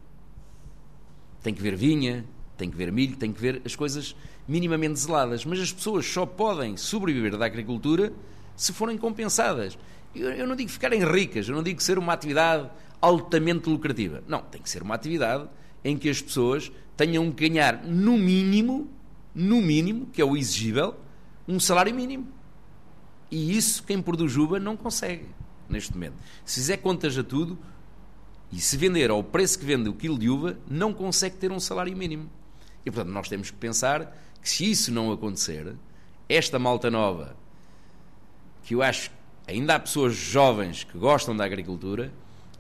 Tem 1.42 1.54
que 1.54 1.62
ver 1.62 1.78
vinha, 1.78 2.26
tem 2.58 2.70
que 2.70 2.76
ver 2.76 2.92
milho, 2.92 3.16
tem 3.16 3.32
que 3.32 3.40
ver 3.40 3.62
as 3.64 3.74
coisas 3.74 4.16
minimamente 4.46 5.00
zeladas. 5.00 5.46
Mas 5.46 5.62
as 5.62 5.72
pessoas 5.72 6.06
só 6.06 6.26
podem 6.26 6.76
sobreviver 6.76 7.38
da 7.38 7.46
agricultura 7.46 8.12
se 8.54 8.74
forem 8.74 8.98
compensadas. 8.98 9.78
Eu, 10.14 10.30
eu 10.32 10.48
não 10.48 10.58
digo 10.58 10.70
ficarem 10.70 11.06
ricas, 11.06 11.48
eu 11.48 11.56
não 11.56 11.64
digo 11.64 11.82
ser 11.82 11.98
uma 11.98 12.12
atividade 12.12 12.70
altamente 13.00 13.70
lucrativa. 13.70 14.22
Não, 14.28 14.42
tem 14.42 14.62
que 14.62 14.70
ser 14.70 14.82
uma 14.82 14.96
atividade 14.96 15.48
em 15.86 15.98
que 15.98 16.10
as 16.10 16.22
pessoas 16.22 16.70
tenham 16.96 17.32
que 17.32 17.48
ganhar 17.48 17.84
no 17.84 18.18
mínimo, 18.18 18.90
no 19.34 19.62
mínimo, 19.62 20.08
que 20.08 20.22
é 20.22 20.26
o 20.26 20.36
exigível, 20.36 20.96
um 21.48 21.60
salário 21.60 21.94
mínimo. 21.94 22.28
E 23.30 23.56
isso 23.58 23.84
quem 23.84 24.02
produz 24.02 24.38
uva 24.38 24.60
não 24.60 24.78
consegue 24.78 25.28
neste 25.70 25.94
momento. 25.94 26.16
Se 26.46 26.60
fizer 26.60 26.78
contas 26.78 27.18
a 27.18 27.24
tudo 27.24 27.58
e 28.52 28.60
se 28.60 28.78
vender 28.78 29.10
ao 29.10 29.24
preço 29.24 29.60
que 29.60 29.66
vende 29.66 29.90
o 29.90 29.94
quilo 29.94 30.18
de 30.18 30.30
uva, 30.30 30.58
não 30.68 30.94
consegue 30.94 31.36
ter 31.36 31.52
um 31.52 31.60
salário 31.60 31.96
mínimo. 31.96 32.30
E 32.86 32.92
portanto 32.92 33.12
nós 33.12 33.28
temos 33.28 33.50
que 33.50 33.58
pensar 33.58 34.16
que 34.42 34.50
se 34.50 34.70
isso 34.70 34.92
não 34.92 35.12
acontecer, 35.12 35.76
esta 36.30 36.60
malta 36.60 36.90
nova, 36.90 37.36
que 38.64 38.76
eu 38.76 38.82
acho 38.82 39.12
ainda 39.48 39.76
há 39.76 39.80
pessoas 39.80 40.16
jovens 40.16 40.84
que 40.84 40.98
gostam 40.98 41.36
da 41.36 41.46
agricultura, 41.46 42.12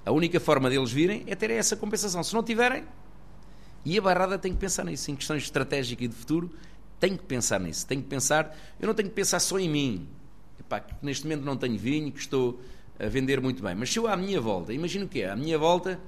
a 0.06 0.12
única 0.12 0.40
forma 0.40 0.70
deles 0.70 0.92
virem 0.92 1.24
é 1.28 1.36
ter 1.36 1.50
essa 1.50 1.76
compensação. 1.76 2.24
Se 2.24 2.34
não 2.34 2.44
tiverem, 2.44 2.84
e 3.86 3.98
a 3.98 4.02
Barrada 4.02 4.38
tem 4.40 4.52
que 4.52 4.58
pensar 4.58 4.84
nisso, 4.84 5.12
em 5.12 5.16
questões 5.16 5.44
estratégicas 5.44 6.06
e 6.06 6.08
de 6.08 6.16
futuro, 6.16 6.50
tem 7.00 7.16
que 7.16 7.24
pensar 7.24 7.60
nisso. 7.60 7.86
Tem 7.86 8.02
que 8.02 8.08
pensar, 8.08 8.58
eu 8.80 8.88
não 8.88 8.96
tenho 8.96 9.10
que 9.10 9.16
pensar 9.16 9.40
só 9.40 9.60
em 9.60 9.70
mim. 9.70 10.10
Epá, 10.60 10.80
que 10.80 10.94
neste 11.04 11.24
momento 11.26 11.44
não 11.44 11.56
tenho 11.56 11.78
vinho, 11.78 12.12
que 12.12 12.20
estou 12.20 12.60
a 13.00 13.08
vender 13.08 13.40
muito 13.40 13.62
bem. 13.62 13.76
Mas 13.76 13.92
se 13.94 14.00
eu 14.00 14.08
à 14.08 14.18
minha 14.18 14.42
volta, 14.42 14.74
imagino 14.74 15.08
que 15.08 15.22
é, 15.22 15.30
à 15.30 15.36
minha 15.36 15.58
volta, 15.58 16.00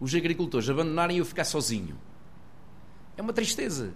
os 0.00 0.12
agricultores 0.12 0.68
abandonarem 0.68 1.16
e 1.16 1.20
eu 1.20 1.24
ficar 1.24 1.44
sozinho. 1.44 1.96
É 3.16 3.22
uma 3.22 3.32
tristeza. 3.32 3.94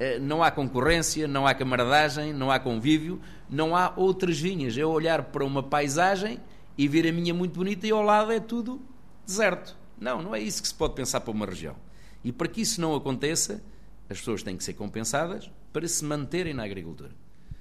Eh, 0.00 0.18
não 0.18 0.42
há 0.42 0.50
concorrência, 0.50 1.28
não 1.28 1.46
há 1.46 1.54
camaradagem, 1.54 2.32
não 2.32 2.50
há 2.50 2.58
convívio, 2.58 3.20
não 3.48 3.76
há 3.76 3.92
outras 3.96 4.40
vinhas. 4.40 4.76
É 4.76 4.84
olhar 4.84 5.24
para 5.24 5.44
uma 5.44 5.62
paisagem 5.62 6.40
e 6.76 6.88
ver 6.88 7.08
a 7.08 7.12
minha 7.12 7.32
muito 7.32 7.54
bonita 7.54 7.86
e 7.86 7.92
ao 7.92 8.02
lado 8.02 8.32
é 8.32 8.40
tudo 8.40 8.80
deserto. 9.24 9.76
Não, 10.00 10.20
não 10.20 10.34
é 10.34 10.40
isso 10.40 10.62
que 10.62 10.68
se 10.68 10.74
pode 10.74 10.94
pensar 10.94 11.20
para 11.20 11.30
uma 11.30 11.46
região. 11.46 11.76
E 12.24 12.32
para 12.32 12.48
que 12.48 12.60
isso 12.60 12.80
não 12.80 12.94
aconteça, 12.94 13.62
as 14.08 14.18
pessoas 14.18 14.42
têm 14.42 14.56
que 14.56 14.64
ser 14.64 14.74
compensadas 14.74 15.50
para 15.72 15.86
se 15.86 16.04
manterem 16.04 16.54
na 16.54 16.64
agricultura. 16.64 17.10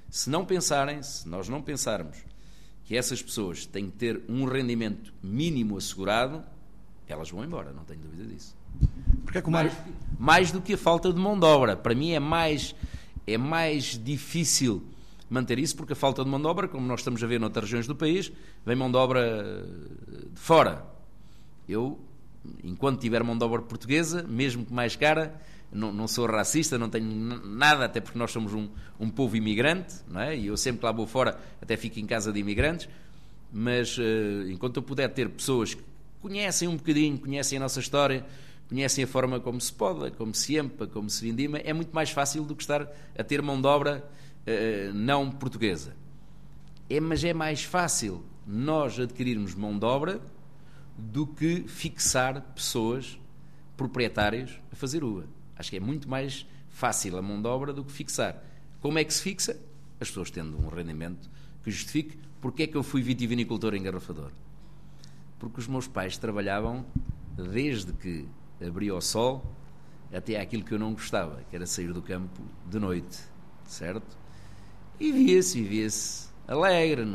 Se 0.10 0.30
não 0.30 0.46
pensarem, 0.46 1.02
se 1.04 1.28
nós 1.28 1.50
não 1.50 1.62
pensarmos 1.62 2.18
que 2.86 2.96
essas 2.96 3.22
pessoas 3.22 3.66
têm 3.66 3.90
que 3.90 3.98
ter 3.98 4.22
um 4.30 4.46
rendimento 4.46 5.14
mínimo 5.22 5.78
assegurado, 5.78 6.44
elas 7.08 7.30
vão 7.30 7.44
embora, 7.44 7.74
não 7.74 7.84
tenho 7.84 8.00
dúvida 8.00 8.26
disso. 8.26 8.56
Porque 9.24 9.40
é 9.40 9.42
que 9.42 9.50
o 9.50 9.52
Mário... 9.52 9.72
mais, 9.72 9.96
mais 10.18 10.52
do 10.52 10.62
que 10.62 10.74
a 10.74 10.78
falta 10.78 11.12
de 11.12 11.20
mão 11.20 11.38
de 11.38 11.46
obra. 11.46 11.76
Para 11.76 11.94
mim 11.94 12.12
é 12.12 12.20
mais, 12.20 12.74
é 13.26 13.38
mais 13.38 14.02
difícil 14.02 14.86
manter 15.30 15.60
isso, 15.60 15.76
porque 15.76 15.94
a 15.94 15.96
falta 15.96 16.24
de 16.24 16.30
mão 16.30 16.40
de 16.40 16.48
obra, 16.48 16.68
como 16.68 16.88
nós 16.88 17.02
estamos 17.02 17.22
a 17.22 17.28
ver 17.28 17.40
noutras 17.40 17.66
regiões 17.66 17.88
do 17.88 17.96
país, 17.96 18.32
vem 18.66 18.76
mão 18.76 18.90
de 18.90 18.98
obra 18.98 19.66
de 20.32 20.40
fora. 20.40 20.86
Eu, 21.68 22.00
enquanto 22.64 23.00
tiver 23.00 23.24
mão 23.24 23.38
de 23.38 23.44
obra 23.44 23.62
portuguesa, 23.62 24.24
mesmo 24.24 24.66
que 24.66 24.74
mais 24.74 24.96
cara, 24.96 25.40
não, 25.72 25.92
não 25.92 26.08
sou 26.08 26.26
racista, 26.26 26.78
não 26.78 26.90
tenho 26.90 27.06
nada, 27.46 27.86
até 27.86 28.00
porque 28.00 28.18
nós 28.18 28.32
somos 28.32 28.54
um, 28.54 28.70
um 29.00 29.10
povo 29.10 29.36
imigrante, 29.36 29.96
não 30.08 30.22
é? 30.22 30.38
e 30.38 30.48
eu 30.48 30.58
sempre 30.58 30.80
que 30.80 30.86
lá 30.86 30.92
vou 30.92 31.08
fora 31.08 31.40
até 31.62 31.76
fico 31.76 32.00
em 32.00 32.06
casa 32.06 32.32
de 32.32 32.40
imigrantes, 32.40 32.88
mas 33.52 33.98
uh, 33.98 34.50
enquanto 34.50 34.78
eu 34.78 34.84
puder 34.84 35.10
ter 35.10 35.30
pessoas 35.30 35.74
que 35.74 35.84
conhecem 36.22 36.68
um 36.68 36.76
bocadinho, 36.76 37.18
conhecem 37.18 37.58
a 37.58 37.62
nossa 37.62 37.80
história, 37.80 38.26
conhecem 38.68 39.04
a 39.04 39.08
forma 39.08 39.40
como 39.40 39.60
se 39.62 39.72
poda, 39.72 40.12
como 40.12 40.34
se 40.34 40.58
empa, 40.58 40.88
como 40.88 41.10
se 41.10 41.24
vindima, 41.24 41.58
é 41.60 41.74
muito 41.74 41.94
mais 41.94 42.10
fácil 42.10 42.44
do 42.44 42.56
que 42.56 42.64
estar 42.64 42.88
a 43.18 43.24
ter 43.24 43.42
mão 43.42 43.60
de 43.60 43.68
obra 43.68 44.04
uh, 44.46 44.94
não 44.94 45.32
portuguesa. 45.32 45.96
É, 46.90 47.00
mas 47.00 47.24
é 47.24 47.34
mais 47.34 47.64
fácil 47.64 48.24
nós 48.46 48.98
adquirirmos 48.98 49.54
mão 49.54 49.78
de 49.78 49.86
obra 49.86 50.22
do 50.98 51.28
que 51.28 51.64
fixar 51.68 52.42
pessoas, 52.54 53.20
proprietários, 53.76 54.60
a 54.72 54.76
fazer 54.76 55.04
uva. 55.04 55.26
Acho 55.56 55.70
que 55.70 55.78
é 55.78 55.80
muito 55.80 56.10
mais 56.10 56.46
fácil 56.70 57.18
a 57.18 57.22
mão 57.22 57.42
de 57.42 57.48
obra 57.48 57.72
do 57.72 57.84
que 57.84 57.92
fixar. 57.92 58.44
Como 58.82 58.98
é 58.98 59.04
que 59.04 59.14
se 59.14 59.22
fixa? 59.22 59.60
As 60.00 60.08
pessoas 60.10 60.32
tendo 60.32 60.58
um 60.58 60.70
rendimento 60.70 61.30
que 61.64 61.72
justifique. 61.72 62.18
Porquê 62.42 62.64
é 62.64 62.68
que 62.68 62.76
eu 62.76 62.84
fui 62.84 63.02
vitivinicultor 63.02 63.76
engarrafador? 63.76 64.32
Porque 65.40 65.60
os 65.60 65.68
meus 65.68 65.88
pais 65.88 66.18
trabalhavam 66.18 66.86
desde 67.36 67.94
que 67.94 68.28
abria 68.66 68.96
o 68.96 69.02
sol 69.02 69.56
até 70.12 70.40
aquilo 70.40 70.64
que 70.64 70.74
eu 70.74 70.80
não 70.80 70.94
gostava, 70.94 71.44
que 71.50 71.56
era 71.56 71.66
sair 71.66 71.92
do 71.92 72.02
campo 72.02 72.42
de 72.70 72.80
noite, 72.80 73.20
certo? 73.66 74.18
E 75.00 75.12
via-se, 75.12 75.62
via-se 75.62 76.30
alegre, 76.48 77.06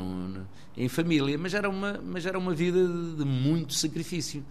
em 0.76 0.88
família, 0.88 1.38
mas 1.38 1.54
era, 1.54 1.68
uma, 1.68 2.00
mas 2.04 2.26
era 2.26 2.38
uma 2.38 2.54
vida 2.54 2.78
de, 2.86 3.24
muito 3.24 3.74
sacrifício. 3.74 4.44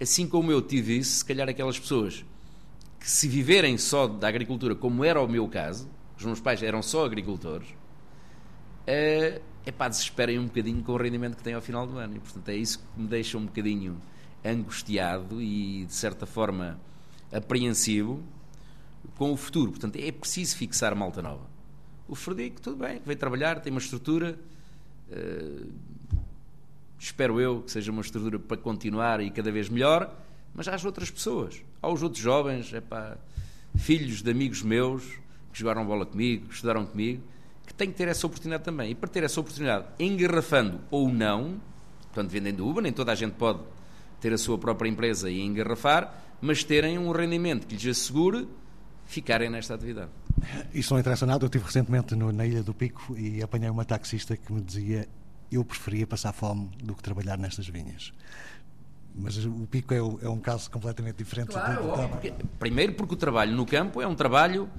Assim 0.00 0.26
como 0.26 0.50
eu 0.50 0.62
tive 0.62 0.98
isso, 0.98 1.18
se 1.18 1.24
calhar 1.24 1.48
aquelas 1.48 1.78
pessoas 1.78 2.24
que 2.98 3.10
se 3.10 3.26
viverem 3.28 3.76
só 3.76 4.06
da 4.06 4.28
agricultura, 4.28 4.74
como 4.74 5.04
era 5.04 5.20
o 5.20 5.28
meu 5.28 5.48
caso, 5.48 5.88
os 6.16 6.24
meus 6.24 6.40
pais 6.40 6.62
eram 6.62 6.82
só 6.82 7.04
agricultores, 7.04 7.68
é 8.86 9.40
pá, 9.76 9.88
desesperem 9.88 10.38
um 10.38 10.46
bocadinho 10.46 10.82
com 10.82 10.92
o 10.92 10.96
rendimento 10.96 11.36
que 11.36 11.42
têm 11.42 11.54
ao 11.54 11.62
final 11.62 11.86
do 11.86 11.98
ano. 11.98 12.16
E, 12.16 12.18
portanto, 12.18 12.48
é 12.48 12.56
isso 12.56 12.78
que 12.78 13.00
me 13.00 13.06
deixa 13.06 13.38
um 13.38 13.46
bocadinho 13.46 13.96
angustiado 14.44 15.40
e, 15.40 15.84
de 15.84 15.94
certa 15.94 16.26
forma, 16.26 16.80
apreensivo 17.32 18.22
com 19.16 19.32
o 19.32 19.36
futuro. 19.36 19.70
Portanto, 19.70 19.96
é 19.96 20.10
preciso 20.10 20.56
fixar 20.56 20.94
malta 20.96 21.22
nova. 21.22 21.51
O 22.12 22.14
Frederico, 22.14 22.60
tudo 22.60 22.76
bem, 22.76 23.00
veio 23.06 23.18
trabalhar, 23.18 23.60
tem 23.60 23.72
uma 23.72 23.80
estrutura. 23.80 24.38
Uh, 25.10 25.72
espero 26.98 27.40
eu 27.40 27.62
que 27.62 27.70
seja 27.70 27.90
uma 27.90 28.02
estrutura 28.02 28.38
para 28.38 28.58
continuar 28.58 29.22
e 29.22 29.30
cada 29.30 29.50
vez 29.50 29.70
melhor 29.70 30.14
mas 30.54 30.68
as 30.68 30.84
outras 30.84 31.10
pessoas, 31.10 31.62
há 31.80 31.88
os 31.88 32.02
outros 32.02 32.22
jovens, 32.22 32.70
epá, 32.74 33.16
filhos 33.74 34.20
de 34.20 34.30
amigos 34.30 34.62
meus 34.62 35.02
que 35.50 35.58
jogaram 35.58 35.86
bola 35.86 36.04
comigo, 36.04 36.48
que 36.48 36.54
estudaram 36.54 36.84
comigo, 36.84 37.22
que 37.66 37.72
têm 37.72 37.90
que 37.90 37.96
ter 37.96 38.08
essa 38.08 38.26
oportunidade 38.26 38.62
também. 38.62 38.90
E 38.90 38.94
para 38.94 39.08
ter 39.08 39.22
essa 39.22 39.40
oportunidade, 39.40 39.86
engarrafando 39.98 40.80
ou 40.90 41.08
não, 41.08 41.58
portanto, 42.02 42.30
vendendo 42.30 42.66
uva, 42.66 42.82
nem 42.82 42.92
toda 42.92 43.12
a 43.12 43.14
gente 43.14 43.32
pode 43.32 43.60
ter 44.20 44.34
a 44.34 44.36
sua 44.36 44.58
própria 44.58 44.86
empresa 44.86 45.30
e 45.30 45.40
engarrafar, 45.40 46.14
mas 46.42 46.62
terem 46.62 46.98
um 46.98 47.10
rendimento 47.10 47.66
que 47.66 47.74
lhes 47.74 47.86
assegure 47.86 48.46
ficarem 49.12 49.50
nesta 49.50 49.74
atividade. 49.74 50.10
Isso 50.72 50.92
não 50.92 51.00
interessa 51.00 51.26
nada. 51.26 51.44
Eu 51.44 51.46
estive 51.46 51.64
recentemente 51.64 52.14
no, 52.14 52.32
na 52.32 52.46
Ilha 52.46 52.62
do 52.62 52.74
Pico 52.74 53.16
e 53.16 53.42
apanhei 53.42 53.70
uma 53.70 53.84
taxista 53.84 54.36
que 54.36 54.52
me 54.52 54.60
dizia 54.60 55.08
eu 55.50 55.64
preferia 55.64 56.06
passar 56.06 56.32
fome 56.32 56.70
do 56.82 56.94
que 56.94 57.02
trabalhar 57.02 57.36
nestas 57.36 57.68
vinhas. 57.68 58.12
Mas 59.14 59.44
o 59.44 59.66
pico 59.66 59.92
é, 59.92 59.98
é 59.98 60.28
um 60.28 60.40
caso 60.40 60.70
completamente 60.70 61.16
diferente. 61.16 61.50
Claro, 61.50 61.82
do, 61.82 62.08
porque, 62.08 62.32
primeiro 62.58 62.94
porque 62.94 63.12
o 63.12 63.16
trabalho 63.16 63.54
no 63.54 63.66
campo 63.66 64.00
é 64.00 64.06
um 64.06 64.14
trabalho 64.14 64.70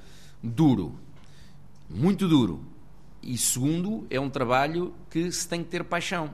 duro, 0.42 1.00
muito 1.88 2.28
duro. 2.28 2.66
E 3.22 3.38
segundo, 3.38 4.08
é 4.10 4.20
um 4.20 4.32
trabalho 4.32 4.94
que 5.12 5.32
se 5.32 5.48
tem 5.48 5.64
que 5.64 5.70
ter 5.70 5.84
paixão. 5.84 6.34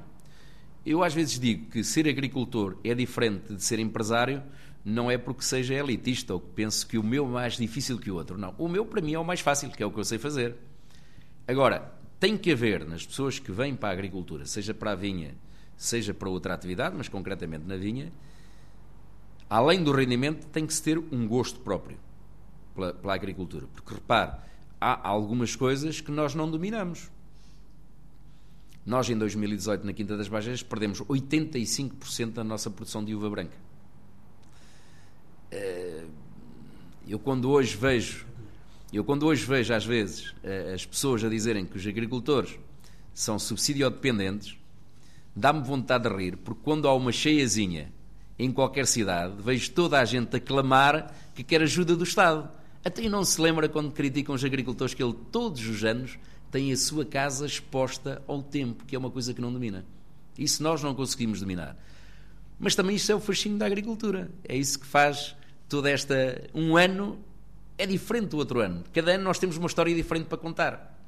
Eu 0.86 1.04
às 1.04 1.14
vezes 1.14 1.38
digo 1.38 1.70
que 1.70 1.84
ser 1.84 2.08
agricultor 2.08 2.78
é 2.84 2.96
diferente 2.96 3.54
de 3.54 3.62
ser 3.62 3.80
empresário, 3.80 4.42
não 4.84 5.10
é 5.12 5.18
porque 5.18 5.44
seja 5.44 5.74
elitista 5.74 6.34
ou 6.34 6.40
que 6.40 6.50
pense 6.50 6.86
que 6.86 6.98
o 6.98 7.04
meu 7.04 7.26
é 7.26 7.30
mais 7.30 7.58
difícil 7.58 8.00
que 8.00 8.10
o 8.10 8.16
outro. 8.16 8.38
Não. 8.38 8.56
O 8.58 8.68
meu, 8.68 8.86
para 8.86 9.02
mim, 9.02 9.14
é 9.14 9.20
o 9.20 9.26
mais 9.26 9.42
fácil, 9.42 9.70
que 9.70 9.84
é 9.84 9.86
o 9.86 9.92
que 9.92 10.00
eu 10.00 10.06
sei 10.06 10.18
fazer. 10.18 10.56
Agora, 11.48 11.94
tem 12.20 12.38
que 12.38 12.52
haver 12.52 12.86
nas 12.86 13.06
pessoas 13.06 13.40
que 13.40 13.52
vêm 13.52 13.76
para 13.76 13.90
a 13.90 13.92
agricultura, 13.92 14.46
seja 14.46 14.74
para 14.74 14.92
a 14.92 14.96
vinha, 14.96 15.36
seja 15.78 16.14
para 16.14 16.30
outra 16.30 16.54
atividade, 16.54 16.96
mas 16.96 17.08
concretamente 17.08 17.66
na 17.66 17.78
vinha, 17.78 18.12
além 19.50 19.84
do 19.84 19.92
rendimento, 19.92 20.46
tem 20.48 20.66
que 20.66 20.74
se 20.74 20.84
ter 20.84 20.98
um 20.98 21.28
gosto 21.28 21.60
próprio 21.60 21.98
pela, 22.76 22.94
pela 22.94 23.14
agricultura. 23.14 23.68
Porque 23.74 23.94
repare, 23.94 24.34
há 24.80 25.08
algumas 25.08 25.56
coisas 25.56 26.02
que 26.02 26.12
nós 26.12 26.36
não 26.36 26.50
dominamos. 26.50 27.10
Nós, 28.86 29.10
em 29.10 29.18
2018, 29.18 29.86
na 29.86 29.94
Quinta 29.94 30.18
das 30.18 30.28
Baixas, 30.28 30.64
perdemos 30.64 31.00
85% 31.02 32.32
da 32.34 32.44
nossa 32.44 32.70
produção 32.70 33.04
de 33.04 33.14
uva 33.14 33.30
branca. 33.30 33.69
Eh, 35.52 36.04
eu, 37.08 37.18
quando 37.18 37.50
hoje 37.50 37.76
vejo, 37.76 38.26
eu, 38.94 39.04
quando 39.04 39.26
hoje 39.26 39.46
vejo, 39.46 39.74
às 39.74 39.86
vezes, 39.86 40.34
eh, 40.44 40.74
as 40.74 40.86
pessoas 40.86 41.24
a 41.24 41.30
dizerem 41.30 41.66
que 41.66 41.78
os 41.78 41.86
agricultores 41.86 42.58
são 43.14 43.40
subsidiodependentes, 43.40 44.58
dá-me 45.36 45.62
vontade 45.62 46.08
de 46.08 46.16
rir, 46.16 46.38
porque 46.38 46.62
quando 46.64 46.88
há 46.88 46.94
uma 46.94 47.12
cheiazinha 47.12 47.92
em 48.38 48.52
qualquer 48.52 48.88
cidade, 48.88 49.36
vejo 49.42 49.72
toda 49.72 50.00
a 50.00 50.06
gente 50.06 50.36
a 50.36 50.40
clamar 50.40 51.14
que 51.34 51.44
quer 51.44 51.62
ajuda 51.62 51.96
do 51.96 52.04
Estado. 52.04 52.50
Até 52.84 53.10
não 53.10 53.26
se 53.26 53.42
lembra 53.42 53.68
quando 53.68 53.92
criticam 53.92 54.34
os 54.34 54.46
agricultores 54.46 54.94
que 54.94 55.04
ele 55.04 55.16
todos 55.32 55.68
os 55.68 55.84
anos 55.84 56.18
tem 56.50 56.72
a 56.72 56.78
sua 56.78 57.06
casa 57.06 57.46
exposta 57.46 58.22
ao 58.28 58.42
tempo, 58.42 58.86
que 58.86 58.96
é 58.96 59.00
uma 59.00 59.12
coisa 59.12 59.34
que 59.34 59.42
não 59.42 59.52
domina. 59.52 59.86
Isso 60.38 60.64
nós 60.64 60.82
não 60.82 60.96
conseguimos 60.96 61.42
dominar. 61.42 61.76
Mas 62.58 62.76
também 62.76 62.96
isso 62.96 63.12
é 63.12 63.16
o 63.16 63.20
fascínio 63.20 63.58
da 63.58 63.66
agricultura. 63.66 64.32
É 64.44 64.56
isso 64.56 64.80
que 64.80 64.86
faz 64.86 65.36
toda 65.70 65.90
esta. 65.90 66.50
Um 66.54 66.76
ano 66.76 67.20
é 67.78 67.86
diferente 67.86 68.30
do 68.30 68.38
outro 68.38 68.60
ano. 68.60 68.84
Cada 68.94 69.14
ano 69.14 69.24
nós 69.24 69.40
temos 69.40 69.56
uma 69.56 69.68
história 69.68 69.96
diferente 69.96 70.26
para 70.26 70.38
contar. 70.38 71.00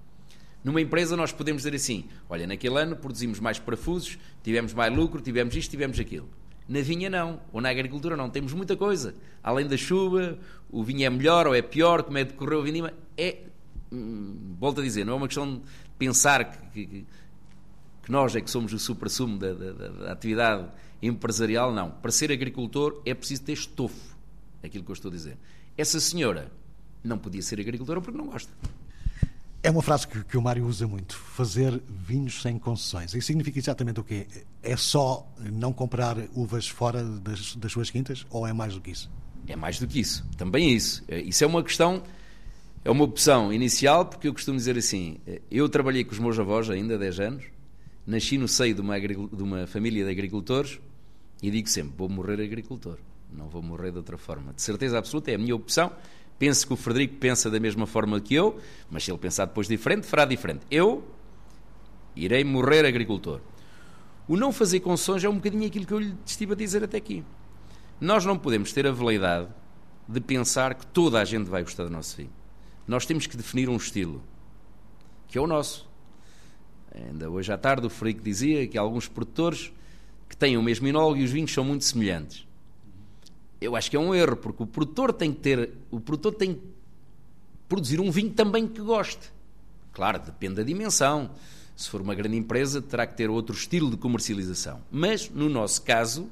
Numa 0.63 0.79
empresa 0.79 1.17
nós 1.17 1.31
podemos 1.31 1.63
dizer 1.63 1.75
assim: 1.75 2.05
olha, 2.29 2.45
naquele 2.47 2.79
ano 2.79 2.95
produzimos 2.95 3.39
mais 3.39 3.59
parafusos, 3.59 4.17
tivemos 4.43 4.73
mais 4.73 4.95
lucro, 4.95 5.19
tivemos 5.21 5.55
isto, 5.55 5.71
tivemos 5.71 5.99
aquilo. 5.99 6.29
Na 6.69 6.79
vinha 6.81 7.09
não, 7.09 7.41
ou 7.51 7.59
na 7.59 7.69
agricultura 7.69 8.15
não, 8.15 8.29
temos 8.29 8.53
muita 8.53 8.77
coisa. 8.77 9.15
Além 9.43 9.67
da 9.67 9.75
chuva, 9.75 10.37
o 10.69 10.83
vinho 10.83 11.05
é 11.05 11.09
melhor 11.09 11.47
ou 11.47 11.55
é 11.55 11.61
pior, 11.61 12.03
como 12.03 12.17
é 12.17 12.23
que 12.23 12.31
decorreu 12.31 12.61
a 12.61 12.63
vindima. 12.63 12.93
É, 13.17 13.39
hum, 13.91 14.55
volto 14.59 14.79
a 14.79 14.83
dizer, 14.83 15.03
não 15.03 15.13
é 15.13 15.15
uma 15.17 15.27
questão 15.27 15.55
de 15.55 15.61
pensar 15.97 16.45
que, 16.45 16.85
que, 16.85 17.05
que 18.03 18.11
nós 18.11 18.35
é 18.35 18.41
que 18.41 18.49
somos 18.49 18.71
o 18.71 18.79
supra-sumo 18.79 19.37
da, 19.37 19.53
da, 19.53 19.71
da, 19.71 20.11
atividade 20.11 20.69
empresarial, 21.01 21.73
não. 21.73 21.89
Para 21.89 22.11
ser 22.11 22.31
agricultor 22.31 23.01
é 23.05 23.13
preciso 23.13 23.43
ter 23.43 23.53
estofo, 23.53 24.10
aquilo 24.63 24.83
que 24.83 24.91
eu 24.91 24.93
estou 24.93 25.09
a 25.09 25.13
dizer. 25.13 25.37
Essa 25.77 25.99
senhora 25.99 26.51
não 27.03 27.17
podia 27.17 27.41
ser 27.41 27.59
agricultora 27.59 28.01
porque 28.01 28.17
não 28.17 28.27
gosta. 28.27 28.51
É 29.63 29.69
uma 29.69 29.83
frase 29.83 30.07
que, 30.07 30.23
que, 30.23 30.37
o 30.37 30.41
Mário 30.41 30.65
usa 30.65 30.87
muito: 30.87 31.15
fazer 31.15 31.79
vinhos 31.87 32.41
sem 32.41 32.57
concessões. 32.57 33.13
Isso 33.13 33.27
significa 33.27 33.59
exatamente 33.59 33.99
o 33.99 34.03
quê? 34.03 34.25
É 34.63 34.75
só 34.75 35.27
não 35.39 35.71
comprar 35.71 36.17
uvas 36.33 36.67
fora 36.67 37.03
das, 37.03 37.55
das 37.55 37.71
suas 37.71 37.91
quintas 37.91 38.25
ou 38.31 38.47
é 38.47 38.53
mais 38.53 38.73
do 38.73 38.81
que 38.81 38.89
isso? 38.89 39.09
É 39.47 39.55
mais 39.55 39.79
do 39.79 39.87
que 39.87 39.99
isso. 39.99 40.25
Também 40.35 40.65
é 40.65 40.69
isso. 40.69 41.03
É, 41.07 41.21
isso 41.21 41.43
é 41.43 41.47
uma 41.47 41.63
questão, 41.63 42.01
é 42.83 42.89
uma 42.89 43.03
opção 43.03 43.53
inicial, 43.53 44.05
porque 44.05 44.27
eu 44.27 44.33
costumo 44.33 44.57
dizer 44.57 44.77
assim: 44.77 45.17
é, 45.27 45.41
eu 45.51 45.69
trabalhei 45.69 46.03
com 46.03 46.11
os 46.11 46.19
meus 46.19 46.39
avós 46.39 46.67
ainda 46.69 46.95
há 46.95 46.97
10 46.97 47.19
anos, 47.19 47.43
nasci 48.05 48.39
no 48.39 48.47
seio 48.47 48.73
de 48.73 48.81
uma, 48.81 48.99
de 48.99 49.43
uma 49.43 49.67
família 49.67 50.03
de 50.03 50.09
agricultores 50.09 50.79
e 51.39 51.51
digo 51.51 51.69
sempre: 51.69 51.93
vou 51.95 52.09
morrer 52.09 52.41
agricultor. 52.41 52.97
Não 53.31 53.47
vou 53.47 53.61
morrer 53.61 53.91
de 53.91 53.97
outra 53.97 54.17
forma. 54.17 54.53
De 54.53 54.61
certeza 54.61 54.97
absoluta, 54.97 55.31
é 55.31 55.35
a 55.35 55.37
minha 55.37 55.55
opção 55.55 55.91
Penso 56.41 56.65
que 56.65 56.73
o 56.73 56.75
Frederico 56.75 57.17
pensa 57.17 57.51
da 57.51 57.59
mesma 57.59 57.85
forma 57.85 58.19
que 58.19 58.33
eu, 58.33 58.59
mas 58.89 59.03
se 59.03 59.11
ele 59.11 59.19
pensar 59.19 59.45
depois 59.45 59.67
diferente, 59.67 60.07
fará 60.07 60.25
diferente. 60.25 60.65
Eu 60.71 61.03
irei 62.15 62.43
morrer 62.43 62.83
agricultor. 62.83 63.41
O 64.27 64.35
não 64.35 64.51
fazer 64.51 64.79
concessões 64.79 65.23
é 65.23 65.29
um 65.29 65.35
bocadinho 65.35 65.67
aquilo 65.67 65.85
que 65.85 65.93
eu 65.93 65.99
lhe 65.99 66.15
estive 66.25 66.53
a 66.53 66.55
dizer 66.55 66.83
até 66.83 66.97
aqui. 66.97 67.23
Nós 67.99 68.25
não 68.25 68.39
podemos 68.39 68.73
ter 68.73 68.87
a 68.87 68.91
veleidade 68.91 69.49
de 70.07 70.19
pensar 70.19 70.73
que 70.73 70.83
toda 70.87 71.21
a 71.21 71.25
gente 71.25 71.47
vai 71.47 71.61
gostar 71.61 71.83
do 71.83 71.91
nosso 71.91 72.17
vinho. 72.17 72.33
Nós 72.87 73.05
temos 73.05 73.27
que 73.27 73.37
definir 73.37 73.69
um 73.69 73.77
estilo, 73.77 74.23
que 75.27 75.37
é 75.37 75.41
o 75.41 75.45
nosso. 75.45 75.87
Ainda 76.91 77.29
hoje 77.29 77.53
à 77.53 77.57
tarde 77.59 77.85
o 77.85 77.89
Frederico 77.91 78.25
dizia 78.25 78.67
que 78.67 78.79
alguns 78.79 79.07
produtores 79.07 79.71
que 80.27 80.35
têm 80.35 80.57
o 80.57 80.63
mesmo 80.63 80.87
enólogo 80.87 81.17
e 81.17 81.23
os 81.23 81.29
vinhos 81.29 81.53
são 81.53 81.63
muito 81.63 81.83
semelhantes 81.83 82.49
eu 83.61 83.75
acho 83.75 83.89
que 83.91 83.95
é 83.95 83.99
um 83.99 84.13
erro, 84.13 84.35
porque 84.35 84.63
o 84.63 84.67
produtor 84.67 85.13
tem 85.13 85.31
que 85.31 85.39
ter, 85.39 85.69
o 85.91 85.99
produtor 85.99 86.33
tem 86.33 86.55
que 86.55 86.61
produzir 87.69 88.01
um 88.01 88.09
vinho 88.09 88.31
também 88.31 88.67
que 88.67 88.81
goste. 88.81 89.31
Claro, 89.93 90.19
depende 90.19 90.55
da 90.55 90.63
dimensão. 90.63 91.29
Se 91.75 91.89
for 91.89 92.01
uma 92.01 92.15
grande 92.15 92.35
empresa, 92.35 92.81
terá 92.81 93.05
que 93.05 93.15
ter 93.15 93.29
outro 93.29 93.55
estilo 93.55 93.89
de 93.89 93.97
comercialização. 93.97 94.81
Mas, 94.91 95.29
no 95.29 95.47
nosso 95.47 95.81
caso. 95.83 96.27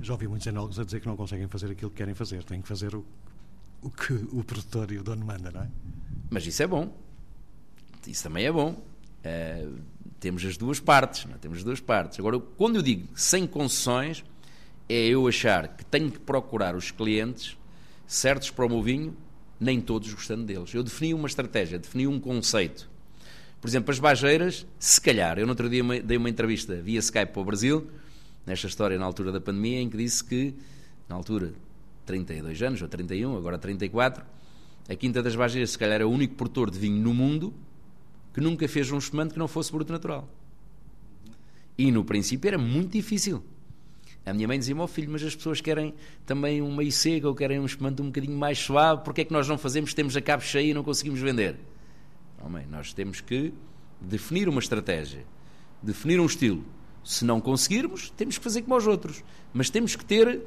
Já 0.00 0.14
ouvi 0.14 0.26
muitos 0.26 0.46
enólogos 0.46 0.80
a 0.80 0.84
dizer 0.84 1.00
que 1.00 1.06
não 1.06 1.16
conseguem 1.16 1.46
fazer 1.48 1.70
aquilo 1.70 1.90
que 1.90 1.96
querem 1.98 2.14
fazer, 2.14 2.42
têm 2.44 2.60
que 2.62 2.68
fazer 2.68 2.94
o, 2.94 3.04
o 3.82 3.90
que 3.90 4.12
o 4.12 4.42
produtor 4.42 4.90
e 4.90 4.98
o 4.98 5.02
dono 5.02 5.24
manda, 5.24 5.50
não 5.50 5.62
é? 5.62 5.68
Mas 6.30 6.46
isso 6.46 6.62
é 6.62 6.66
bom. 6.66 6.92
Isso 8.06 8.22
também 8.22 8.46
é 8.46 8.52
bom. 8.52 8.70
Uh, 8.72 9.78
temos 10.18 10.44
as 10.44 10.56
duas 10.56 10.80
partes, 10.80 11.26
não 11.26 11.34
é? 11.34 11.38
temos 11.38 11.58
as 11.58 11.64
duas 11.64 11.80
partes. 11.80 12.18
Agora, 12.18 12.38
quando 12.38 12.76
eu 12.76 12.82
digo 12.82 13.08
sem 13.14 13.46
concessões, 13.46 14.24
é 14.92 15.06
eu 15.06 15.28
achar 15.28 15.68
que 15.68 15.84
tenho 15.84 16.10
que 16.10 16.18
procurar 16.18 16.74
os 16.74 16.90
clientes 16.90 17.56
certos 18.06 18.50
para 18.50 18.66
o 18.66 18.68
meu 18.68 18.82
vinho, 18.82 19.16
nem 19.58 19.80
todos 19.80 20.12
gostando 20.12 20.44
deles. 20.44 20.74
Eu 20.74 20.82
defini 20.82 21.14
uma 21.14 21.28
estratégia, 21.28 21.78
defini 21.78 22.08
um 22.08 22.18
conceito. 22.18 22.90
Por 23.60 23.68
exemplo, 23.68 23.92
as 23.92 24.00
bageiras, 24.00 24.66
se 24.80 25.00
calhar, 25.00 25.38
eu 25.38 25.46
no 25.46 25.52
outro 25.52 25.70
dia 25.70 25.82
dei 26.02 26.16
uma 26.16 26.28
entrevista 26.28 26.74
via 26.74 26.98
Skype 26.98 27.32
para 27.32 27.40
o 27.40 27.44
Brasil, 27.44 27.88
nesta 28.44 28.66
história 28.66 28.98
na 28.98 29.04
altura 29.04 29.30
da 29.30 29.40
pandemia, 29.40 29.80
em 29.80 29.88
que 29.88 29.96
disse 29.96 30.24
que, 30.24 30.54
na 31.08 31.14
altura, 31.14 31.52
32 32.04 32.60
anos, 32.62 32.82
ou 32.82 32.88
31, 32.88 33.36
agora 33.36 33.58
34, 33.58 34.24
a 34.88 34.94
Quinta 34.96 35.22
das 35.22 35.36
Bageiras, 35.36 35.70
se 35.70 35.78
calhar, 35.78 36.00
é 36.00 36.04
o 36.04 36.10
único 36.10 36.34
produtor 36.34 36.68
de 36.68 36.80
vinho 36.80 37.00
no 37.00 37.14
mundo 37.14 37.54
que 38.34 38.40
nunca 38.40 38.66
fez 38.66 38.90
um 38.90 38.98
espumante 38.98 39.34
que 39.34 39.38
não 39.38 39.46
fosse 39.46 39.70
bruto 39.70 39.92
natural. 39.92 40.28
E 41.78 41.92
no 41.92 42.04
princípio 42.04 42.48
era 42.48 42.58
muito 42.58 42.92
difícil. 42.92 43.44
A 44.24 44.34
minha 44.34 44.46
mãe 44.46 44.58
dizia-me, 44.58 44.80
oh 44.80 44.86
filho, 44.86 45.10
mas 45.10 45.22
as 45.22 45.34
pessoas 45.34 45.60
querem 45.60 45.94
também 46.26 46.60
um 46.60 46.74
meio 46.74 46.92
seco 46.92 47.28
ou 47.28 47.34
querem 47.34 47.58
um 47.58 47.64
espumante 47.64 48.02
um 48.02 48.06
bocadinho 48.06 48.36
mais 48.36 48.58
suave, 48.58 49.02
porque 49.02 49.22
é 49.22 49.24
que 49.24 49.32
nós 49.32 49.48
não 49.48 49.56
fazemos, 49.56 49.94
temos 49.94 50.16
a 50.16 50.20
cabo 50.20 50.42
cheia 50.42 50.70
e 50.70 50.74
não 50.74 50.84
conseguimos 50.84 51.20
vender? 51.20 51.56
Mãe, 52.48 52.66
nós 52.70 52.92
temos 52.92 53.20
que 53.20 53.52
definir 54.00 54.48
uma 54.48 54.60
estratégia, 54.60 55.24
definir 55.82 56.20
um 56.20 56.26
estilo. 56.26 56.64
Se 57.04 57.24
não 57.24 57.40
conseguirmos, 57.40 58.10
temos 58.10 58.38
que 58.38 58.44
fazer 58.44 58.62
como 58.62 58.76
os 58.76 58.86
outros. 58.86 59.22
Mas 59.52 59.70
temos 59.70 59.96
que 59.96 60.04
ter 60.04 60.42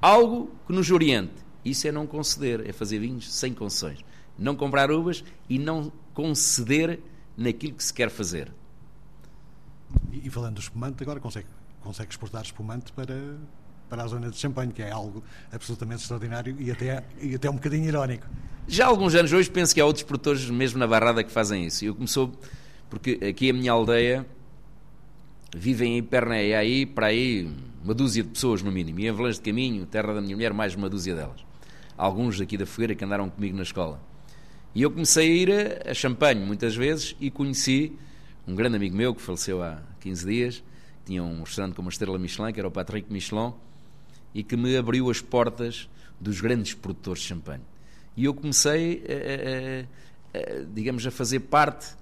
algo 0.00 0.50
que 0.66 0.72
nos 0.72 0.90
oriente. 0.90 1.32
Isso 1.64 1.88
é 1.88 1.92
não 1.92 2.06
conceder, 2.06 2.68
é 2.68 2.72
fazer 2.72 2.98
vinhos 2.98 3.32
sem 3.32 3.52
concessões. 3.54 4.00
Não 4.38 4.54
comprar 4.54 4.90
uvas 4.90 5.24
e 5.48 5.58
não 5.58 5.92
conceder 6.12 7.00
naquilo 7.36 7.74
que 7.74 7.84
se 7.84 7.92
quer 7.92 8.10
fazer. 8.10 8.52
E, 10.12 10.28
falando 10.30 10.56
do 10.56 10.60
espumante, 10.60 11.02
agora 11.02 11.20
consegue 11.20 11.46
consegue 11.84 12.10
exportar 12.10 12.42
espumante 12.42 12.90
para, 12.92 13.14
para 13.88 14.02
a 14.02 14.06
zona 14.06 14.30
de 14.30 14.36
champanhe, 14.36 14.72
que 14.72 14.82
é 14.82 14.90
algo 14.90 15.22
absolutamente 15.52 16.00
extraordinário 16.00 16.56
e 16.58 16.70
até, 16.70 17.04
e 17.20 17.34
até 17.34 17.48
um 17.50 17.54
bocadinho 17.54 17.84
irónico. 17.84 18.26
Já 18.66 18.86
há 18.86 18.88
alguns 18.88 19.14
anos 19.14 19.32
hoje 19.32 19.50
penso 19.50 19.74
que 19.74 19.80
há 19.80 19.84
outros 19.84 20.02
produtores, 20.02 20.48
mesmo 20.48 20.78
na 20.78 20.86
Barrada, 20.86 21.22
que 21.22 21.30
fazem 21.30 21.66
isso. 21.66 21.84
Eu 21.84 21.94
começou, 21.94 22.32
porque 22.88 23.20
aqui 23.28 23.50
a 23.50 23.52
minha 23.52 23.70
aldeia 23.70 24.26
vivem 25.54 25.98
em 25.98 26.02
Perneia 26.02 26.58
aí 26.58 26.86
para 26.86 27.08
aí 27.08 27.48
uma 27.84 27.92
dúzia 27.92 28.22
de 28.22 28.30
pessoas 28.30 28.62
no 28.62 28.72
mínimo, 28.72 28.98
e 29.00 29.06
em 29.06 29.12
Velãs 29.12 29.36
de 29.36 29.42
Caminho, 29.42 29.84
terra 29.84 30.14
da 30.14 30.22
minha 30.22 30.34
mulher, 30.34 30.54
mais 30.54 30.74
uma 30.74 30.88
dúzia 30.88 31.14
delas. 31.14 31.44
Alguns 31.98 32.40
aqui 32.40 32.56
da 32.56 32.64
Fogueira 32.64 32.94
que 32.94 33.04
andaram 33.04 33.28
comigo 33.28 33.54
na 33.54 33.62
escola. 33.62 34.00
E 34.74 34.80
eu 34.80 34.90
comecei 34.90 35.30
a 35.30 35.34
ir 35.34 35.52
a, 35.86 35.90
a 35.90 35.94
Champanhe 35.94 36.44
muitas 36.44 36.74
vezes 36.74 37.14
e 37.20 37.30
conheci 37.30 37.92
um 38.48 38.54
grande 38.54 38.76
amigo 38.76 38.96
meu 38.96 39.14
que 39.14 39.20
faleceu 39.20 39.62
há 39.62 39.82
15 40.00 40.26
dias, 40.26 40.64
tinha 41.04 41.22
um 41.22 41.42
restaurante 41.42 41.74
com 41.74 41.82
uma 41.82 41.90
estrela 41.90 42.18
Michelin, 42.18 42.52
que 42.52 42.58
era 42.58 42.68
o 42.68 42.70
Patrick 42.70 43.12
Michelin, 43.12 43.52
e 44.34 44.42
que 44.42 44.56
me 44.56 44.76
abriu 44.76 45.10
as 45.10 45.20
portas 45.20 45.88
dos 46.20 46.40
grandes 46.40 46.74
produtores 46.74 47.22
de 47.22 47.28
champanhe. 47.28 47.62
E 48.16 48.24
eu 48.24 48.34
comecei, 48.34 49.02
a, 50.34 50.38
a, 50.38 50.38
a, 50.38 50.64
digamos, 50.72 51.06
a 51.06 51.10
fazer 51.10 51.40
parte 51.40 51.94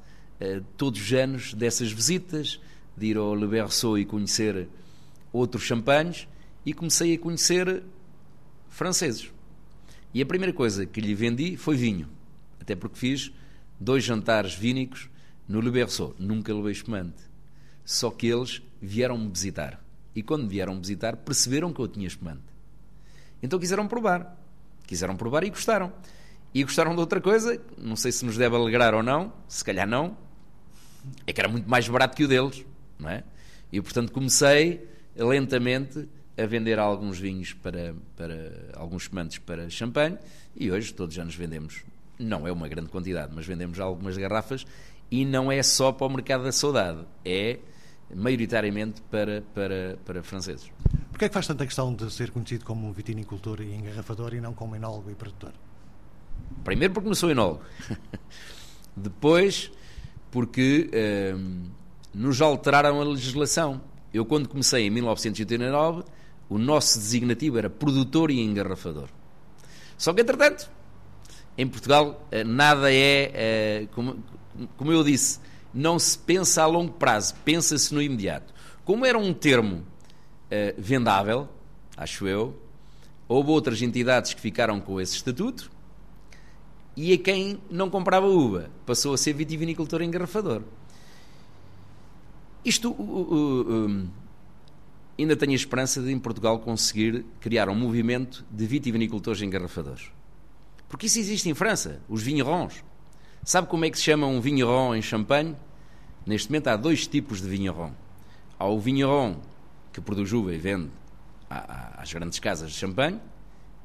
todos 0.76 1.00
os 1.00 1.12
anos 1.12 1.54
dessas 1.54 1.92
visitas, 1.92 2.60
de 2.96 3.06
ir 3.06 3.16
ao 3.16 3.34
Le 3.34 3.46
Berceau 3.46 3.96
e 3.98 4.04
conhecer 4.04 4.68
outros 5.32 5.62
champanhes, 5.62 6.28
e 6.64 6.72
comecei 6.72 7.14
a 7.14 7.18
conhecer 7.18 7.82
franceses. 8.68 9.32
E 10.14 10.20
a 10.20 10.26
primeira 10.26 10.52
coisa 10.52 10.84
que 10.84 11.00
lhe 11.00 11.14
vendi 11.14 11.56
foi 11.56 11.76
vinho, 11.76 12.08
até 12.60 12.76
porque 12.76 12.98
fiz 12.98 13.32
dois 13.80 14.04
jantares 14.04 14.54
vínicos 14.54 15.08
no 15.48 15.60
Le 15.60 15.70
Berceau. 15.70 16.14
Nunca 16.18 16.54
levei 16.54 16.72
espumante. 16.72 17.22
Só 17.84 18.10
que 18.10 18.26
eles 18.26 18.62
vieram-me 18.82 19.30
visitar. 19.30 19.80
E 20.14 20.22
quando 20.22 20.48
vieram-me 20.48 20.80
visitar, 20.80 21.16
perceberam 21.16 21.72
que 21.72 21.80
eu 21.80 21.88
tinha 21.88 22.06
espumante. 22.06 22.42
Então 23.42 23.58
quiseram 23.58 23.86
provar. 23.86 24.36
Quiseram 24.86 25.16
provar 25.16 25.44
e 25.44 25.50
gostaram. 25.50 25.92
E 26.52 26.62
gostaram 26.64 26.94
de 26.94 27.00
outra 27.00 27.20
coisa, 27.20 27.58
não 27.78 27.96
sei 27.96 28.12
se 28.12 28.26
nos 28.26 28.36
deve 28.36 28.54
alegrar 28.54 28.92
ou 28.92 29.02
não, 29.02 29.32
se 29.48 29.64
calhar 29.64 29.88
não, 29.88 30.18
é 31.26 31.32
que 31.32 31.40
era 31.40 31.48
muito 31.48 31.68
mais 31.68 31.88
barato 31.88 32.14
que 32.14 32.24
o 32.24 32.28
deles, 32.28 32.62
não 32.98 33.08
é? 33.08 33.24
E 33.72 33.80
portanto 33.80 34.12
comecei 34.12 34.86
lentamente 35.16 36.06
a 36.36 36.44
vender 36.44 36.78
alguns 36.78 37.18
vinhos 37.18 37.54
para, 37.54 37.94
para 38.16 38.70
alguns 38.74 39.04
espumantes 39.04 39.38
para 39.38 39.70
champanhe 39.70 40.18
e 40.54 40.70
hoje 40.70 40.92
todos 40.92 41.14
já 41.14 41.24
nos 41.24 41.34
vendemos, 41.34 41.84
não 42.18 42.46
é 42.46 42.52
uma 42.52 42.68
grande 42.68 42.90
quantidade, 42.90 43.32
mas 43.34 43.46
vendemos 43.46 43.80
algumas 43.80 44.18
garrafas 44.18 44.66
e 45.10 45.24
não 45.24 45.50
é 45.50 45.62
só 45.62 45.90
para 45.90 46.06
o 46.06 46.10
mercado 46.10 46.44
da 46.44 46.52
saudade, 46.52 47.02
é 47.24 47.58
maioritariamente 48.14 49.00
para, 49.02 49.42
para, 49.54 49.98
para 50.04 50.22
franceses. 50.22 50.70
Porquê 51.10 51.26
é 51.26 51.28
que 51.28 51.34
faz 51.34 51.46
tanta 51.46 51.64
questão 51.66 51.94
de 51.94 52.10
ser 52.12 52.30
conhecido 52.30 52.64
como 52.64 52.86
um 52.86 52.92
vitinicultor 52.92 53.60
e 53.60 53.74
engarrafador 53.74 54.34
e 54.34 54.40
não 54.40 54.54
como 54.54 54.76
enólogo 54.76 55.10
e 55.10 55.14
produtor? 55.14 55.52
Primeiro 56.64 56.94
porque 56.94 57.08
não 57.08 57.14
sou 57.14 57.30
enólogo. 57.30 57.62
Depois 58.96 59.70
porque 60.30 60.90
hum, 61.36 61.64
nos 62.14 62.40
alteraram 62.40 63.00
a 63.00 63.04
legislação. 63.04 63.80
Eu 64.12 64.24
quando 64.24 64.48
comecei 64.48 64.86
em 64.86 64.90
1989, 64.90 66.04
o 66.48 66.58
nosso 66.58 66.98
designativo 66.98 67.58
era 67.58 67.70
produtor 67.70 68.30
e 68.30 68.40
engarrafador. 68.40 69.08
Só 69.96 70.12
que 70.12 70.20
entretanto, 70.20 70.70
em 71.56 71.66
Portugal 71.66 72.26
eh, 72.30 72.44
nada 72.44 72.92
é, 72.92 73.30
é 73.34 73.88
como, 73.92 74.22
como 74.76 74.92
eu 74.92 75.02
disse, 75.04 75.40
não 75.72 75.98
se 75.98 76.18
pensa 76.18 76.62
a 76.62 76.66
longo 76.66 76.92
prazo, 76.92 77.34
pensa-se 77.44 77.94
no 77.94 78.02
imediato. 78.02 78.52
Como 78.84 79.06
era 79.06 79.18
um 79.18 79.32
termo 79.32 79.76
uh, 79.76 79.84
vendável, 80.76 81.48
acho 81.96 82.26
eu, 82.26 82.60
houve 83.28 83.50
outras 83.50 83.80
entidades 83.80 84.34
que 84.34 84.40
ficaram 84.40 84.80
com 84.80 85.00
esse 85.00 85.14
estatuto 85.16 85.70
E 86.96 87.12
a 87.12 87.18
quem 87.18 87.60
não 87.70 87.88
comprava 87.88 88.26
uva 88.26 88.70
passou 88.84 89.14
a 89.14 89.18
ser 89.18 89.32
vitivinicultor 89.32 90.02
engarrafador. 90.02 90.62
Isto 92.64 92.90
uh, 92.90 93.86
uh, 93.86 94.08
ainda 95.18 95.34
tenho 95.34 95.52
a 95.52 95.56
esperança 95.56 96.02
de 96.02 96.12
em 96.12 96.18
Portugal 96.18 96.58
conseguir 96.58 97.24
criar 97.40 97.68
um 97.68 97.74
movimento 97.74 98.44
de 98.50 98.66
vitivinicultores 98.66 99.40
engarrafadores. 99.40 100.10
Porque 100.88 101.06
isso 101.06 101.18
existe 101.18 101.48
em 101.48 101.54
França, 101.54 102.02
os 102.08 102.22
vignerons. 102.22 102.84
Sabe 103.44 103.66
como 103.66 103.84
é 103.84 103.90
que 103.90 103.98
se 103.98 104.04
chama 104.04 104.24
um 104.24 104.40
vigneron 104.40 104.94
em 104.94 105.02
Champagne? 105.02 105.56
Neste 106.24 106.48
momento 106.48 106.68
há 106.68 106.76
dois 106.76 107.08
tipos 107.08 107.42
de 107.42 107.48
vigneron. 107.48 107.90
Há 108.56 108.66
o 108.66 108.78
vigneron 108.78 109.40
que 109.92 110.00
produz 110.00 110.32
uva 110.32 110.54
e 110.54 110.58
vende 110.58 110.90
às 111.50 112.12
grandes 112.12 112.38
casas 112.38 112.70
de 112.70 112.78
Champagne 112.78 113.20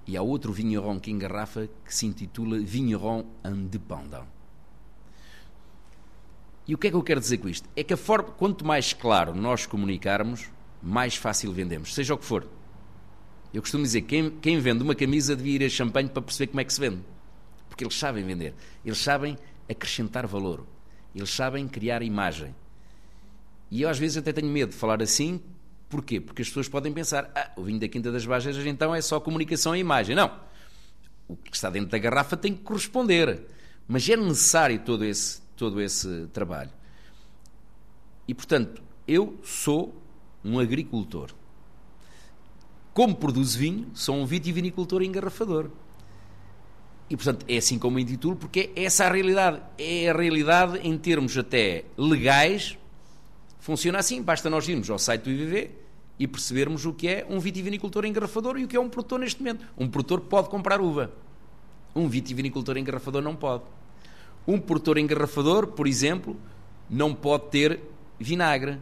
e 0.05 0.15
há 0.15 0.21
outro 0.21 0.53
vigneron 0.53 0.99
que 0.99 1.09
engarrafa 1.09 1.67
que 1.83 1.93
se 1.93 2.05
intitula 2.05 2.59
Vigneron 2.59 3.25
Independent. 3.43 4.25
E 6.67 6.75
o 6.75 6.77
que 6.77 6.87
é 6.87 6.89
que 6.91 6.95
eu 6.95 7.01
quero 7.01 7.19
dizer 7.19 7.39
com 7.39 7.49
isto? 7.49 7.67
É 7.75 7.83
que 7.83 7.95
a 7.95 7.97
forma, 7.97 8.29
quanto 8.29 8.63
mais 8.63 8.93
claro 8.93 9.33
nós 9.33 9.65
comunicarmos, 9.65 10.51
mais 10.83 11.15
fácil 11.15 11.51
vendemos, 11.51 11.95
seja 11.95 12.13
o 12.13 12.17
que 12.17 12.25
for. 12.25 12.47
Eu 13.51 13.61
costumo 13.63 13.83
dizer 13.83 14.01
que 14.01 14.09
quem, 14.09 14.29
quem 14.29 14.59
vende 14.59 14.83
uma 14.83 14.93
camisa 14.93 15.35
devia 15.35 15.55
ir 15.55 15.65
a 15.65 15.69
champanhe 15.69 16.09
para 16.09 16.21
perceber 16.21 16.47
como 16.47 16.61
é 16.61 16.63
que 16.63 16.73
se 16.73 16.79
vende. 16.79 17.01
Porque 17.77 17.83
eles 17.83 17.99
sabem 17.99 18.25
vender. 18.25 18.55
Eles 18.83 18.97
sabem 18.97 19.37
acrescentar 19.69 20.25
valor. 20.25 20.65
Eles 21.13 21.29
sabem 21.29 21.67
criar 21.67 22.01
imagem. 22.01 22.55
E 23.69 23.83
eu 23.83 23.89
às 23.89 23.99
vezes 23.99 24.17
até 24.17 24.33
tenho 24.33 24.47
medo 24.47 24.71
de 24.71 24.75
falar 24.75 24.99
assim. 24.99 25.39
Porquê? 25.87 26.19
Porque 26.19 26.41
as 26.41 26.47
pessoas 26.47 26.67
podem 26.67 26.91
pensar, 26.91 27.31
ah, 27.35 27.51
o 27.55 27.61
vinho 27.61 27.79
da 27.79 27.87
Quinta 27.87 28.11
das 28.11 28.25
Bajas 28.25 28.57
então 28.65 28.95
é 28.95 28.99
só 28.99 29.19
comunicação 29.19 29.75
e 29.75 29.79
imagem. 29.79 30.15
Não. 30.15 30.39
O 31.27 31.35
que 31.35 31.55
está 31.55 31.69
dentro 31.69 31.89
da 31.89 31.99
garrafa 31.99 32.35
tem 32.35 32.55
que 32.55 32.63
corresponder. 32.63 33.45
Mas 33.87 34.09
é 34.09 34.17
necessário 34.17 34.79
todo 34.79 35.05
esse, 35.05 35.39
todo 35.55 35.79
esse 35.79 36.25
trabalho. 36.33 36.71
E, 38.27 38.33
portanto, 38.33 38.81
eu 39.07 39.39
sou 39.43 40.01
um 40.43 40.57
agricultor. 40.57 41.29
Como 42.91 43.15
produzo 43.15 43.59
vinho, 43.59 43.91
sou 43.93 44.15
um 44.15 44.25
vitivinicultor 44.25 45.03
engarrafador. 45.03 45.69
E, 47.09 47.15
portanto, 47.15 47.45
é 47.47 47.57
assim 47.57 47.79
como 47.79 47.97
intitulo, 47.99 48.35
porque 48.35 48.71
é 48.75 48.83
essa 48.83 49.05
a 49.05 49.11
realidade. 49.11 49.61
É 49.77 50.09
a 50.09 50.13
realidade 50.13 50.79
em 50.83 50.97
termos 50.97 51.37
até 51.37 51.85
legais. 51.97 52.77
Funciona 53.59 53.99
assim. 53.99 54.21
Basta 54.21 54.49
nós 54.49 54.67
irmos 54.67 54.89
ao 54.89 54.99
site 54.99 55.23
do 55.23 55.31
IVV 55.31 55.71
e 56.19 56.27
percebermos 56.27 56.85
o 56.85 56.93
que 56.93 57.07
é 57.07 57.25
um 57.29 57.39
vitivinicultor 57.39 58.05
engarrafador 58.05 58.57
e 58.57 58.65
o 58.65 58.67
que 58.67 58.75
é 58.75 58.79
um 58.79 58.89
produtor 58.89 59.19
neste 59.19 59.41
momento. 59.41 59.65
Um 59.77 59.87
produtor 59.87 60.21
pode 60.21 60.49
comprar 60.49 60.81
uva. 60.81 61.11
Um 61.95 62.07
vitivinicultor 62.09 62.77
engarrafador 62.77 63.21
não 63.21 63.35
pode. 63.35 63.63
Um 64.45 64.59
produtor 64.59 64.97
engarrafador, 64.97 65.67
por 65.67 65.87
exemplo, 65.87 66.35
não 66.89 67.13
pode 67.13 67.49
ter 67.49 67.79
vinagre 68.19 68.79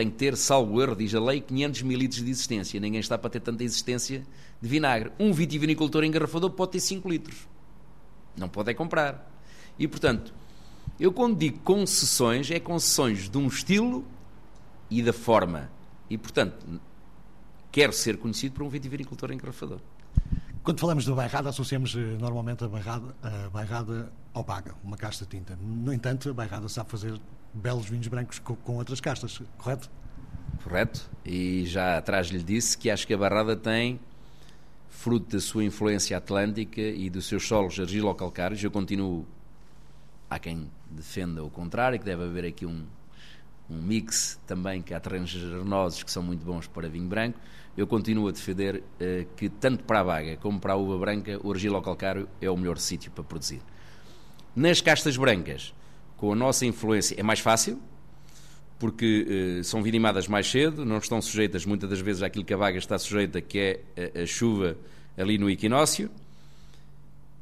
tem 0.00 0.08
que 0.08 0.16
ter, 0.16 0.34
salvo 0.34 0.80
erro, 0.80 0.96
diz 0.96 1.14
a 1.14 1.20
lei, 1.20 1.42
500 1.42 1.82
mil 1.82 1.98
litros 1.98 2.24
de 2.24 2.30
existência. 2.30 2.80
Ninguém 2.80 3.00
está 3.00 3.18
para 3.18 3.28
ter 3.28 3.40
tanta 3.40 3.62
existência 3.62 4.26
de 4.60 4.68
vinagre. 4.68 5.12
Um 5.18 5.32
vitivinicultor 5.32 6.04
engarrafador 6.04 6.50
pode 6.50 6.72
ter 6.72 6.80
5 6.80 7.08
litros. 7.08 7.48
Não 8.36 8.48
pode 8.48 8.70
é 8.70 8.74
comprar. 8.74 9.30
E, 9.78 9.88
portanto, 9.88 10.32
eu 10.98 11.12
quando 11.12 11.36
digo 11.36 11.58
concessões, 11.60 12.50
é 12.50 12.60
concessões 12.60 13.28
de 13.28 13.38
um 13.38 13.46
estilo 13.46 14.04
e 14.90 15.02
da 15.02 15.12
forma. 15.12 15.70
E, 16.08 16.18
portanto, 16.18 16.80
quero 17.72 17.92
ser 17.92 18.18
conhecido 18.18 18.54
por 18.54 18.62
um 18.62 18.68
vitivinicultor 18.68 19.32
engarrafador. 19.32 19.80
Quando 20.62 20.78
falamos 20.78 21.06
da 21.06 21.14
bairrada, 21.14 21.48
associamos 21.48 21.94
eh, 21.96 21.98
normalmente 22.18 22.62
a 22.62 22.68
bairrada, 22.68 23.14
a 23.22 23.48
bairrada 23.48 24.12
ao 24.34 24.44
baga, 24.44 24.74
uma 24.84 24.96
casta 24.96 25.24
de 25.24 25.30
tinta. 25.30 25.56
No 25.56 25.92
entanto, 25.92 26.28
a 26.28 26.34
bairrada 26.34 26.68
sabe 26.68 26.90
fazer 26.90 27.18
belos 27.54 27.86
vinhos 27.86 28.08
brancos 28.08 28.38
com, 28.38 28.54
com 28.56 28.76
outras 28.76 29.00
castas, 29.00 29.40
correto? 29.56 29.90
Correto. 30.62 31.10
E 31.24 31.64
já 31.66 31.96
atrás 31.96 32.28
lhe 32.28 32.42
disse 32.42 32.76
que 32.76 32.90
acho 32.90 33.06
que 33.06 33.14
a 33.14 33.18
Barrada 33.18 33.56
tem, 33.56 33.98
fruto 34.90 35.36
da 35.36 35.40
sua 35.40 35.64
influência 35.64 36.16
atlântica 36.16 36.80
e 36.80 37.08
dos 37.08 37.26
seus 37.26 37.46
solos 37.46 37.78
argilocalcários, 37.78 38.62
eu 38.62 38.70
continuo, 38.70 39.26
há 40.28 40.38
quem 40.38 40.70
defenda 40.90 41.42
o 41.42 41.48
contrário, 41.48 41.98
que 41.98 42.04
deve 42.04 42.24
haver 42.24 42.44
aqui 42.44 42.66
um, 42.66 42.84
um 43.70 43.80
mix 43.80 44.38
também, 44.46 44.82
que 44.82 44.92
há 44.92 45.00
terrenos 45.00 45.34
arenosos 45.34 46.02
que 46.02 46.10
são 46.10 46.22
muito 46.22 46.44
bons 46.44 46.66
para 46.66 46.88
vinho 46.88 47.08
branco, 47.08 47.38
eu 47.76 47.86
continuo 47.86 48.28
a 48.28 48.32
defender 48.32 48.76
uh, 49.00 49.26
que 49.36 49.48
tanto 49.48 49.84
para 49.84 50.00
a 50.00 50.02
vaga 50.02 50.36
como 50.36 50.58
para 50.60 50.74
a 50.74 50.76
uva 50.76 50.98
branca, 50.98 51.38
o 51.42 51.52
argilocalcário 51.52 52.28
é 52.40 52.50
o 52.50 52.56
melhor 52.56 52.76
sítio 52.76 53.10
para 53.12 53.24
produzir. 53.24 53.62
Nas 54.54 54.80
castas 54.80 55.16
brancas, 55.16 55.72
com 56.16 56.32
a 56.32 56.36
nossa 56.36 56.66
influência 56.66 57.14
é 57.18 57.22
mais 57.22 57.38
fácil, 57.38 57.80
porque 58.80 59.58
eh, 59.58 59.62
são 59.62 59.82
vinimadas 59.82 60.26
mais 60.26 60.50
cedo, 60.50 60.86
não 60.86 60.96
estão 60.96 61.20
sujeitas 61.20 61.66
muitas 61.66 61.90
das 61.90 62.00
vezes 62.00 62.22
àquilo 62.22 62.46
que 62.46 62.54
a 62.54 62.56
vaga 62.56 62.78
está 62.78 62.98
sujeita, 62.98 63.38
que 63.38 63.58
é 63.58 63.80
a, 64.16 64.22
a 64.22 64.26
chuva 64.26 64.74
ali 65.18 65.36
no 65.36 65.50
equinócio, 65.50 66.10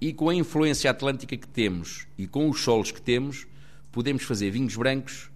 e 0.01 0.13
com 0.13 0.29
a 0.29 0.35
influência 0.35 0.91
atlântica 0.91 1.37
que 1.37 1.47
temos 1.47 2.09
e 2.19 2.27
com 2.27 2.51
os 2.51 2.61
solos 2.61 2.91
que 2.91 3.01
temos, 3.01 3.47
podemos 3.93 4.25
fazer 4.25 4.51
vinhos 4.51 4.75
brancos, 4.75 5.31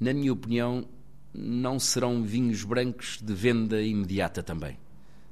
na 0.00 0.12
minha 0.12 0.32
opinião, 0.32 0.84
não 1.32 1.78
serão 1.78 2.22
vinhos 2.24 2.64
brancos 2.64 3.20
de 3.22 3.32
venda 3.32 3.80
imediata 3.80 4.42
também. 4.42 4.76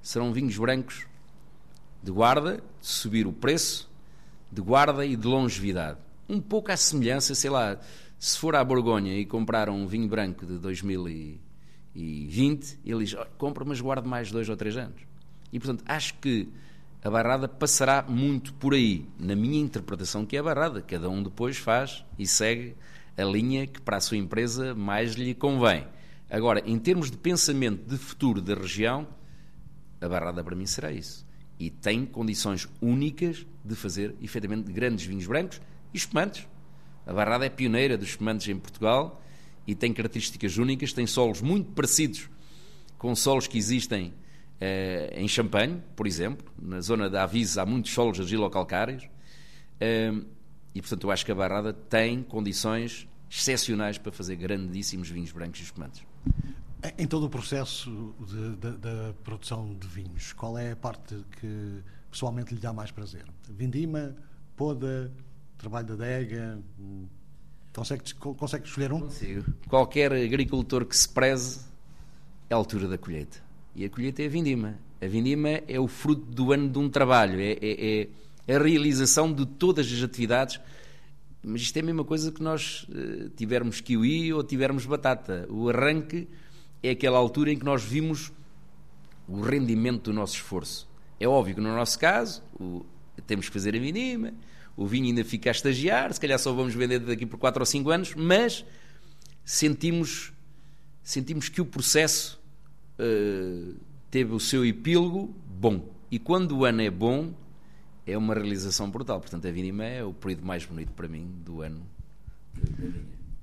Serão 0.00 0.32
vinhos 0.32 0.56
brancos 0.56 1.04
de 2.00 2.12
guarda, 2.12 2.62
de 2.80 2.86
subir 2.86 3.26
o 3.26 3.32
preço, 3.32 3.90
de 4.52 4.62
guarda 4.62 5.04
e 5.04 5.16
de 5.16 5.26
longevidade. 5.26 5.98
Um 6.28 6.40
pouco 6.40 6.70
à 6.70 6.76
semelhança, 6.76 7.34
sei 7.34 7.50
lá, 7.50 7.78
se 8.18 8.38
for 8.38 8.56
à 8.56 8.64
Borgonha 8.64 9.18
e 9.18 9.26
comprar 9.26 9.68
um 9.68 9.86
vinho 9.86 10.08
branco 10.08 10.46
de 10.46 10.58
2020, 10.58 12.78
ele 12.84 13.04
diz, 13.04 13.14
oh, 13.14 13.26
compra, 13.36 13.64
mas 13.64 13.80
guarde 13.80 14.08
mais 14.08 14.30
dois 14.30 14.48
ou 14.48 14.56
três 14.56 14.76
anos. 14.76 15.02
E, 15.52 15.58
portanto, 15.58 15.84
acho 15.86 16.14
que 16.14 16.48
a 17.04 17.10
barrada 17.10 17.46
passará 17.46 18.02
muito 18.02 18.52
por 18.54 18.74
aí, 18.74 19.06
na 19.18 19.36
minha 19.36 19.60
interpretação 19.60 20.26
que 20.26 20.36
é 20.36 20.40
a 20.40 20.42
barrada. 20.42 20.82
Cada 20.82 21.08
um 21.08 21.22
depois 21.22 21.56
faz 21.56 22.04
e 22.18 22.26
segue 22.26 22.74
a 23.16 23.22
linha 23.22 23.66
que 23.66 23.80
para 23.80 23.98
a 23.98 24.00
sua 24.00 24.16
empresa 24.16 24.74
mais 24.74 25.14
lhe 25.14 25.34
convém. 25.34 25.86
Agora, 26.28 26.60
em 26.66 26.78
termos 26.78 27.10
de 27.10 27.16
pensamento 27.16 27.88
de 27.88 27.96
futuro 27.96 28.40
da 28.40 28.54
região, 28.54 29.06
a 30.00 30.08
barrada 30.08 30.42
para 30.42 30.56
mim 30.56 30.66
será 30.66 30.90
isso. 30.90 31.24
E 31.58 31.70
tem 31.70 32.04
condições 32.04 32.68
únicas 32.80 33.46
de 33.64 33.74
fazer, 33.74 34.14
efetivamente, 34.20 34.72
grandes 34.72 35.06
vinhos 35.06 35.26
brancos, 35.26 35.60
e 35.94 35.96
espumantes. 35.96 36.46
A 37.06 37.12
Barrada 37.12 37.46
é 37.46 37.48
pioneira 37.48 37.96
dos 37.96 38.08
espumantes 38.08 38.48
em 38.48 38.58
Portugal 38.58 39.22
e 39.66 39.74
tem 39.74 39.92
características 39.92 40.58
únicas, 40.58 40.92
tem 40.92 41.06
solos 41.06 41.40
muito 41.40 41.70
parecidos 41.70 42.28
com 42.98 43.14
solos 43.14 43.46
que 43.46 43.56
existem 43.56 44.12
eh, 44.60 45.12
em 45.16 45.28
Champagne, 45.28 45.82
por 45.94 46.06
exemplo. 46.06 46.52
Na 46.60 46.80
zona 46.80 47.08
da 47.08 47.22
Avise 47.22 47.58
há 47.60 47.66
muitos 47.66 47.92
solos 47.92 48.18
argilocalcários. 48.18 49.08
Eh, 49.80 50.12
e, 50.74 50.80
portanto, 50.80 51.04
eu 51.04 51.10
acho 51.10 51.24
que 51.24 51.32
a 51.32 51.34
Barrada 51.34 51.72
tem 51.72 52.22
condições 52.22 53.08
excepcionais 53.30 53.98
para 53.98 54.12
fazer 54.12 54.36
grandíssimos 54.36 55.08
vinhos 55.08 55.32
brancos 55.32 55.60
e 55.60 55.62
espumantes. 55.62 56.02
Em 56.98 57.06
todo 57.06 57.26
o 57.26 57.30
processo 57.30 58.14
da 58.80 59.14
produção 59.24 59.74
de 59.74 59.86
vinhos, 59.88 60.32
qual 60.32 60.58
é 60.58 60.72
a 60.72 60.76
parte 60.76 61.16
que 61.40 61.82
pessoalmente 62.10 62.54
lhe 62.54 62.60
dá 62.60 62.72
mais 62.72 62.90
prazer? 62.90 63.24
Vindima, 63.48 64.14
poda, 64.54 65.10
trabalho 65.58 65.86
da 65.86 65.94
adega? 65.94 66.58
Consegue, 67.72 68.14
consegue 68.14 68.66
escolher 68.66 68.92
um? 68.92 69.00
Consigo. 69.00 69.44
Qualquer 69.68 70.12
agricultor 70.12 70.86
que 70.86 70.96
se 70.96 71.08
preze 71.08 71.60
é 72.48 72.54
a 72.54 72.56
altura 72.56 72.88
da 72.88 72.96
colheita. 72.96 73.38
E 73.74 73.84
a 73.84 73.90
colheita 73.90 74.22
é 74.22 74.26
a 74.26 74.28
vindima. 74.28 74.78
A 75.00 75.06
vindima 75.06 75.48
é 75.68 75.78
o 75.78 75.86
fruto 75.86 76.22
do 76.22 76.52
ano 76.52 76.70
de 76.70 76.78
um 76.78 76.88
trabalho, 76.88 77.38
é, 77.38 77.58
é, 77.60 78.08
é 78.48 78.56
a 78.56 78.58
realização 78.58 79.30
de 79.30 79.44
todas 79.44 79.92
as 79.92 80.02
atividades. 80.02 80.58
Mas 81.42 81.62
isto 81.62 81.76
é 81.76 81.80
a 81.80 81.84
mesma 81.84 82.04
coisa 82.04 82.32
que 82.32 82.42
nós 82.42 82.88
uh, 82.88 83.28
tivermos 83.36 83.80
kiwi 83.80 84.32
ou 84.32 84.42
tivermos 84.42 84.86
batata. 84.86 85.46
O 85.50 85.68
arranque 85.68 86.26
é 86.82 86.90
aquela 86.90 87.18
altura 87.18 87.52
em 87.52 87.58
que 87.58 87.64
nós 87.64 87.84
vimos 87.84 88.32
o 89.28 89.40
rendimento 89.40 90.04
do 90.04 90.12
nosso 90.12 90.34
esforço. 90.34 90.88
É 91.20 91.28
óbvio 91.28 91.56
que 91.56 91.60
no 91.60 91.74
nosso 91.74 91.98
caso 91.98 92.42
o, 92.58 92.84
temos 93.26 93.48
que 93.48 93.52
fazer 93.52 93.76
a 93.76 93.78
vindima, 93.78 94.32
o 94.76 94.86
vinho 94.86 95.06
ainda 95.06 95.24
fica 95.24 95.50
a 95.50 95.52
estagiar, 95.52 96.12
se 96.12 96.20
calhar 96.20 96.38
só 96.38 96.52
vamos 96.52 96.74
vender 96.74 96.98
daqui 96.98 97.24
por 97.24 97.38
4 97.38 97.60
ou 97.60 97.66
5 97.66 97.90
anos, 97.90 98.14
mas 98.14 98.64
sentimos, 99.44 100.32
sentimos 101.02 101.48
que 101.48 101.60
o 101.60 101.64
processo 101.64 102.40
uh, 102.98 103.74
teve 104.10 104.32
o 104.32 104.40
seu 104.40 104.64
epílogo 104.64 105.34
bom. 105.46 105.88
E 106.10 106.18
quando 106.18 106.58
o 106.58 106.64
ano 106.64 106.82
é 106.82 106.90
bom, 106.90 107.32
é 108.06 108.16
uma 108.16 108.34
realização 108.34 108.90
brutal. 108.90 109.20
Portanto, 109.20 109.48
a 109.48 109.50
Vinima 109.50 109.84
é 109.84 110.04
o 110.04 110.12
período 110.12 110.44
mais 110.44 110.64
bonito 110.64 110.92
para 110.92 111.08
mim 111.08 111.26
do 111.44 111.62
ano. 111.62 111.86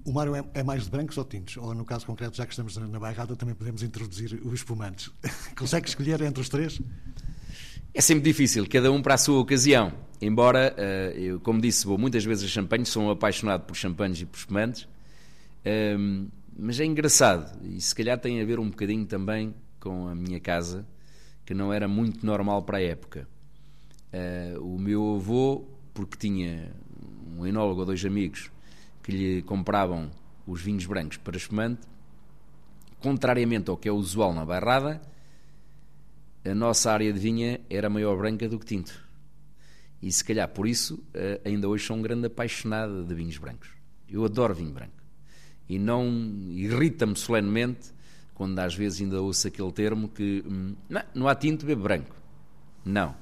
O 0.05 0.11
Mário 0.11 0.35
é, 0.35 0.43
é, 0.53 0.63
mais 0.63 0.83
de 0.83 0.89
brancos 0.89 1.17
ou 1.17 1.25
tintos? 1.25 1.57
Ou, 1.57 1.73
no 1.73 1.85
caso 1.85 2.05
concreto, 2.05 2.35
já 2.35 2.45
que 2.45 2.51
estamos 2.51 2.75
na 2.75 2.99
bairrada, 2.99 3.35
também 3.35 3.55
podemos 3.55 3.83
introduzir 3.83 4.39
os 4.45 4.53
espumantes. 4.53 5.09
Consegue 5.57 5.87
escolher 5.87 6.21
entre 6.21 6.41
os 6.41 6.49
três? 6.49 6.79
É 7.95 8.01
sempre 8.01 8.23
difícil, 8.23 8.67
cada 8.67 8.91
um 8.91 9.03
para 9.03 9.13
a 9.13 9.17
sua 9.19 9.39
ocasião. 9.39 9.93
embora, 10.19 10.75
uh, 10.75 11.15
eu, 11.15 11.39
como 11.39 11.61
disse, 11.61 11.85
vou 11.85 11.95
muitas 11.95 12.25
vezes 12.25 12.45
a 12.45 12.47
champanhe, 12.47 12.87
sou 12.87 13.03
um 13.03 13.11
apaixonado 13.11 13.65
por 13.65 13.75
champanhes 13.75 14.19
e 14.19 14.25
por 14.25 14.37
espumantes, 14.37 14.83
uh, 14.83 16.27
mas 16.57 16.79
é 16.79 16.85
engraçado, 16.85 17.55
e 17.63 17.79
se 17.79 17.93
calhar 17.93 18.17
tem 18.17 18.41
a 18.41 18.45
ver 18.45 18.57
um 18.57 18.67
bocadinho 18.67 19.05
também 19.05 19.53
com 19.79 20.07
a 20.07 20.15
minha 20.15 20.39
casa, 20.39 20.87
que 21.45 21.53
não 21.53 21.71
era 21.71 21.87
muito 21.87 22.25
normal 22.25 22.63
para 22.63 22.79
a 22.79 22.81
época. 22.81 23.27
Uh, 24.11 24.75
o 24.75 24.79
meu 24.79 25.17
avô, 25.17 25.63
porque 25.93 26.17
tinha 26.17 26.71
um 27.37 27.45
enólogo 27.45 27.81
ou 27.81 27.85
dois 27.85 28.03
amigos 28.03 28.49
que 29.03 29.11
lhe 29.11 29.41
compravam 29.43 30.09
os 30.47 30.61
vinhos 30.63 30.87
brancos 30.87 31.17
para 31.17 31.37
espumante, 31.37 31.81
contrariamente 32.99 33.69
ao 33.69 33.77
que 33.77 33.87
é 33.87 33.91
usual 33.91 34.33
na 34.33 34.43
bairrada, 34.43 34.99
a 36.45 36.53
nossa 36.53 36.91
área 36.91 37.11
de 37.11 37.19
vinha 37.19 37.61
era 37.69 37.89
maior 37.89 38.17
branca 38.17 38.47
do 38.49 38.59
que 38.59 38.65
tinto. 38.65 39.03
E 40.01 40.11
se 40.11 40.23
calhar 40.23 40.47
por 40.49 40.67
isso 40.67 41.01
eh, 41.13 41.39
ainda 41.45 41.69
hoje 41.69 41.85
sou 41.85 41.95
um 41.95 42.01
grande 42.01 42.27
apaixonado 42.27 43.05
de 43.05 43.15
vinhos 43.15 43.37
brancos. 43.37 43.69
Eu 44.09 44.25
adoro 44.25 44.53
vinho 44.53 44.71
branco. 44.71 45.01
E 45.69 45.79
não 45.79 46.05
irrita-me 46.51 47.15
solenemente 47.15 47.93
quando 48.33 48.59
às 48.59 48.75
vezes 48.75 49.01
ainda 49.01 49.21
ouço 49.21 49.47
aquele 49.47 49.71
termo 49.71 50.09
que 50.09 50.43
hum, 50.45 50.75
não, 50.89 51.03
não 51.15 51.27
há 51.27 51.35
tinto, 51.35 51.65
bebe 51.65 51.81
branco. 51.81 52.15
Não. 52.83 53.15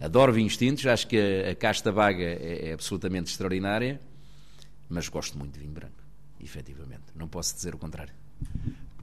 Adoro 0.00 0.32
vinhos 0.32 0.56
tintos, 0.56 0.86
acho 0.86 1.08
que 1.08 1.18
a, 1.18 1.50
a 1.50 1.54
casta 1.54 1.90
vaga 1.90 2.22
é, 2.22 2.68
é, 2.68 2.72
absolutamente 2.72 3.30
extraordinária, 3.30 4.00
mas 4.88 5.08
gosto 5.08 5.36
muito 5.36 5.54
de 5.54 5.60
vinho 5.60 5.72
branco, 5.72 6.02
efetivamente. 6.40 7.04
Não 7.14 7.26
posso 7.26 7.54
dizer 7.54 7.74
o 7.74 7.78
contrário. 7.78 8.14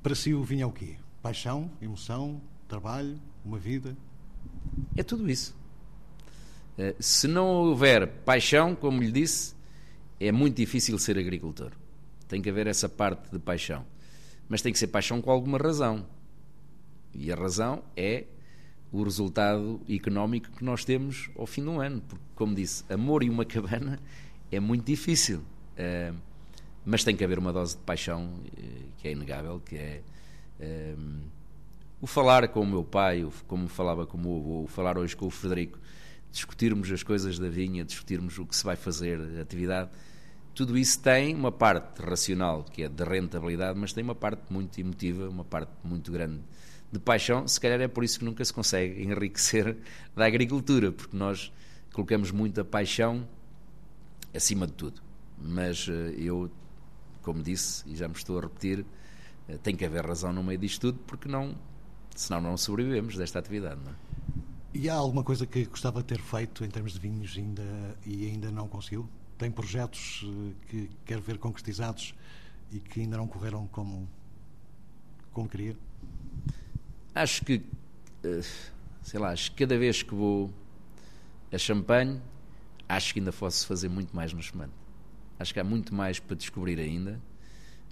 Para 0.01 0.15
si 0.15 0.33
o 0.33 0.43
vinho 0.43 0.63
é 0.63 0.65
o 0.65 0.71
quê? 0.71 0.97
Paixão, 1.21 1.69
emoção, 1.81 2.41
trabalho, 2.67 3.19
uma 3.45 3.57
vida? 3.57 3.95
É 4.95 5.03
tudo 5.03 5.29
isso. 5.29 5.55
Eh, 6.77 6.95
se 6.99 7.27
não 7.27 7.47
houver 7.47 8.07
paixão, 8.07 8.75
como 8.75 9.01
lhe 9.01 9.11
disse, 9.11 9.55
é 10.19 10.31
muito 10.31 10.57
difícil 10.57 10.97
ser 10.97 11.17
agricultor. 11.17 11.71
Tem 12.27 12.41
que 12.41 12.49
haver 12.49 12.67
essa 12.67 12.89
parte 12.89 13.31
de 13.31 13.39
paixão. 13.39 13.85
Mas 14.47 14.61
tem 14.61 14.71
que 14.71 14.79
ser 14.79 14.87
paixão 14.87 15.21
com 15.21 15.31
alguma 15.31 15.57
razão. 15.57 16.05
E 17.13 17.31
a 17.31 17.35
razão 17.35 17.83
é 17.95 18.25
o 18.91 19.03
resultado 19.03 19.81
económico 19.89 20.51
que 20.51 20.63
nós 20.63 20.85
temos 20.85 21.29
ao 21.37 21.45
fim 21.45 21.63
do 21.63 21.79
ano. 21.79 22.01
Porque, 22.01 22.23
como 22.35 22.55
disse, 22.55 22.83
amor 22.91 23.23
e 23.23 23.29
uma 23.29 23.45
cabana 23.45 23.99
é 24.51 24.59
muito 24.59 24.85
difícil. 24.85 25.39
Uh, 25.39 26.15
mas 26.85 27.03
tem 27.03 27.15
que 27.15 27.23
haver 27.23 27.39
uma 27.39 27.53
dose 27.53 27.75
de 27.75 27.83
paixão 27.83 28.25
uh, 28.25 28.91
que 28.97 29.07
é 29.07 29.11
inegável, 29.11 29.59
que 29.59 29.75
é 29.75 30.01
o 32.03 32.05
falar 32.05 32.49
com 32.49 32.59
o 32.59 32.67
meu 32.67 32.83
pai, 32.83 33.23
o, 33.23 33.31
como 33.47 33.69
falava 33.69 34.05
com 34.05 34.17
o 34.17 34.19
meu 34.19 34.35
avô, 34.35 34.63
o 34.63 34.67
falar 34.67 34.97
hoje 34.97 35.15
com 35.15 35.25
o 35.25 35.29
Frederico, 35.29 35.79
discutirmos 36.29 36.91
as 36.91 37.01
coisas 37.01 37.39
da 37.39 37.47
vinha, 37.47 37.85
discutirmos 37.85 38.37
o 38.37 38.45
que 38.45 38.53
se 38.53 38.65
vai 38.65 38.75
fazer, 38.75 39.21
a 39.37 39.41
atividade, 39.41 39.89
tudo 40.53 40.77
isso 40.77 40.99
tem 40.99 41.33
uma 41.33 41.49
parte 41.49 42.01
racional, 42.01 42.65
que 42.65 42.83
é 42.83 42.89
de 42.89 43.03
rentabilidade, 43.05 43.79
mas 43.79 43.93
tem 43.93 44.03
uma 44.03 44.13
parte 44.13 44.51
muito 44.51 44.77
emotiva, 44.81 45.29
uma 45.29 45.45
parte 45.45 45.71
muito 45.81 46.11
grande 46.11 46.41
de 46.91 46.99
paixão. 46.99 47.47
Se 47.47 47.57
calhar 47.57 47.79
é 47.79 47.87
por 47.87 48.03
isso 48.03 48.19
que 48.19 48.25
nunca 48.25 48.43
se 48.43 48.51
consegue 48.51 49.01
enriquecer 49.01 49.77
da 50.13 50.25
agricultura, 50.25 50.91
porque 50.91 51.15
nós 51.15 51.53
colocamos 51.93 52.31
muita 52.31 52.65
paixão 52.65 53.25
acima 54.35 54.67
de 54.67 54.73
tudo. 54.73 55.01
Mas 55.41 55.87
eh, 55.87 56.15
eu, 56.17 56.51
como 57.21 57.41
disse, 57.41 57.89
e 57.89 57.95
já 57.95 58.09
me 58.09 58.15
estou 58.15 58.39
a 58.39 58.41
repetir, 58.41 58.85
eh, 59.47 59.57
tem 59.63 59.73
que 59.73 59.85
haver 59.85 60.05
razão 60.05 60.33
no 60.33 60.43
meio 60.43 60.59
disto 60.59 60.81
tudo, 60.81 60.99
porque 61.07 61.29
não, 61.29 61.55
senão 62.15 62.41
não 62.41 62.57
sobrevivemos 62.57 63.15
desta 63.15 63.39
atividade. 63.39 63.81
Não 63.83 63.91
é? 63.91 63.95
E 64.73 64.89
há 64.89 64.95
alguma 64.95 65.23
coisa 65.23 65.45
que 65.45 65.65
gostava 65.65 66.01
de 66.01 66.07
ter 66.07 66.19
feito 66.19 66.65
em 66.65 66.69
termos 66.69 66.93
de 66.93 66.99
vinhos 66.99 67.35
ainda, 67.37 67.63
e 68.05 68.25
ainda 68.27 68.51
não 68.51 68.67
conseguiu? 68.67 69.07
Tem 69.37 69.51
projetos 69.51 70.25
eh, 70.25 70.53
que 70.67 70.89
quer 71.05 71.21
ver 71.21 71.37
concretizados 71.37 72.15
e 72.71 72.79
que 72.79 73.01
ainda 73.01 73.15
não 73.17 73.27
correram 73.27 73.67
como, 73.67 74.09
como 75.31 75.47
queria? 75.47 75.77
Acho 77.13 77.45
que, 77.45 77.61
eh, 78.23 78.41
sei 79.03 79.19
lá, 79.19 79.29
acho 79.29 79.51
que 79.51 79.57
cada 79.57 79.77
vez 79.77 80.01
que 80.01 80.15
vou 80.15 80.51
a 81.51 81.57
Champagne, 81.57 82.19
acho 82.89 83.13
que 83.13 83.19
ainda 83.19 83.31
posso 83.31 83.67
fazer 83.67 83.89
muito 83.89 84.15
mais 84.15 84.33
no 84.33 84.41
semana. 84.41 84.73
Acho 85.37 85.53
que 85.53 85.59
há 85.59 85.63
muito 85.63 85.93
mais 85.93 86.19
para 86.19 86.35
descobrir 86.35 86.79
ainda, 86.79 87.21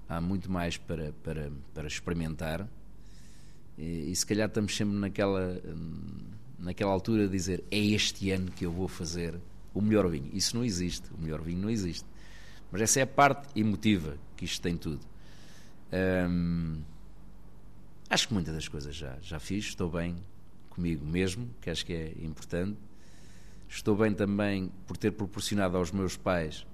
há 0.09 0.19
muito 0.19 0.51
mais 0.51 0.77
para, 0.77 1.13
para, 1.23 1.51
para 1.75 1.87
experimentar. 1.87 2.67
E, 3.77 4.11
e 4.11 4.15
se 4.15 4.25
calhar 4.25 4.47
estamos 4.47 4.75
sempre 4.75 4.95
naquela 4.95 5.61
hum, 5.65 6.31
naquela 6.61 6.91
altura, 6.91 7.27
dizer 7.27 7.63
é 7.71 7.77
este 7.77 8.31
ano 8.31 8.51
que 8.51 8.65
eu 8.65 8.71
vou 8.71 8.87
fazer 8.87 9.35
o 9.73 9.81
melhor 9.81 10.07
vinho. 10.09 10.29
Isso 10.33 10.55
não 10.55 10.63
existe. 10.63 11.11
O 11.13 11.21
melhor 11.21 11.41
vinho 11.41 11.59
não 11.59 11.69
existe. 11.69 12.05
Mas 12.71 12.81
essa 12.81 12.99
é 12.99 13.03
a 13.03 13.07
parte 13.07 13.47
emotiva 13.59 14.17
que 14.37 14.45
isto 14.45 14.61
tem 14.61 14.77
tudo. 14.77 15.01
Hum, 16.29 16.81
acho 18.09 18.27
que 18.27 18.33
muitas 18.33 18.53
das 18.53 18.67
coisas 18.67 18.95
já, 18.95 19.17
já 19.21 19.39
fiz. 19.39 19.65
Estou 19.65 19.89
bem 19.89 20.15
comigo 20.69 21.05
mesmo, 21.05 21.49
que 21.59 21.69
acho 21.69 21.85
que 21.85 21.93
é 21.93 22.13
importante. 22.21 22.77
Estou 23.67 23.95
bem 23.95 24.13
também 24.13 24.71
por 24.85 24.97
ter 24.97 25.11
proporcionado 25.11 25.77
aos 25.77 25.91
meus 25.91 26.15
pais 26.15 26.65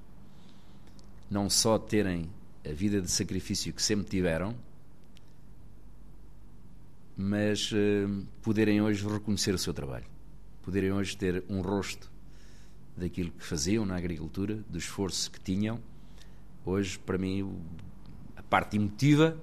não 1.29 1.49
só 1.49 1.77
terem 1.77 2.29
a 2.65 2.71
vida 2.71 3.01
de 3.01 3.11
sacrifício 3.11 3.73
que 3.73 3.81
sempre 3.81 4.07
tiveram, 4.07 4.55
mas 7.17 7.71
uh, 7.71 8.25
poderem 8.43 8.79
hoje 8.79 9.05
reconhecer 9.07 9.53
o 9.55 9.57
seu 9.57 9.73
trabalho, 9.73 10.05
poderem 10.61 10.91
hoje 10.91 11.17
ter 11.17 11.43
um 11.49 11.61
rosto 11.61 12.11
daquilo 12.95 13.31
que 13.31 13.43
faziam 13.43 13.85
na 13.85 13.95
agricultura, 13.95 14.63
do 14.69 14.77
esforço 14.77 15.31
que 15.31 15.39
tinham. 15.39 15.79
Hoje, 16.63 16.99
para 16.99 17.17
mim, 17.17 17.59
a 18.35 18.43
parte 18.43 18.77
emotiva 18.77 19.35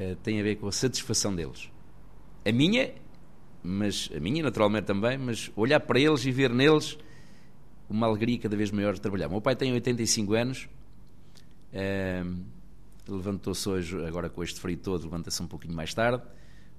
uh, 0.00 0.16
tem 0.22 0.40
a 0.40 0.42
ver 0.42 0.56
com 0.56 0.66
a 0.66 0.72
satisfação 0.72 1.34
deles. 1.34 1.70
A 2.44 2.52
minha, 2.52 2.94
mas 3.62 4.10
a 4.16 4.18
minha 4.18 4.42
naturalmente 4.42 4.86
também, 4.86 5.18
mas 5.18 5.52
olhar 5.54 5.80
para 5.80 6.00
eles 6.00 6.24
e 6.24 6.32
ver 6.32 6.50
neles 6.50 6.96
uma 7.88 8.06
alegria 8.06 8.38
cada 8.38 8.56
vez 8.56 8.70
maior 8.70 8.94
de 8.94 9.00
trabalhar. 9.00 9.28
O 9.28 9.32
meu 9.32 9.42
pai 9.42 9.54
tem 9.54 9.72
85 9.72 10.32
anos. 10.32 10.68
Uh, 11.72 12.61
levantou-se 13.08 13.68
hoje, 13.68 14.04
agora 14.04 14.30
com 14.30 14.42
este 14.42 14.60
frio 14.60 14.76
todo, 14.76 15.04
levanta-se 15.04 15.42
um 15.42 15.46
pouquinho 15.46 15.74
mais 15.74 15.94
tarde, 15.94 16.22